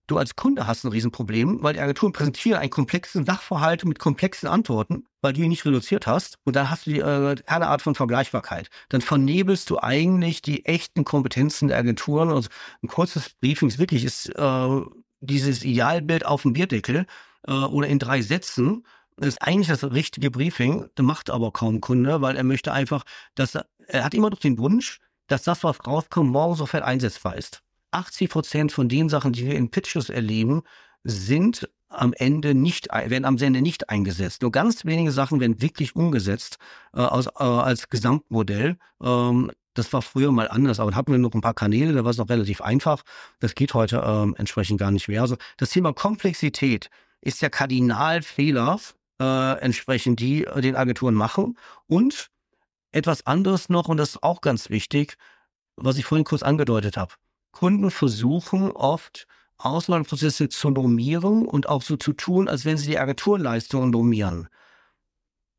du 0.08 0.18
als 0.18 0.38
Kunde 0.38 0.66
hast 0.66 0.86
ein 0.86 0.92
Riesenproblem, 0.92 1.62
weil 1.62 1.74
die 1.74 1.82
Agenturen 1.82 2.14
präsentieren 2.14 2.62
einen 2.62 2.70
komplexen 2.70 3.26
Sachverhalt 3.26 3.84
mit 3.84 4.00
komplexen 4.00 4.48
Antworten, 4.48 5.04
weil 5.22 5.34
du 5.34 5.42
ihn 5.42 5.50
nicht 5.50 5.66
reduziert 5.66 6.08
hast 6.08 6.40
und 6.46 6.56
dann 6.56 6.70
hast 6.70 6.86
du 6.86 6.92
die, 6.92 7.00
äh, 7.00 7.36
keine 7.46 7.68
Art 7.68 7.82
von 7.82 7.96
Vergleichbarkeit. 7.96 8.70
Dann 8.88 9.02
vernebelst 9.02 9.70
du 9.70 9.78
eigentlich 9.80 10.42
die 10.42 10.66
echten 10.66 11.04
Kompetenzen 11.04 11.68
der 11.68 11.78
Agenturen 11.78 12.32
und 12.32 12.48
ein 12.82 12.88
kurzes 12.88 13.32
Briefing 13.42 13.78
wirklich 13.78 14.06
ist 14.06 14.30
äh, 14.30 14.82
dieses 15.20 15.66
Idealbild 15.66 16.26
auf 16.26 16.44
dem 16.44 16.54
Bierdeckel 16.54 17.06
äh, 17.46 17.52
oder 17.52 17.90
in 17.90 18.00
drei 18.00 18.22
Sätzen 18.22 18.86
ist 19.28 19.42
eigentlich 19.42 19.68
das 19.68 19.84
richtige 19.84 20.32
Briefing, 20.32 20.90
macht 21.00 21.30
aber 21.30 21.52
kaum 21.52 21.82
Kunde, 21.82 22.22
weil 22.22 22.36
er 22.36 22.44
möchte 22.44 22.72
einfach, 22.72 23.04
dass 23.36 23.56
er, 23.56 23.66
er 23.88 24.04
hat 24.04 24.14
immer 24.14 24.30
noch 24.30 24.40
den 24.40 24.58
Wunsch, 24.58 25.00
dass 25.28 25.44
das, 25.44 25.64
was 25.64 25.86
rauskommt, 25.86 26.32
morgen 26.32 26.56
sofort 26.56 26.84
einsetzbar 26.84 27.36
ist. 27.36 27.62
80 27.92 28.30
Prozent 28.30 28.72
von 28.72 28.88
den 28.90 29.10
Sachen, 29.10 29.34
die 29.34 29.46
wir 29.46 29.56
in 29.56 29.72
Pitches 29.72 30.10
erleben, 30.10 30.62
sind 31.04 31.70
am 31.90 32.14
Ende 32.14 32.54
nicht, 32.54 32.88
werden 32.92 33.26
am 33.26 33.38
Ende 33.38 33.62
nicht 33.62 33.90
eingesetzt. 33.90 34.42
Nur 34.42 34.52
ganz 34.52 34.86
wenige 34.86 35.12
Sachen 35.12 35.40
werden 35.40 35.62
wirklich 35.62 35.96
umgesetzt 35.96 36.58
äh, 36.94 37.00
aus, 37.00 37.28
äh, 37.28 37.44
als 37.44 37.90
Gesamtmodell. 37.90 38.78
Ähm, 39.02 39.52
das 39.74 39.92
war 39.94 40.02
früher 40.02 40.32
mal 40.32 40.48
anders, 40.48 40.80
aber 40.80 40.96
hatten 40.96 41.12
wir 41.12 41.20
noch 41.20 41.34
ein 41.34 41.42
paar 41.42 41.54
Kanäle, 41.54 41.94
da 41.94 42.04
war 42.04 42.12
es 42.12 42.18
noch 42.18 42.30
relativ 42.30 42.62
einfach. 42.62 43.04
Das 43.40 43.56
geht 43.56 43.74
heute 43.74 44.04
ähm, 44.06 44.36
entsprechend 44.38 44.80
gar 44.80 44.92
nicht 44.92 45.08
mehr. 45.08 45.22
Also 45.22 45.38
das 45.58 45.72
Thema 45.72 45.94
Komplexität 45.94 46.90
ist 47.22 47.42
der 47.42 47.50
Kardinalfehler 47.50 48.80
äh, 49.20 49.60
entsprechend 49.60 50.20
die 50.20 50.46
äh, 50.46 50.62
den 50.62 50.76
Agenturen 50.76 51.16
machen. 51.16 51.58
Und 51.88 52.30
etwas 52.92 53.26
anderes 53.26 53.70
noch, 53.70 53.88
und 53.88 53.98
das 53.98 54.10
ist 54.10 54.24
auch 54.24 54.42
ganz 54.42 54.70
wichtig, 54.70 55.18
was 55.76 55.98
ich 55.98 56.06
vorhin 56.06 56.26
kurz 56.26 56.44
angedeutet 56.44 56.98
habe. 56.98 57.14
Kunden 57.52 57.92
versuchen 57.92 58.72
oft, 58.72 59.28
Auswahlprozesse 59.58 60.50
zu 60.50 60.70
normieren 60.70 61.46
und 61.46 61.68
auch 61.68 61.82
so 61.82 61.98
zu 61.98 62.14
tun, 62.14 62.48
als 62.48 62.66
wenn 62.66 62.78
sie 62.78 62.88
die 62.88 63.00
Agenturleistungen 63.00 63.90
normieren. 63.90 64.48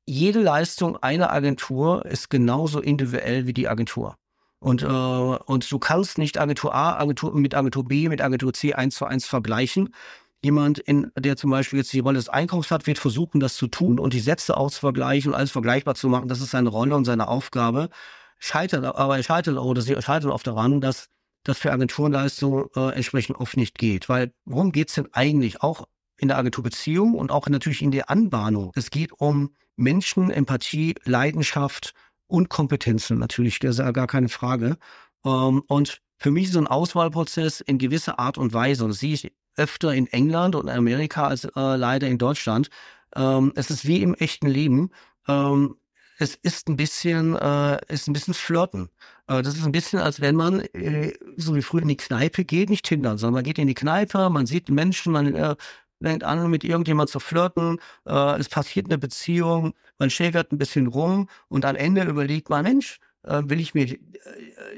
Jede 0.07 0.41
Leistung 0.41 0.97
einer 0.97 1.33
Agentur 1.33 2.05
ist 2.07 2.31
genauso 2.31 2.81
individuell 2.81 3.47
wie 3.47 3.53
die 3.53 3.69
Agentur. 3.69 4.17
Und, 4.59 4.83
äh, 4.83 4.87
und 4.87 5.71
du 5.71 5.79
kannst 5.79 6.19
nicht 6.19 6.39
Agentur 6.39 6.75
A 6.75 6.99
Agentur, 6.99 7.35
mit 7.35 7.55
Agentur 7.55 7.85
B, 7.85 8.09
mit 8.09 8.21
Agentur 8.21 8.53
C 8.53 8.75
eins 8.75 8.95
zu 8.95 9.07
eins 9.07 9.27
vergleichen, 9.27 9.95
jemand, 10.43 10.79
in, 10.79 11.11
der 11.19 11.37
zum 11.37 11.51
Beispiel 11.51 11.79
jetzt 11.81 11.93
die 11.93 12.01
Rolle 12.01 12.19
des 12.19 12.29
Einkaufs 12.29 12.71
hat, 12.71 12.87
wird 12.87 12.99
versuchen, 12.99 13.41
das 13.41 13.57
zu 13.57 13.67
tun 13.67 13.99
und 13.99 14.13
die 14.13 14.21
Sätze 14.21 14.57
auszuvergleichen 14.57 15.33
und 15.33 15.37
alles 15.37 15.51
vergleichbar 15.51 15.95
zu 15.95 16.09
machen. 16.09 16.29
Das 16.29 16.41
ist 16.41 16.51
seine 16.51 16.71
Rolle 16.71 16.97
und 16.97 17.05
seine 17.05 17.29
Aufgabe. 17.29 17.91
Scheitert, 18.39 18.85
aber 18.85 19.17
er 19.19 19.23
scheitert 19.23 19.59
oder 19.59 19.83
sie 19.83 20.01
scheitern 20.01 20.31
oft 20.31 20.47
daran, 20.47 20.81
dass 20.81 21.09
das 21.45 21.59
für 21.59 21.73
Agenturleistungen 21.73 22.67
äh, 22.75 22.95
entsprechend 22.95 23.39
oft 23.39 23.57
nicht 23.57 23.79
geht. 23.79 24.09
Weil 24.09 24.33
worum 24.45 24.73
geht's 24.73 24.95
denn 24.95 25.09
eigentlich? 25.13 25.63
Auch 25.63 25.87
in 26.17 26.29
der 26.29 26.39
Agenturbeziehung 26.39 27.15
und 27.15 27.31
auch 27.31 27.49
natürlich 27.49 27.83
in 27.83 27.91
der 27.91 28.11
Anbahnung. 28.11 28.73
Es 28.75 28.91
geht 28.91 29.13
um 29.13 29.55
Menschen, 29.77 30.31
Empathie, 30.31 30.95
Leidenschaft 31.05 31.95
und 32.27 32.49
Kompetenzen 32.49 33.19
natürlich, 33.19 33.59
das 33.59 33.73
ist 33.73 33.79
ja 33.79 33.91
gar 33.91 34.07
keine 34.07 34.29
Frage. 34.29 34.77
Ähm, 35.25 35.63
und 35.67 36.01
für 36.19 36.31
mich 36.31 36.45
ist 36.45 36.53
so 36.53 36.61
ein 36.61 36.67
Auswahlprozess 36.67 37.61
in 37.61 37.79
gewisser 37.79 38.19
Art 38.19 38.37
und 38.37 38.53
Weise, 38.53 38.85
und 38.85 38.91
das 38.91 39.01
sehe 39.01 39.15
ich 39.15 39.33
öfter 39.61 39.93
in 39.95 40.07
England 40.09 40.55
und 40.57 40.69
Amerika 40.69 41.29
als 41.29 41.45
äh, 41.45 41.51
leider 41.77 42.09
in 42.09 42.19
Deutschland. 42.19 42.71
Ähm, 43.15 43.53
es 43.55 43.71
ist 43.71 43.87
wie 43.87 44.03
im 44.03 44.15
echten 44.15 44.49
Leben. 44.49 44.91
Ähm, 45.29 45.77
es 46.19 46.35
ist 46.35 46.69
ein 46.69 46.77
bisschen, 46.77 47.37
äh, 47.37 47.79
ist 47.89 48.09
ein 48.09 48.13
bisschen 48.13 48.35
flirten. 48.35 48.89
Äh, 49.27 49.43
das 49.43 49.57
ist 49.57 49.65
ein 49.65 49.73
bisschen, 49.73 50.01
als 50.01 50.21
wenn 50.21 50.37
man, 50.37 50.61
äh, 50.61 51.13
so 51.37 51.55
wie 51.55 51.63
früher 51.63 51.83
in 51.83 51.89
die 51.89 51.97
Kneipe 51.97 52.45
geht, 52.45 52.71
nicht 52.71 52.89
hindern, 52.89 53.19
sondern 53.19 53.35
man 53.35 53.45
geht 53.45 53.59
in 53.59 53.69
die 53.69 53.75
Kneipe, 53.75 54.31
man 54.31 54.47
sieht 54.47 54.69
Menschen, 54.71 55.13
man 55.13 55.35
äh, 55.35 55.57
fängt 56.03 56.25
an, 56.25 56.51
mit 56.51 56.65
irgendjemand 56.65 57.11
zu 57.11 57.21
flirten, 57.21 57.79
äh, 58.07 58.39
es 58.39 58.49
passiert 58.49 58.87
eine 58.87 58.99
Beziehung, 58.99 59.75
man 59.99 60.11
schägert 60.11 60.53
ein 60.53 60.59
bisschen 60.59 60.87
rum 60.87 61.29
und 61.49 61.65
am 61.65 61.77
Ende 61.77 62.05
überlegt 62.05 62.51
man, 62.51 62.65
Mensch, 62.65 62.99
äh, 63.25 63.43
will 63.45 63.61
ich 63.61 63.75
mir 63.75 63.87
äh, 63.91 63.99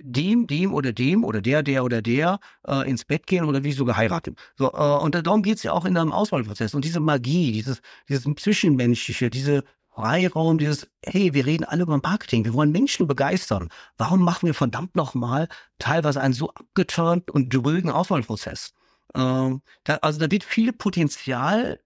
dem, 0.03 0.47
dem 0.47 0.75
oder 0.75 0.93
dem 0.93 1.25
oder 1.25 1.41
der, 1.41 1.63
der 1.63 1.85
oder 1.85 2.03
der 2.03 2.41
äh, 2.67 2.89
ins 2.89 3.05
Bett 3.05 3.27
gehen 3.27 3.45
oder 3.45 3.63
will 3.63 3.71
ich 3.71 3.77
sogar 3.77 3.97
heiraten? 3.97 4.37
So, 4.57 4.73
äh, 4.73 4.99
und 5.03 5.15
darum 5.15 5.43
geht's 5.43 5.63
ja 5.63 5.73
auch 5.73 5.85
in 5.85 5.97
einem 5.97 6.13
Auswahlprozess. 6.13 6.75
Und 6.75 6.85
diese 6.85 7.01
Magie, 7.01 7.53
dieses, 7.53 7.81
dieses 8.09 8.25
Zwischenmenschliche, 8.37 9.31
diese 9.31 9.65
Freiraum, 9.95 10.57
dieses, 10.59 10.89
hey, 11.05 11.35
wir 11.35 11.45
reden 11.45 11.65
alle 11.65 11.83
über 11.83 11.99
Marketing, 12.03 12.45
wir 12.45 12.55
wollen 12.55 12.73
Menschen 12.73 13.07
begeistern. 13.07 13.69
Warum 13.99 14.23
machen 14.23 14.47
wir 14.47 14.55
verdammt 14.55 14.97
nochmal 14.97 15.49
teilweise 15.79 16.21
einen 16.21 16.35
so 16.35 16.51
abgeturnt 16.51 17.31
und 17.31 17.55
ruhigen 17.55 17.91
Auswahlprozess? 17.91 18.73
Ähm, 19.15 19.61
da, 19.85 19.97
also 19.97 20.19
da 20.19 20.31
wird 20.31 20.45
viel 20.45 20.73
Potenzial 20.73 21.79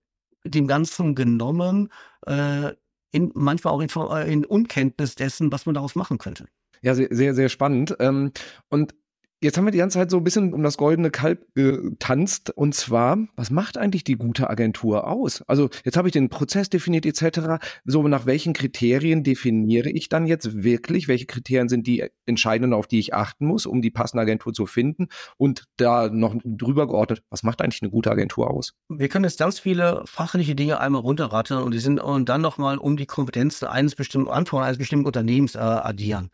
dem 0.45 0.69
Ganzen 0.69 1.17
genommen, 1.17 1.91
äh, 2.27 2.73
in, 3.13 3.31
manchmal 3.35 3.73
auch 3.75 3.81
in, 3.81 3.89
äh, 4.11 4.33
in 4.33 4.45
Unkenntnis 4.45 5.15
dessen, 5.15 5.53
was 5.53 5.67
man 5.67 5.75
daraus 5.75 5.95
machen 5.95 6.19
könnte. 6.19 6.47
Ja, 6.83 6.95
sehr, 6.95 7.09
sehr, 7.11 7.49
spannend. 7.49 7.97
Ähm, 8.01 8.33
und 8.69 8.95
Jetzt 9.43 9.59
haben 9.59 9.67
wir 9.67 9.71
die 9.71 9.79
ganze 9.79 9.99
Zeit 9.99 10.11
so 10.11 10.17
ein 10.17 10.25
bisschen 10.25 10.55
um 10.55 10.63
das 10.63 10.79
goldene 10.79 11.11
Kalb 11.11 11.55
getanzt. 11.55 12.51
Und 12.51 12.75
zwar, 12.75 13.19
was 13.37 13.51
macht 13.51 13.77
eigentlich 13.77 14.03
die 14.03 14.17
gute 14.17 14.49
Agentur 14.49 15.07
aus? 15.07 15.43
Also 15.47 15.69
jetzt 15.85 15.99
habe 15.99 16.09
ich 16.09 16.13
den 16.13 16.31
Prozess 16.31 16.71
definiert 16.71 17.05
etc. 17.05 17.63
So 17.85 18.07
nach 18.09 18.25
welchen 18.25 18.55
Kriterien 18.55 19.25
definiere 19.25 19.91
ich 19.91 20.09
dann 20.09 20.27
jetzt 20.27 20.63
wirklich? 20.63 21.07
Welche 21.07 21.27
Kriterien 21.27 21.69
sind 21.69 21.87
die 21.87 22.09
entscheidenden, 22.25 22.73
auf 22.73 22.87
die 22.87 22.99
ich 22.99 23.13
achten 23.13 23.47
muss, 23.47 23.67
um 23.67 23.83
die 23.83 23.91
passende 23.91 24.23
Agentur 24.23 24.55
zu 24.55 24.65
finden? 24.65 25.09
Und 25.37 25.65
da 25.77 26.09
noch 26.09 26.35
drüber 26.43 26.87
geordnet, 26.87 27.23
was 27.29 27.43
macht 27.43 27.61
eigentlich 27.61 27.83
eine 27.83 27.91
gute 27.91 28.11
Agentur 28.11 28.51
aus? 28.51 28.73
Wir 28.89 29.09
können 29.09 29.27
jetzt 29.27 29.39
ganz 29.39 29.59
viele 29.59 30.03
fachliche 30.07 30.55
Dinge 30.55 30.81
einmal 30.81 31.03
runterrattern 31.03 31.63
und 31.63 31.75
die 31.75 31.79
sind 31.79 32.01
und 32.01 32.31
dann 32.31 32.41
nochmal 32.41 32.79
um 32.79 32.97
die 32.97 33.07
Kompetenzen 33.07 33.67
eines 33.67 33.97
bestimmten 33.97 34.31
Anforderungen 34.31 34.69
eines 34.69 34.79
bestimmten 34.79 35.05
Unternehmens 35.05 35.57
äh, 35.57 35.59
addieren 35.59 36.31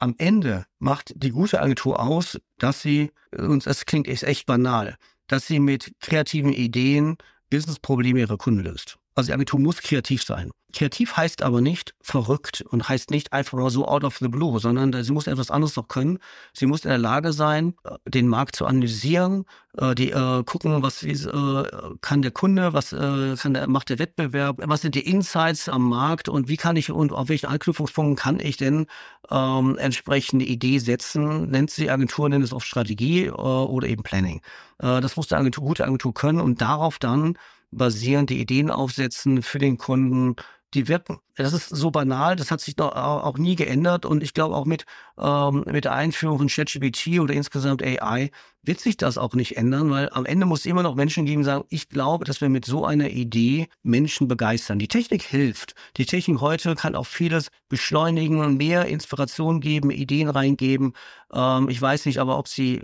am 0.00 0.14
Ende 0.18 0.66
macht 0.78 1.12
die 1.14 1.30
gute 1.30 1.60
Agentur 1.60 2.00
aus, 2.00 2.38
dass 2.58 2.82
sie, 2.82 3.12
und 3.36 3.66
das 3.66 3.86
klingt 3.86 4.08
echt 4.08 4.46
banal, 4.46 4.96
dass 5.28 5.46
sie 5.46 5.60
mit 5.60 5.92
kreativen 6.00 6.52
Ideen 6.52 7.16
Businessprobleme 7.50 8.20
ihrer 8.20 8.38
Kunden 8.38 8.60
löst. 8.60 8.98
Also 9.14 9.28
die 9.28 9.34
Agentur 9.34 9.60
muss 9.60 9.80
kreativ 9.80 10.22
sein. 10.24 10.50
Kreativ 10.72 11.16
heißt 11.16 11.42
aber 11.42 11.60
nicht 11.60 11.94
verrückt 12.00 12.64
und 12.70 12.88
heißt 12.88 13.10
nicht 13.10 13.32
einfach 13.32 13.58
nur 13.58 13.70
so 13.70 13.86
out 13.86 14.04
of 14.04 14.18
the 14.18 14.28
blue, 14.28 14.58
sondern 14.60 15.02
sie 15.02 15.12
muss 15.12 15.26
etwas 15.26 15.50
anderes 15.50 15.76
noch 15.76 15.88
können. 15.88 16.18
Sie 16.52 16.66
muss 16.66 16.84
in 16.84 16.90
der 16.90 16.98
Lage 16.98 17.32
sein, 17.32 17.74
äh, 17.84 18.10
den 18.10 18.28
Markt 18.28 18.56
zu 18.56 18.66
analysieren, 18.66 19.44
äh, 19.78 19.94
die 19.94 20.10
äh, 20.10 20.42
gucken, 20.44 20.82
was 20.82 21.02
äh, 21.02 21.62
kann 22.00 22.22
der 22.22 22.30
Kunde, 22.30 22.72
was 22.72 22.92
äh, 22.92 23.36
kann 23.36 23.54
der, 23.54 23.68
macht 23.68 23.90
der 23.90 23.98
Wettbewerb, 23.98 24.56
was 24.64 24.82
sind 24.82 24.94
die 24.94 25.06
Insights 25.06 25.68
am 25.68 25.88
Markt 25.88 26.28
und 26.28 26.48
wie 26.48 26.56
kann 26.56 26.76
ich 26.76 26.90
und 26.90 27.12
auf 27.12 27.28
welchen 27.28 27.46
Anknüpfungspunkten 27.46 28.16
kann 28.16 28.40
ich 28.40 28.56
denn 28.56 28.86
ähm, 29.30 29.76
entsprechende 29.78 30.44
Idee 30.44 30.78
setzen, 30.78 31.50
nennt 31.50 31.70
sie 31.70 31.90
Agentur, 31.90 32.28
nennt 32.28 32.44
es 32.44 32.52
oft 32.52 32.66
Strategie 32.66 33.26
äh, 33.26 33.30
oder 33.30 33.88
eben 33.88 34.02
Planning. 34.02 34.40
Äh, 34.78 35.00
das 35.00 35.16
muss 35.16 35.28
der 35.28 35.38
Agentur, 35.38 35.64
gute 35.64 35.84
Agentur 35.84 36.14
können 36.14 36.40
und 36.40 36.60
darauf 36.60 36.98
dann 36.98 37.36
basierende 37.70 38.34
Ideen 38.34 38.70
aufsetzen 38.70 39.42
für 39.42 39.58
den 39.58 39.78
Kunden, 39.78 40.36
die 40.74 40.88
wirken. 40.88 41.18
Das 41.36 41.52
ist 41.52 41.68
so 41.68 41.90
banal, 41.90 42.36
das 42.36 42.50
hat 42.50 42.60
sich 42.60 42.76
doch 42.76 42.94
auch 42.94 43.38
nie 43.38 43.56
geändert 43.56 44.06
und 44.06 44.22
ich 44.22 44.34
glaube 44.34 44.54
auch 44.54 44.66
mit, 44.66 44.84
ähm, 45.18 45.64
mit 45.66 45.84
der 45.84 45.92
Einführung 45.92 46.38
von 46.38 46.48
ChatGPT 46.48 47.18
oder 47.18 47.34
insgesamt 47.34 47.82
AI 47.82 48.30
wird 48.62 48.80
sich 48.80 48.96
das 48.96 49.18
auch 49.18 49.34
nicht 49.34 49.56
ändern, 49.56 49.90
weil 49.90 50.10
am 50.10 50.26
Ende 50.26 50.46
muss 50.46 50.60
es 50.60 50.66
immer 50.66 50.82
noch 50.82 50.94
Menschen 50.94 51.24
geben, 51.24 51.44
sagen, 51.44 51.64
ich 51.70 51.88
glaube, 51.88 52.24
dass 52.24 52.40
wir 52.40 52.48
mit 52.48 52.66
so 52.66 52.84
einer 52.84 53.08
Idee 53.08 53.68
Menschen 53.82 54.28
begeistern. 54.28 54.78
Die 54.78 54.88
Technik 54.88 55.22
hilft. 55.22 55.74
Die 55.96 56.06
Technik 56.06 56.40
heute 56.40 56.74
kann 56.74 56.94
auch 56.94 57.06
vieles 57.06 57.48
beschleunigen, 57.68 58.56
mehr 58.56 58.86
Inspiration 58.86 59.60
geben, 59.60 59.90
Ideen 59.90 60.28
reingeben. 60.28 60.92
Ähm, 61.32 61.68
ich 61.68 61.80
weiß 61.80 62.06
nicht 62.06 62.18
aber, 62.18 62.38
ob 62.38 62.48
sie 62.48 62.82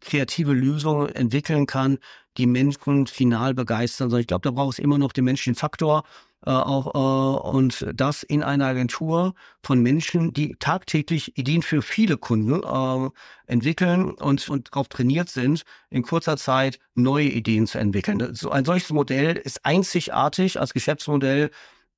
kreative 0.00 0.52
Lösungen 0.52 1.08
entwickeln 1.14 1.66
kann, 1.66 1.98
die 2.36 2.46
Menschen 2.46 3.06
final 3.06 3.54
begeistern. 3.54 4.14
Ich 4.18 4.26
glaube, 4.26 4.42
da 4.42 4.50
braucht 4.50 4.74
es 4.74 4.78
immer 4.78 4.98
noch 4.98 5.12
den 5.12 5.24
menschlichen 5.24 5.54
Faktor. 5.54 6.04
Äh, 6.44 6.50
auch, 6.50 6.94
äh, 6.94 7.48
und 7.48 7.86
das 7.94 8.22
in 8.24 8.42
einer 8.42 8.66
Agentur 8.66 9.34
von 9.62 9.80
Menschen, 9.80 10.32
die 10.32 10.56
tagtäglich 10.58 11.38
Ideen 11.38 11.62
für 11.62 11.82
viele 11.82 12.16
Kunden 12.16 12.62
äh, 12.62 13.10
entwickeln 13.46 14.10
und, 14.10 14.48
und 14.48 14.72
darauf 14.72 14.88
trainiert 14.88 15.28
sind, 15.28 15.62
in 15.90 16.02
kurzer 16.02 16.36
Zeit 16.36 16.78
neue 16.94 17.28
Ideen 17.28 17.66
zu 17.66 17.78
entwickeln. 17.78 18.34
So 18.34 18.50
ein 18.50 18.64
solches 18.64 18.90
Modell 18.90 19.36
ist 19.36 19.64
einzigartig 19.64 20.58
als 20.58 20.72
Geschäftsmodell 20.72 21.50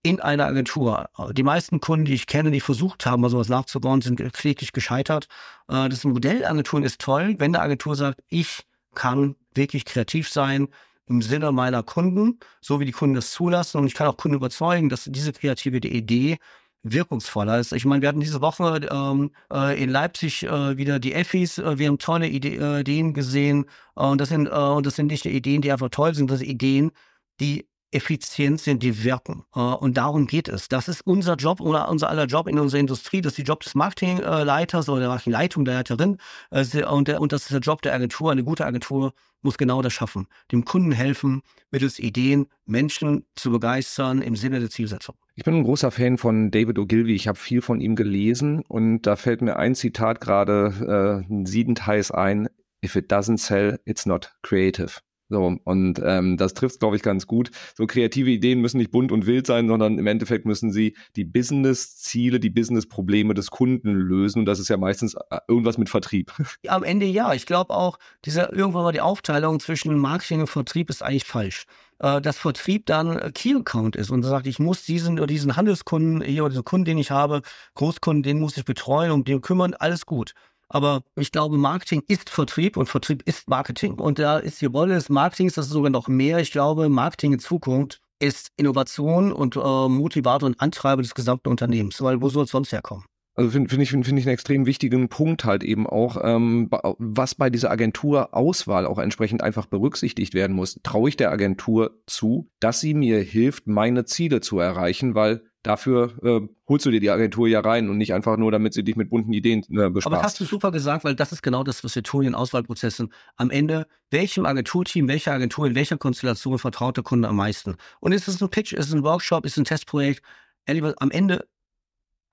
in 0.02 0.20
einer 0.20 0.44
Agentur. 0.44 1.08
Die 1.32 1.42
meisten 1.42 1.80
Kunden, 1.80 2.04
die 2.04 2.12
ich 2.12 2.26
kenne, 2.26 2.50
die 2.50 2.60
versucht 2.60 3.06
haben, 3.06 3.22
mal 3.22 3.30
sowas 3.30 3.48
nachzubauen, 3.48 4.02
sind 4.02 4.20
kläglich 4.34 4.72
gescheitert. 4.72 5.26
Äh, 5.68 5.88
das 5.88 6.04
Modell 6.04 6.44
Agenturen 6.44 6.82
ist 6.82 7.00
toll, 7.00 7.36
wenn 7.38 7.56
eine 7.56 7.64
Agentur 7.64 7.96
sagt, 7.96 8.20
ich 8.28 8.66
kann 8.94 9.36
wirklich 9.54 9.86
kreativ 9.86 10.28
sein 10.28 10.68
im 11.06 11.22
Sinne 11.22 11.52
meiner 11.52 11.82
Kunden, 11.82 12.38
so 12.60 12.80
wie 12.80 12.84
die 12.84 12.92
Kunden 12.92 13.14
das 13.14 13.30
zulassen. 13.32 13.78
Und 13.78 13.86
ich 13.86 13.94
kann 13.94 14.06
auch 14.06 14.16
Kunden 14.16 14.36
überzeugen, 14.36 14.88
dass 14.88 15.04
diese 15.04 15.32
kreative 15.32 15.76
Idee 15.78 16.38
wirkungsvoller 16.84 17.58
ist. 17.58 17.72
Ich 17.72 17.84
meine, 17.84 18.02
wir 18.02 18.08
hatten 18.08 18.20
diese 18.20 18.40
Woche 18.40 18.80
ähm, 18.90 19.30
äh, 19.52 19.82
in 19.82 19.90
Leipzig 19.90 20.44
äh, 20.44 20.76
wieder 20.76 20.98
die 20.98 21.14
Effis. 21.14 21.58
Äh, 21.58 21.78
wir 21.78 21.88
haben 21.88 21.98
tolle 21.98 22.28
Ide 22.28 22.48
äh, 22.50 22.80
Ideen 22.80 23.14
gesehen. 23.14 23.66
und 23.94 24.20
das 24.20 24.28
sind, 24.28 24.46
äh, 24.48 24.50
und 24.50 24.86
das 24.86 24.96
sind 24.96 25.08
nicht 25.08 25.24
Ideen, 25.24 25.62
die 25.62 25.72
einfach 25.72 25.88
toll 25.88 26.14
sind, 26.14 26.30
das 26.30 26.40
sind 26.40 26.48
Ideen, 26.48 26.92
die 27.40 27.66
effizient 27.94 28.60
sind, 28.60 28.82
die 28.82 29.04
wirken. 29.04 29.44
Äh, 29.54 29.60
und 29.60 29.96
darum 29.96 30.26
geht 30.26 30.48
es. 30.48 30.68
Das 30.68 30.88
ist 30.88 31.06
unser 31.06 31.36
Job 31.36 31.60
oder 31.60 31.88
unser 31.88 32.08
aller 32.10 32.26
Job 32.26 32.48
in 32.48 32.58
unserer 32.58 32.80
Industrie. 32.80 33.20
Das 33.20 33.32
ist 33.32 33.38
die 33.38 33.42
Job 33.42 33.62
des 33.62 33.74
Marketingleiters 33.74 34.88
oder 34.88 35.00
der 35.00 35.08
Marketingleitung, 35.08 35.64
der 35.64 35.74
Leiterin. 35.74 36.18
Äh, 36.50 36.84
und, 36.84 37.08
das 37.32 37.42
ist 37.42 37.52
der 37.52 37.60
Job 37.60 37.82
der 37.82 37.94
Agentur. 37.94 38.32
Eine 38.32 38.44
gute 38.44 38.66
Agentur 38.66 39.14
muss 39.42 39.58
genau 39.58 39.82
das 39.82 39.92
schaffen. 39.92 40.26
Dem 40.50 40.64
Kunden 40.64 40.92
helfen, 40.92 41.42
mittels 41.70 41.98
Ideen 41.98 42.46
Menschen 42.66 43.24
zu 43.36 43.50
begeistern 43.50 44.22
im 44.22 44.36
Sinne 44.36 44.60
der 44.60 44.70
Zielsetzung. 44.70 45.14
Ich 45.36 45.44
bin 45.44 45.54
ein 45.54 45.64
großer 45.64 45.90
Fan 45.90 46.18
von 46.18 46.50
David 46.50 46.78
Ogilvy. 46.78 47.14
Ich 47.14 47.28
habe 47.28 47.38
viel 47.38 47.60
von 47.60 47.80
ihm 47.80 47.94
gelesen 47.94 48.62
und 48.68 49.02
da 49.02 49.16
fällt 49.16 49.42
mir 49.42 49.56
ein 49.56 49.74
Zitat 49.74 50.20
gerade 50.20 51.24
äh, 51.28 51.44
siedend 51.44 51.86
heiß 51.86 52.10
ein. 52.10 52.48
If 52.84 52.96
it 52.96 53.10
doesn't 53.10 53.38
sell, 53.38 53.78
it's 53.84 54.06
not 54.06 54.34
creative. 54.42 55.00
So, 55.30 55.56
und 55.64 56.00
ähm, 56.04 56.36
das 56.36 56.52
trifft, 56.52 56.80
glaube 56.80 56.96
ich, 56.96 57.02
ganz 57.02 57.26
gut. 57.26 57.50
So 57.76 57.86
kreative 57.86 58.30
Ideen 58.30 58.60
müssen 58.60 58.76
nicht 58.76 58.90
bunt 58.90 59.10
und 59.10 59.26
wild 59.26 59.46
sein, 59.46 59.68
sondern 59.68 59.98
im 59.98 60.06
Endeffekt 60.06 60.44
müssen 60.44 60.70
sie 60.70 60.96
die 61.16 61.24
Business-Ziele, 61.24 62.40
die 62.40 62.50
Business-Probleme 62.50 63.32
des 63.32 63.50
Kunden 63.50 63.92
lösen. 63.92 64.40
Und 64.40 64.46
das 64.46 64.58
ist 64.58 64.68
ja 64.68 64.76
meistens 64.76 65.14
äh, 65.14 65.38
irgendwas 65.48 65.78
mit 65.78 65.88
Vertrieb. 65.88 66.32
Am 66.68 66.82
Ende 66.82 67.06
ja. 67.06 67.32
Ich 67.32 67.46
glaube 67.46 67.74
auch, 67.74 67.98
diese 68.24 68.50
irgendwann 68.52 68.84
mal 68.84 68.92
die 68.92 69.00
Aufteilung 69.00 69.60
zwischen 69.60 69.96
Marketing 69.98 70.40
und 70.40 70.48
Vertrieb 70.48 70.90
ist 70.90 71.02
eigentlich 71.02 71.24
falsch. 71.24 71.64
Äh, 72.00 72.20
dass 72.20 72.36
Vertrieb 72.36 72.86
dann 72.86 73.32
Key 73.32 73.54
Account 73.54 73.96
ist 73.96 74.10
und 74.10 74.22
sagt, 74.24 74.46
ich 74.46 74.58
muss 74.58 74.84
diesen 74.84 75.14
oder 75.14 75.26
diesen 75.26 75.56
Handelskunden 75.56 76.22
hier 76.22 76.42
oder 76.42 76.50
diesen 76.50 76.64
Kunden, 76.64 76.84
den 76.84 76.98
ich 76.98 77.10
habe, 77.10 77.42
Großkunden, 77.74 78.22
den 78.22 78.40
muss 78.40 78.56
ich 78.56 78.64
betreuen, 78.64 79.10
um 79.10 79.24
den 79.24 79.40
kümmern, 79.40 79.74
alles 79.74 80.04
gut. 80.04 80.34
Aber 80.68 81.02
ich 81.16 81.32
glaube, 81.32 81.56
Marketing 81.56 82.02
ist 82.08 82.30
Vertrieb 82.30 82.76
und 82.76 82.88
Vertrieb 82.88 83.22
ist 83.26 83.48
Marketing. 83.48 83.94
Und 83.94 84.18
da 84.18 84.38
ist 84.38 84.60
die 84.60 84.66
Rolle 84.66 84.94
des 84.94 85.08
Marketings, 85.08 85.54
das 85.54 85.66
ist 85.66 85.72
sogar 85.72 85.90
noch 85.90 86.08
mehr. 86.08 86.38
Ich 86.38 86.52
glaube, 86.52 86.88
Marketing 86.88 87.34
in 87.34 87.38
Zukunft 87.38 88.00
ist 88.18 88.48
Innovation 88.56 89.32
und 89.32 89.56
äh, 89.56 89.88
Motivator 89.88 90.46
und 90.46 90.60
Antreiber 90.60 91.02
des 91.02 91.14
gesamten 91.14 91.48
Unternehmens. 91.48 92.00
Weil 92.00 92.22
wo 92.22 92.28
soll 92.28 92.44
es 92.44 92.50
sonst 92.50 92.72
herkommen? 92.72 93.04
Also 93.36 93.50
finde 93.50 93.68
find 93.68 93.82
ich, 93.82 93.90
finde 93.90 94.06
find 94.06 94.18
ich 94.18 94.26
einen 94.26 94.34
extrem 94.34 94.64
wichtigen 94.64 95.08
Punkt 95.08 95.44
halt 95.44 95.64
eben 95.64 95.88
auch, 95.88 96.18
ähm, 96.22 96.68
was 96.70 97.34
bei 97.34 97.50
dieser 97.50 97.70
Agenturauswahl 97.70 98.86
auch 98.86 98.98
entsprechend 98.98 99.42
einfach 99.42 99.66
berücksichtigt 99.66 100.34
werden 100.34 100.54
muss. 100.54 100.78
Traue 100.84 101.08
ich 101.08 101.16
der 101.16 101.32
Agentur 101.32 102.00
zu, 102.06 102.48
dass 102.60 102.80
sie 102.80 102.94
mir 102.94 103.20
hilft, 103.20 103.66
meine 103.66 104.04
Ziele 104.04 104.40
zu 104.40 104.60
erreichen, 104.60 105.16
weil 105.16 105.42
dafür 105.64 106.12
äh, 106.22 106.46
holst 106.68 106.86
du 106.86 106.90
dir 106.90 107.00
die 107.00 107.10
Agentur 107.10 107.48
ja 107.48 107.60
rein 107.60 107.88
und 107.88 107.98
nicht 107.98 108.14
einfach 108.14 108.36
nur, 108.36 108.52
damit 108.52 108.74
sie 108.74 108.84
dich 108.84 108.96
mit 108.96 109.10
bunten 109.10 109.32
Ideen 109.32 109.62
äh, 109.70 109.90
bespaßt. 109.90 110.06
Aber 110.06 110.16
das 110.16 110.24
hast 110.24 110.40
du 110.40 110.44
super 110.44 110.70
gesagt, 110.70 111.04
weil 111.04 111.16
das 111.16 111.32
ist 111.32 111.42
genau 111.42 111.64
das, 111.64 111.82
was 111.82 111.96
wir 111.96 112.02
tun 112.02 112.24
in 112.24 112.34
Auswahlprozessen. 112.34 113.12
Am 113.36 113.50
Ende, 113.50 113.86
welchem 114.10 114.46
Agenturteam, 114.46 115.08
welcher 115.08 115.32
Agentur, 115.32 115.66
in 115.66 115.74
welcher 115.74 115.96
Konstellation 115.96 116.58
vertraut 116.58 116.96
der 116.96 117.04
Kunde 117.04 117.28
am 117.28 117.36
meisten? 117.36 117.76
Und 118.00 118.12
ist 118.12 118.28
es 118.28 118.40
ein 118.40 118.48
Pitch, 118.50 118.72
ist 118.72 118.88
es 118.88 118.94
ein 118.94 119.02
Workshop, 119.02 119.44
ist 119.46 119.52
es 119.52 119.58
ein 119.58 119.64
Testprojekt? 119.64 120.22
Ehrlich, 120.66 120.84
am 120.98 121.10
Ende 121.10 121.48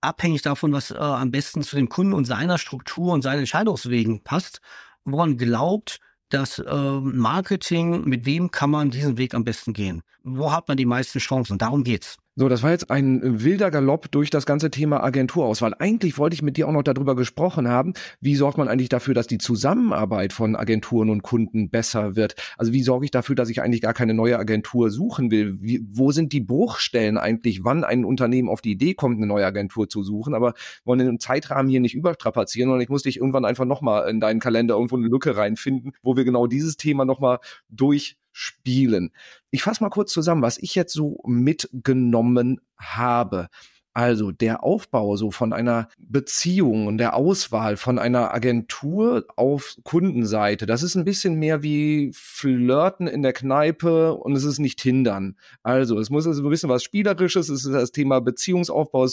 abhängig 0.01 0.41
davon, 0.41 0.73
was 0.73 0.91
äh, 0.91 0.97
am 0.97 1.31
besten 1.31 1.63
zu 1.63 1.77
dem 1.77 1.89
Kunden 1.89 2.13
und 2.13 2.25
seiner 2.25 2.57
Struktur 2.57 3.13
und 3.13 3.21
seinen 3.21 3.39
Entscheidungswegen 3.39 4.23
passt, 4.23 4.61
woran 5.05 5.37
glaubt, 5.37 5.99
dass 6.29 6.59
äh, 6.59 6.99
Marketing, 7.01 8.03
mit 8.05 8.25
wem 8.25 8.51
kann 8.51 8.71
man 8.71 8.89
diesen 8.89 9.17
Weg 9.17 9.33
am 9.33 9.43
besten 9.43 9.73
gehen? 9.73 10.01
Wo 10.23 10.51
hat 10.51 10.67
man 10.67 10.77
die 10.77 10.85
meisten 10.85 11.19
Chancen? 11.19 11.57
Darum 11.57 11.83
geht's. 11.83 12.17
So, 12.37 12.47
das 12.47 12.63
war 12.63 12.71
jetzt 12.71 12.89
ein 12.89 13.43
wilder 13.43 13.69
Galopp 13.71 14.09
durch 14.09 14.29
das 14.29 14.45
ganze 14.45 14.71
Thema 14.71 15.03
Agenturauswahl. 15.03 15.73
Eigentlich 15.79 16.17
wollte 16.17 16.33
ich 16.33 16.41
mit 16.41 16.55
dir 16.55 16.65
auch 16.65 16.71
noch 16.71 16.81
darüber 16.81 17.13
gesprochen 17.13 17.67
haben, 17.67 17.93
wie 18.21 18.35
sorgt 18.35 18.57
man 18.57 18.69
eigentlich 18.69 18.87
dafür, 18.87 19.13
dass 19.13 19.27
die 19.27 19.37
Zusammenarbeit 19.37 20.31
von 20.31 20.55
Agenturen 20.55 21.09
und 21.09 21.23
Kunden 21.23 21.69
besser 21.69 22.15
wird? 22.15 22.35
Also 22.57 22.71
wie 22.71 22.83
sorge 22.83 23.03
ich 23.03 23.11
dafür, 23.11 23.35
dass 23.35 23.49
ich 23.49 23.61
eigentlich 23.61 23.81
gar 23.81 23.93
keine 23.93 24.13
neue 24.13 24.39
Agentur 24.39 24.91
suchen 24.91 25.29
will? 25.29 25.61
Wie, 25.61 25.85
wo 25.91 26.13
sind 26.13 26.31
die 26.31 26.39
Bruchstellen 26.39 27.17
eigentlich, 27.17 27.65
wann 27.65 27.83
ein 27.83 28.05
Unternehmen 28.05 28.47
auf 28.47 28.61
die 28.61 28.71
Idee 28.71 28.93
kommt, 28.93 29.17
eine 29.17 29.27
neue 29.27 29.45
Agentur 29.45 29.89
zu 29.89 30.01
suchen? 30.01 30.33
Aber 30.33 30.53
wollen 30.85 30.99
den 30.99 31.19
Zeitrahmen 31.19 31.69
hier 31.69 31.81
nicht 31.81 31.95
überstrapazieren, 31.95 32.69
sondern 32.69 32.81
ich 32.81 32.89
muss 32.89 33.03
dich 33.03 33.17
irgendwann 33.17 33.43
einfach 33.43 33.65
nochmal 33.65 34.09
in 34.09 34.21
deinen 34.21 34.39
Kalender 34.39 34.75
irgendwo 34.75 34.95
eine 34.95 35.07
Lücke 35.07 35.35
reinfinden, 35.35 35.91
wo 36.01 36.15
wir 36.15 36.23
genau 36.23 36.47
dieses 36.47 36.77
Thema 36.77 37.03
nochmal 37.03 37.39
durch 37.67 38.20
spielen. 38.31 39.11
Ich 39.49 39.63
fasse 39.63 39.83
mal 39.83 39.89
kurz 39.89 40.11
zusammen, 40.11 40.41
was 40.41 40.57
ich 40.57 40.75
jetzt 40.75 40.93
so 40.93 41.21
mitgenommen 41.25 42.61
habe. 42.77 43.49
Also 43.93 44.31
der 44.31 44.63
Aufbau 44.63 45.17
so 45.17 45.31
von 45.31 45.51
einer 45.51 45.89
Beziehung 45.99 46.87
und 46.87 46.97
der 46.97 47.13
Auswahl 47.13 47.75
von 47.75 47.99
einer 47.99 48.33
Agentur 48.33 49.25
auf 49.35 49.75
Kundenseite, 49.83 50.65
das 50.65 50.81
ist 50.81 50.95
ein 50.95 51.03
bisschen 51.03 51.35
mehr 51.35 51.61
wie 51.61 52.11
Flirten 52.13 53.07
in 53.07 53.21
der 53.21 53.33
Kneipe 53.33 54.13
und 54.13 54.33
es 54.33 54.45
ist 54.45 54.59
nicht 54.59 54.79
hindern. 54.79 55.35
Also 55.61 55.99
es 55.99 56.09
muss 56.09 56.25
also 56.25 56.41
ein 56.41 56.49
bisschen 56.49 56.69
was 56.69 56.83
Spielerisches, 56.83 57.49
es 57.49 57.65
ist 57.65 57.73
das 57.73 57.91
Thema 57.91 58.21
Beziehungsaufbau, 58.21 59.07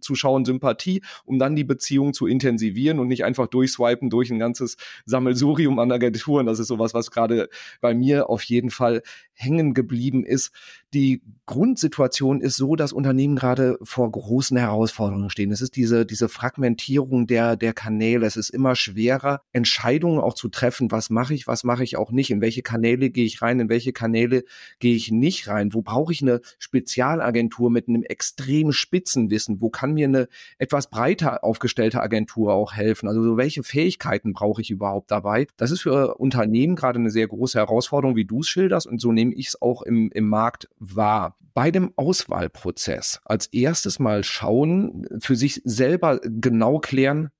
Zuschauen, 0.00 0.46
Sympathie, 0.46 1.02
um 1.26 1.38
dann 1.38 1.54
die 1.54 1.64
Beziehung 1.64 2.14
zu 2.14 2.26
intensivieren 2.26 3.00
und 3.00 3.08
nicht 3.08 3.24
einfach 3.24 3.48
durchswipen 3.48 4.08
durch 4.08 4.30
ein 4.30 4.38
ganzes 4.38 4.78
Sammelsurium 5.04 5.78
an 5.78 5.92
Agenturen. 5.92 6.46
Das 6.46 6.58
ist 6.58 6.68
sowas, 6.68 6.94
was 6.94 7.10
gerade 7.10 7.50
bei 7.82 7.92
mir 7.92 8.30
auf 8.30 8.42
jeden 8.44 8.70
Fall 8.70 9.02
hängen 9.34 9.74
geblieben 9.74 10.24
ist. 10.24 10.52
Die 10.94 11.22
Grundsituation 11.46 12.40
ist 12.40 12.56
so, 12.56 12.76
dass 12.76 12.92
Unternehmen 12.92 13.36
gerade 13.36 13.78
vor 13.82 14.10
großen 14.22 14.56
Herausforderungen 14.56 15.30
stehen. 15.30 15.50
Es 15.50 15.60
ist 15.60 15.76
diese, 15.76 16.06
diese 16.06 16.28
Fragmentierung 16.28 17.26
der, 17.26 17.56
der 17.56 17.72
Kanäle. 17.72 18.26
Es 18.26 18.36
ist 18.36 18.50
immer 18.50 18.76
schwerer, 18.76 19.42
Entscheidungen 19.52 20.20
auch 20.20 20.34
zu 20.34 20.48
treffen. 20.48 20.90
Was 20.90 21.10
mache 21.10 21.34
ich, 21.34 21.46
was 21.46 21.64
mache 21.64 21.84
ich 21.84 21.96
auch 21.96 22.12
nicht? 22.12 22.30
In 22.30 22.40
welche 22.40 22.62
Kanäle 22.62 23.10
gehe 23.10 23.24
ich 23.24 23.42
rein? 23.42 23.60
In 23.60 23.68
welche 23.68 23.92
Kanäle 23.92 24.44
gehe 24.78 24.94
ich 24.94 25.10
nicht 25.10 25.48
rein? 25.48 25.74
Wo 25.74 25.82
brauche 25.82 26.12
ich 26.12 26.22
eine 26.22 26.40
Spezialagentur 26.58 27.70
mit 27.70 27.88
einem 27.88 28.04
extremen 28.04 28.72
Spitzenwissen? 28.72 29.60
Wo 29.60 29.70
kann 29.70 29.94
mir 29.94 30.06
eine 30.06 30.28
etwas 30.58 30.88
breiter 30.88 31.44
aufgestellte 31.44 32.00
Agentur 32.00 32.54
auch 32.54 32.72
helfen? 32.72 33.08
Also 33.08 33.22
so 33.22 33.36
welche 33.36 33.62
Fähigkeiten 33.62 34.32
brauche 34.32 34.62
ich 34.62 34.70
überhaupt 34.70 35.10
dabei? 35.10 35.46
Das 35.56 35.70
ist 35.70 35.82
für 35.82 36.14
Unternehmen 36.16 36.76
gerade 36.76 36.98
eine 36.98 37.10
sehr 37.10 37.26
große 37.26 37.58
Herausforderung, 37.58 38.16
wie 38.16 38.24
du 38.24 38.40
es 38.40 38.48
schilderst. 38.48 38.86
Und 38.86 39.00
so 39.00 39.12
nehme 39.12 39.34
ich 39.34 39.48
es 39.48 39.60
auch 39.60 39.82
im, 39.82 40.10
im 40.12 40.28
Markt 40.28 40.68
wahr. 40.78 41.36
Bei 41.54 41.70
dem 41.70 41.92
Auswahlprozess 41.96 43.20
als 43.24 43.46
erstes 43.46 43.98
mal 43.98 44.24
schauen, 44.24 45.06
für 45.20 45.36
sich 45.36 45.60
selber 45.64 46.20
genau 46.22 46.78
klären, 46.78 47.30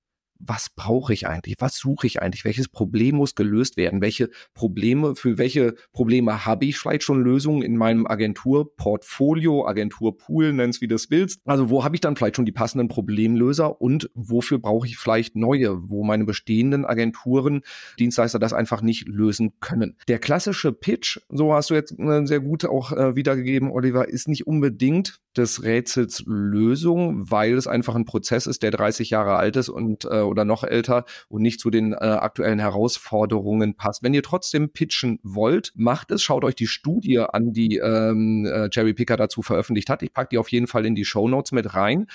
was 0.44 0.70
brauche 0.70 1.12
ich 1.12 1.26
eigentlich? 1.26 1.56
Was 1.58 1.76
suche 1.76 2.06
ich 2.06 2.20
eigentlich? 2.20 2.44
Welches 2.44 2.68
Problem 2.68 3.16
muss 3.16 3.34
gelöst 3.34 3.76
werden? 3.76 4.00
Welche 4.00 4.28
Probleme, 4.54 5.14
für 5.14 5.38
welche 5.38 5.74
Probleme 5.92 6.44
habe 6.44 6.64
ich 6.64 6.78
vielleicht 6.78 7.04
schon 7.04 7.22
Lösungen 7.22 7.62
in 7.62 7.76
meinem 7.76 8.06
Agenturportfolio, 8.06 9.66
Agenturpool, 9.66 10.52
nenn's 10.52 10.80
wie 10.80 10.88
du 10.88 10.96
es 10.96 11.10
willst. 11.10 11.40
Also 11.44 11.70
wo 11.70 11.84
habe 11.84 11.94
ich 11.94 12.00
dann 12.00 12.16
vielleicht 12.16 12.36
schon 12.36 12.44
die 12.44 12.52
passenden 12.52 12.88
Problemlöser 12.88 13.80
und 13.80 14.10
wofür 14.14 14.58
brauche 14.58 14.86
ich 14.86 14.98
vielleicht 14.98 15.36
neue, 15.36 15.88
wo 15.88 16.02
meine 16.02 16.24
bestehenden 16.24 16.84
Agenturen, 16.84 17.62
Dienstleister 17.98 18.38
das 18.38 18.52
einfach 18.52 18.82
nicht 18.82 19.06
lösen 19.06 19.52
können. 19.60 19.96
Der 20.08 20.18
klassische 20.18 20.72
Pitch, 20.72 21.20
so 21.28 21.54
hast 21.54 21.70
du 21.70 21.74
jetzt 21.74 21.98
äh, 21.98 22.26
sehr 22.26 22.40
gut 22.40 22.64
auch 22.64 22.92
äh, 22.92 23.14
wiedergegeben, 23.14 23.70
Oliver, 23.70 24.08
ist 24.08 24.28
nicht 24.28 24.46
unbedingt 24.46 25.20
des 25.36 25.62
Rätsels 25.62 26.24
Lösung, 26.26 27.30
weil 27.30 27.54
es 27.54 27.66
einfach 27.66 27.94
ein 27.94 28.04
Prozess 28.04 28.46
ist, 28.46 28.62
der 28.62 28.70
30 28.70 29.10
Jahre 29.10 29.36
alt 29.36 29.56
ist 29.56 29.68
und 29.68 30.04
äh, 30.04 30.20
oder 30.32 30.44
noch 30.44 30.64
älter 30.64 31.04
und 31.28 31.42
nicht 31.42 31.60
zu 31.60 31.70
den 31.70 31.92
äh, 31.92 31.96
aktuellen 31.96 32.58
Herausforderungen 32.58 33.76
passt. 33.76 34.02
Wenn 34.02 34.14
ihr 34.14 34.22
trotzdem 34.22 34.70
pitchen 34.70 35.20
wollt, 35.22 35.72
macht 35.76 36.10
es. 36.10 36.22
Schaut 36.22 36.44
euch 36.44 36.56
die 36.56 36.66
Studie 36.66 37.20
an, 37.20 37.52
die 37.52 37.76
ähm, 37.76 38.46
äh, 38.46 38.68
Jerry 38.72 38.94
Picker 38.94 39.16
dazu 39.16 39.42
veröffentlicht 39.42 39.88
hat. 39.88 40.02
Ich 40.02 40.12
packe 40.12 40.30
die 40.30 40.38
auf 40.38 40.50
jeden 40.50 40.66
Fall 40.66 40.84
in 40.84 40.94
die 40.94 41.04
Show 41.04 41.28
Notes 41.28 41.52
mit 41.52 41.74
rein. 41.74 42.06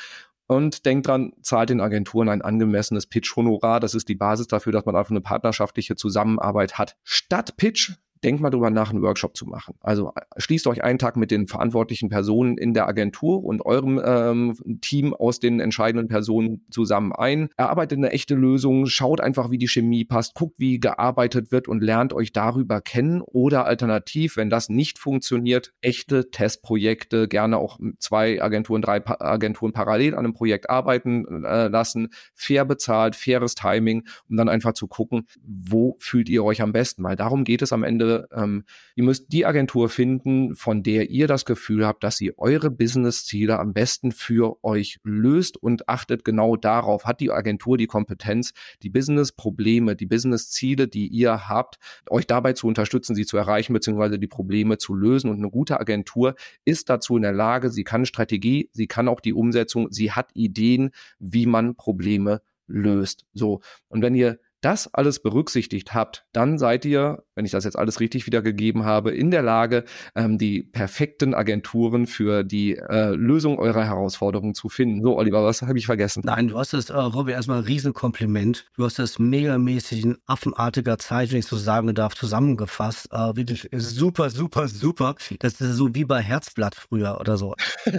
Und 0.49 0.85
denkt 0.85 1.07
dran, 1.07 1.33
zahlt 1.41 1.69
den 1.69 1.81
Agenturen 1.81 2.29
ein 2.29 2.41
angemessenes 2.41 3.05
Pitch-Honorar. 3.05 3.81
Das 3.81 3.93
ist 3.93 4.07
die 4.07 4.15
Basis 4.15 4.47
dafür, 4.47 4.71
dass 4.71 4.85
man 4.85 4.95
einfach 4.95 5.11
eine 5.11 5.21
partnerschaftliche 5.21 5.95
Zusammenarbeit 5.97 6.77
hat. 6.77 6.95
Statt 7.03 7.57
Pitch 7.57 7.91
denkt 8.23 8.41
mal 8.41 8.49
drüber 8.49 8.69
nach, 8.69 8.89
einen 8.89 9.01
Workshop 9.01 9.35
zu 9.35 9.45
machen. 9.45 9.75
Also 9.81 10.11
äh, 10.15 10.21
schließt 10.37 10.67
euch 10.67 10.83
einen 10.83 10.99
Tag 10.99 11.17
mit 11.17 11.31
den 11.31 11.47
verantwortlichen 11.47 12.09
Personen 12.09 12.57
in 12.57 12.73
der 12.73 12.87
Agentur 12.87 13.43
und 13.43 13.65
eurem 13.65 14.01
ähm, 14.03 14.55
Team 14.81 15.13
aus 15.13 15.39
den 15.39 15.59
entscheidenden 15.59 16.07
Personen 16.07 16.65
zusammen 16.69 17.11
ein. 17.13 17.49
Erarbeitet 17.57 17.97
eine 17.97 18.11
echte 18.11 18.35
Lösung, 18.35 18.85
schaut 18.85 19.21
einfach, 19.21 19.51
wie 19.51 19.57
die 19.57 19.67
Chemie 19.67 20.05
passt, 20.05 20.35
guckt, 20.35 20.55
wie 20.57 20.79
gearbeitet 20.79 21.51
wird 21.51 21.67
und 21.67 21.81
lernt 21.81 22.13
euch 22.13 22.31
darüber 22.31 22.81
kennen. 22.81 23.21
Oder 23.21 23.65
alternativ, 23.65 24.37
wenn 24.37 24.49
das 24.49 24.69
nicht 24.69 24.99
funktioniert, 24.99 25.73
echte 25.81 26.31
Testprojekte, 26.31 27.27
gerne 27.27 27.57
auch 27.57 27.79
zwei 27.99 28.41
Agenturen, 28.41 28.81
drei 28.81 28.99
pa 28.99 29.17
Agenturen 29.19 29.73
parallel 29.73 30.13
an 30.13 30.19
einem 30.19 30.33
Projekt 30.33 30.69
arbeiten 30.69 31.43
äh, 31.43 31.67
lassen, 31.67 32.09
fair 32.33 32.65
bezahlt, 32.65 33.15
faires 33.15 33.55
Timing, 33.55 34.07
um 34.29 34.37
dann 34.37 34.49
einfach 34.49 34.73
zu 34.73 34.87
gucken, 34.87 35.27
wo 35.43 35.95
fühlt 35.99 36.29
ihr 36.29 36.43
euch 36.43 36.61
am 36.61 36.71
besten. 36.71 37.03
Weil 37.03 37.15
darum 37.15 37.43
geht 37.43 37.61
es 37.61 37.73
am 37.73 37.83
Ende. 37.83 38.06
Ähm, 38.31 38.63
ihr 38.95 39.03
müsst 39.03 39.31
die 39.31 39.45
Agentur 39.45 39.89
finden, 39.89 40.55
von 40.55 40.83
der 40.83 41.09
ihr 41.09 41.27
das 41.27 41.45
Gefühl 41.45 41.85
habt, 41.85 42.03
dass 42.03 42.17
sie 42.17 42.37
eure 42.37 42.71
Business-Ziele 42.71 43.59
am 43.59 43.73
besten 43.73 44.11
für 44.11 44.63
euch 44.63 44.99
löst 45.03 45.61
und 45.61 45.87
achtet 45.89 46.25
genau 46.25 46.55
darauf. 46.55 47.05
Hat 47.05 47.19
die 47.19 47.31
Agentur 47.31 47.77
die 47.77 47.87
Kompetenz, 47.87 48.53
die 48.83 48.89
Business-Probleme, 48.89 49.95
die 49.95 50.05
Business-Ziele, 50.05 50.87
die 50.87 51.07
ihr 51.07 51.47
habt, 51.47 51.77
euch 52.09 52.27
dabei 52.27 52.53
zu 52.53 52.67
unterstützen, 52.67 53.15
sie 53.15 53.25
zu 53.25 53.37
erreichen, 53.37 53.73
beziehungsweise 53.73 54.19
die 54.19 54.27
Probleme 54.27 54.77
zu 54.77 54.93
lösen. 54.93 55.29
Und 55.29 55.37
eine 55.37 55.49
gute 55.49 55.79
Agentur 55.79 56.35
ist 56.65 56.89
dazu 56.89 57.15
in 57.17 57.23
der 57.23 57.33
Lage, 57.33 57.69
sie 57.69 57.83
kann 57.83 58.05
Strategie, 58.05 58.69
sie 58.73 58.87
kann 58.87 59.07
auch 59.07 59.19
die 59.19 59.33
Umsetzung, 59.33 59.91
sie 59.91 60.11
hat 60.11 60.29
Ideen, 60.33 60.91
wie 61.19 61.45
man 61.45 61.75
Probleme 61.75 62.41
löst. 62.67 63.25
So. 63.33 63.61
Und 63.87 64.01
wenn 64.01 64.15
ihr 64.15 64.39
das 64.61 64.93
alles 64.93 65.21
berücksichtigt 65.21 65.93
habt, 65.93 66.25
dann 66.33 66.57
seid 66.57 66.85
ihr, 66.85 67.23
wenn 67.35 67.45
ich 67.45 67.51
das 67.51 67.63
jetzt 67.63 67.77
alles 67.77 67.99
richtig 67.99 68.25
wiedergegeben 68.25 68.85
habe, 68.85 69.11
in 69.11 69.31
der 69.31 69.43
Lage, 69.43 69.83
ähm, 70.15 70.37
die 70.37 70.63
perfekten 70.63 71.33
Agenturen 71.33 72.07
für 72.07 72.43
die 72.43 72.75
äh, 72.75 73.11
Lösung 73.11 73.59
eurer 73.59 73.85
Herausforderungen 73.85 74.55
zu 74.55 74.69
finden. 74.69 75.01
So, 75.03 75.17
Oliver, 75.17 75.43
was 75.43 75.61
habe 75.61 75.77
ich 75.77 75.85
vergessen? 75.85 76.23
Nein, 76.25 76.47
du 76.47 76.57
hast 76.57 76.73
das, 76.73 76.89
äh, 76.89 76.97
Robby, 76.97 77.31
erstmal 77.31 77.59
ein 77.59 77.65
Riesenkompliment. 77.65 78.65
Du 78.75 78.85
hast 78.85 78.99
das 78.99 79.19
megamäßig 79.19 80.03
in 80.03 80.17
affenartiger 80.25 80.97
Zeit, 80.97 81.31
wenn 81.31 81.39
ich 81.39 81.45
so 81.45 81.57
sagen 81.57 81.93
darf, 81.93 82.15
zusammengefasst. 82.15 83.09
Äh, 83.11 83.35
wirklich 83.35 83.69
super, 83.73 84.29
super, 84.29 84.67
super. 84.67 85.15
Das 85.39 85.61
ist 85.61 85.75
so 85.75 85.93
wie 85.93 86.05
bei 86.05 86.21
Herzblatt 86.21 86.75
früher 86.75 87.19
oder 87.19 87.37
so. 87.37 87.55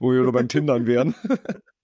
Wo 0.00 0.12
wir 0.12 0.22
nur 0.22 0.32
beim 0.32 0.48
Tindern 0.48 0.86
wären. 0.86 1.14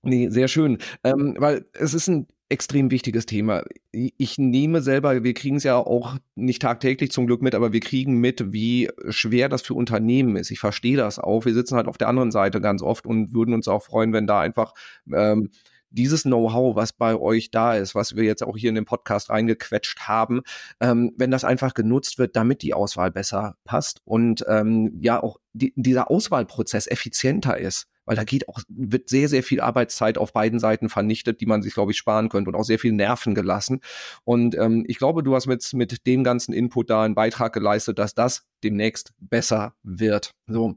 Nee, 0.04 0.30
sehr 0.30 0.48
schön. 0.48 0.78
Ähm, 1.04 1.36
weil 1.38 1.64
es 1.74 1.94
ist 1.94 2.08
ein 2.08 2.26
extrem 2.52 2.90
wichtiges 2.90 3.26
Thema. 3.26 3.64
Ich 3.92 4.38
nehme 4.38 4.82
selber, 4.82 5.24
wir 5.24 5.34
kriegen 5.34 5.56
es 5.56 5.64
ja 5.64 5.76
auch 5.76 6.16
nicht 6.34 6.62
tagtäglich 6.62 7.10
zum 7.10 7.26
Glück 7.26 7.42
mit, 7.42 7.54
aber 7.54 7.72
wir 7.72 7.80
kriegen 7.80 8.20
mit, 8.20 8.52
wie 8.52 8.90
schwer 9.08 9.48
das 9.48 9.62
für 9.62 9.74
Unternehmen 9.74 10.36
ist. 10.36 10.50
Ich 10.50 10.60
verstehe 10.60 10.96
das 10.96 11.18
auch. 11.18 11.44
Wir 11.46 11.54
sitzen 11.54 11.76
halt 11.76 11.88
auf 11.88 11.98
der 11.98 12.08
anderen 12.08 12.30
Seite 12.30 12.60
ganz 12.60 12.82
oft 12.82 13.06
und 13.06 13.34
würden 13.34 13.54
uns 13.54 13.68
auch 13.68 13.82
freuen, 13.82 14.12
wenn 14.12 14.26
da 14.26 14.40
einfach 14.40 14.74
ähm, 15.12 15.50
dieses 15.90 16.22
Know-how, 16.22 16.76
was 16.76 16.92
bei 16.92 17.16
euch 17.16 17.50
da 17.50 17.74
ist, 17.74 17.94
was 17.94 18.16
wir 18.16 18.24
jetzt 18.24 18.42
auch 18.42 18.56
hier 18.56 18.68
in 18.68 18.74
den 18.74 18.84
Podcast 18.84 19.30
reingequetscht 19.30 20.00
haben, 20.00 20.42
ähm, 20.80 21.12
wenn 21.16 21.30
das 21.30 21.44
einfach 21.44 21.74
genutzt 21.74 22.18
wird, 22.18 22.36
damit 22.36 22.62
die 22.62 22.74
Auswahl 22.74 23.10
besser 23.10 23.56
passt 23.64 24.00
und 24.04 24.44
ähm, 24.48 24.98
ja 25.00 25.22
auch 25.22 25.38
die, 25.52 25.72
dieser 25.76 26.10
Auswahlprozess 26.10 26.86
effizienter 26.86 27.58
ist 27.58 27.88
weil 28.04 28.16
da 28.16 28.24
geht 28.24 28.48
auch, 28.48 28.60
wird 28.68 29.08
sehr, 29.08 29.28
sehr 29.28 29.42
viel 29.42 29.60
Arbeitszeit 29.60 30.18
auf 30.18 30.32
beiden 30.32 30.58
Seiten 30.58 30.88
vernichtet, 30.88 31.40
die 31.40 31.46
man 31.46 31.62
sich, 31.62 31.74
glaube 31.74 31.92
ich, 31.92 31.98
sparen 31.98 32.28
könnte 32.28 32.50
und 32.50 32.56
auch 32.56 32.64
sehr 32.64 32.78
viel 32.78 32.92
Nerven 32.92 33.34
gelassen. 33.34 33.80
Und 34.24 34.56
ähm, 34.56 34.84
ich 34.86 34.98
glaube, 34.98 35.22
du 35.22 35.34
hast 35.34 35.46
mit, 35.46 35.72
mit 35.74 36.06
dem 36.06 36.24
ganzen 36.24 36.52
Input 36.52 36.90
da 36.90 37.02
einen 37.02 37.14
Beitrag 37.14 37.52
geleistet, 37.52 37.98
dass 37.98 38.14
das 38.14 38.46
demnächst 38.64 39.12
besser 39.18 39.74
wird. 39.82 40.32
So. 40.52 40.76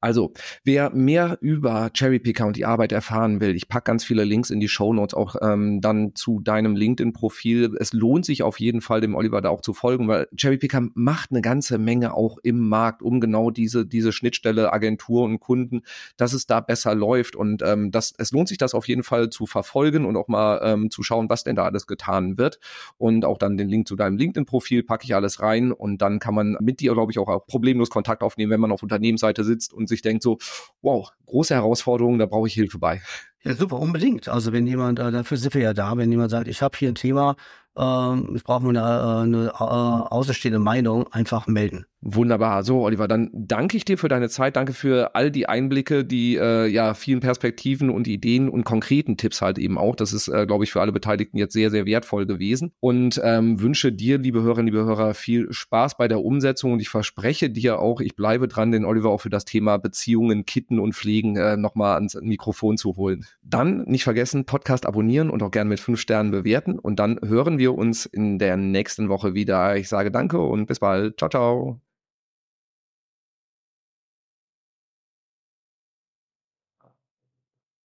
Also, 0.00 0.32
wer 0.62 0.90
mehr 0.90 1.38
über 1.40 1.90
Cherry 1.92 2.18
Picker 2.18 2.46
und 2.46 2.56
die 2.56 2.66
Arbeit 2.66 2.92
erfahren 2.92 3.40
will, 3.40 3.56
ich 3.56 3.68
packe 3.68 3.84
ganz 3.84 4.04
viele 4.04 4.24
Links 4.24 4.50
in 4.50 4.60
die 4.60 4.68
Show 4.68 4.92
Notes 4.92 5.14
auch 5.14 5.36
ähm, 5.40 5.80
dann 5.80 6.14
zu 6.14 6.40
deinem 6.40 6.76
LinkedIn-Profil. 6.76 7.76
Es 7.80 7.94
lohnt 7.94 8.26
sich 8.26 8.42
auf 8.42 8.60
jeden 8.60 8.82
Fall, 8.82 9.00
dem 9.00 9.14
Oliver 9.14 9.40
da 9.40 9.48
auch 9.48 9.62
zu 9.62 9.72
folgen, 9.72 10.06
weil 10.06 10.28
Cherry 10.36 10.58
Picker 10.58 10.86
macht 10.94 11.30
eine 11.30 11.40
ganze 11.40 11.78
Menge 11.78 12.14
auch 12.14 12.36
im 12.42 12.68
Markt, 12.68 13.02
um 13.02 13.20
genau 13.20 13.50
diese, 13.50 13.86
diese 13.86 14.12
Schnittstelle 14.12 14.72
Agentur 14.72 15.24
und 15.24 15.40
Kunden, 15.40 15.80
dass 16.18 16.34
es 16.34 16.46
da 16.46 16.60
besser 16.60 16.94
läuft. 16.94 17.34
Und 17.34 17.62
ähm, 17.62 17.90
das, 17.90 18.12
es 18.18 18.32
lohnt 18.32 18.48
sich, 18.48 18.58
das 18.58 18.74
auf 18.74 18.86
jeden 18.86 19.02
Fall 19.02 19.30
zu 19.30 19.46
verfolgen 19.46 20.04
und 20.04 20.16
auch 20.16 20.28
mal 20.28 20.60
ähm, 20.62 20.90
zu 20.90 21.02
schauen, 21.02 21.30
was 21.30 21.42
denn 21.42 21.56
da 21.56 21.64
alles 21.64 21.86
getan 21.86 22.36
wird. 22.36 22.60
Und 22.98 23.24
auch 23.24 23.38
dann 23.38 23.56
den 23.56 23.68
Link 23.68 23.88
zu 23.88 23.96
deinem 23.96 24.18
LinkedIn-Profil 24.18 24.82
packe 24.82 25.04
ich 25.04 25.14
alles 25.14 25.40
rein 25.40 25.72
und 25.72 26.02
dann 26.02 26.18
kann 26.18 26.34
man 26.34 26.58
mit 26.60 26.80
dir, 26.80 26.92
glaube 26.92 27.12
ich, 27.12 27.18
auch, 27.18 27.28
auch 27.28 27.46
problemlos 27.46 27.88
Kontakt 27.88 28.22
aufnehmen, 28.22 28.52
wenn 28.52 28.60
man 28.60 28.72
auf 28.72 28.82
Unternehmensseite 29.16 29.44
sitzt 29.44 29.72
und 29.72 29.88
sich 29.88 30.02
denkt 30.02 30.22
so, 30.22 30.38
wow, 30.82 31.10
große 31.26 31.54
Herausforderung, 31.54 32.18
da 32.18 32.26
brauche 32.26 32.46
ich 32.46 32.54
Hilfe 32.54 32.78
bei. 32.78 33.02
Ja, 33.42 33.54
super, 33.54 33.78
unbedingt. 33.78 34.28
Also 34.28 34.52
wenn 34.52 34.66
jemand, 34.66 34.98
äh, 34.98 35.10
dafür 35.10 35.36
sind 35.36 35.54
wir 35.54 35.62
ja 35.62 35.72
da, 35.72 35.96
wenn 35.96 36.10
jemand 36.10 36.30
sagt, 36.30 36.48
ich 36.48 36.62
habe 36.62 36.76
hier 36.76 36.88
ein 36.88 36.94
Thema, 36.94 37.36
ähm, 37.76 38.32
ich 38.34 38.44
brauche 38.44 38.62
nur 38.62 38.70
eine, 38.70 39.22
eine, 39.22 39.60
eine 39.60 40.12
außenstehende 40.12 40.58
Meinung, 40.58 41.12
einfach 41.12 41.46
melden. 41.46 41.86
Wunderbar. 42.08 42.62
So, 42.62 42.82
Oliver, 42.82 43.08
dann 43.08 43.30
danke 43.32 43.76
ich 43.76 43.84
dir 43.84 43.98
für 43.98 44.06
deine 44.06 44.28
Zeit. 44.28 44.54
Danke 44.54 44.74
für 44.74 45.16
all 45.16 45.32
die 45.32 45.48
Einblicke, 45.48 46.04
die 46.04 46.36
äh, 46.36 46.68
ja 46.68 46.94
vielen 46.94 47.18
Perspektiven 47.18 47.90
und 47.90 48.06
Ideen 48.06 48.48
und 48.48 48.62
konkreten 48.62 49.16
Tipps 49.16 49.42
halt 49.42 49.58
eben 49.58 49.76
auch. 49.76 49.96
Das 49.96 50.12
ist, 50.12 50.28
äh, 50.28 50.46
glaube 50.46 50.62
ich, 50.62 50.70
für 50.70 50.80
alle 50.80 50.92
Beteiligten 50.92 51.36
jetzt 51.36 51.52
sehr, 51.52 51.70
sehr 51.70 51.84
wertvoll 51.84 52.26
gewesen. 52.26 52.70
Und 52.78 53.20
ähm, 53.24 53.60
wünsche 53.60 53.90
dir, 53.92 54.18
liebe 54.18 54.40
Hörerinnen, 54.42 54.72
liebe 54.72 54.84
Hörer, 54.84 55.14
viel 55.14 55.52
Spaß 55.52 55.96
bei 55.96 56.06
der 56.06 56.22
Umsetzung. 56.22 56.74
Und 56.74 56.80
ich 56.80 56.90
verspreche 56.90 57.50
dir 57.50 57.80
auch, 57.80 58.00
ich 58.00 58.14
bleibe 58.14 58.46
dran, 58.46 58.70
den 58.70 58.84
Oliver 58.84 59.10
auch 59.10 59.22
für 59.22 59.30
das 59.30 59.44
Thema 59.44 59.78
Beziehungen, 59.78 60.44
Kitten 60.44 60.78
und 60.78 60.94
Pflegen 60.94 61.36
äh, 61.36 61.56
nochmal 61.56 61.96
ans 61.96 62.16
Mikrofon 62.20 62.76
zu 62.76 62.94
holen. 62.94 63.26
Dann 63.42 63.82
nicht 63.82 64.04
vergessen, 64.04 64.44
Podcast 64.44 64.86
abonnieren 64.86 65.28
und 65.28 65.42
auch 65.42 65.50
gerne 65.50 65.70
mit 65.70 65.80
fünf 65.80 65.98
Sternen 65.98 66.30
bewerten. 66.30 66.78
Und 66.78 67.00
dann 67.00 67.18
hören 67.24 67.58
wir 67.66 67.76
uns 67.76 68.06
in 68.06 68.38
der 68.38 68.56
nächsten 68.56 69.08
Woche 69.08 69.34
wieder. 69.34 69.76
Ich 69.76 69.88
sage 69.88 70.10
danke 70.10 70.38
und 70.40 70.66
bis 70.66 70.78
bald. 70.80 71.18
Ciao, 71.18 71.28
ciao. 71.28 71.85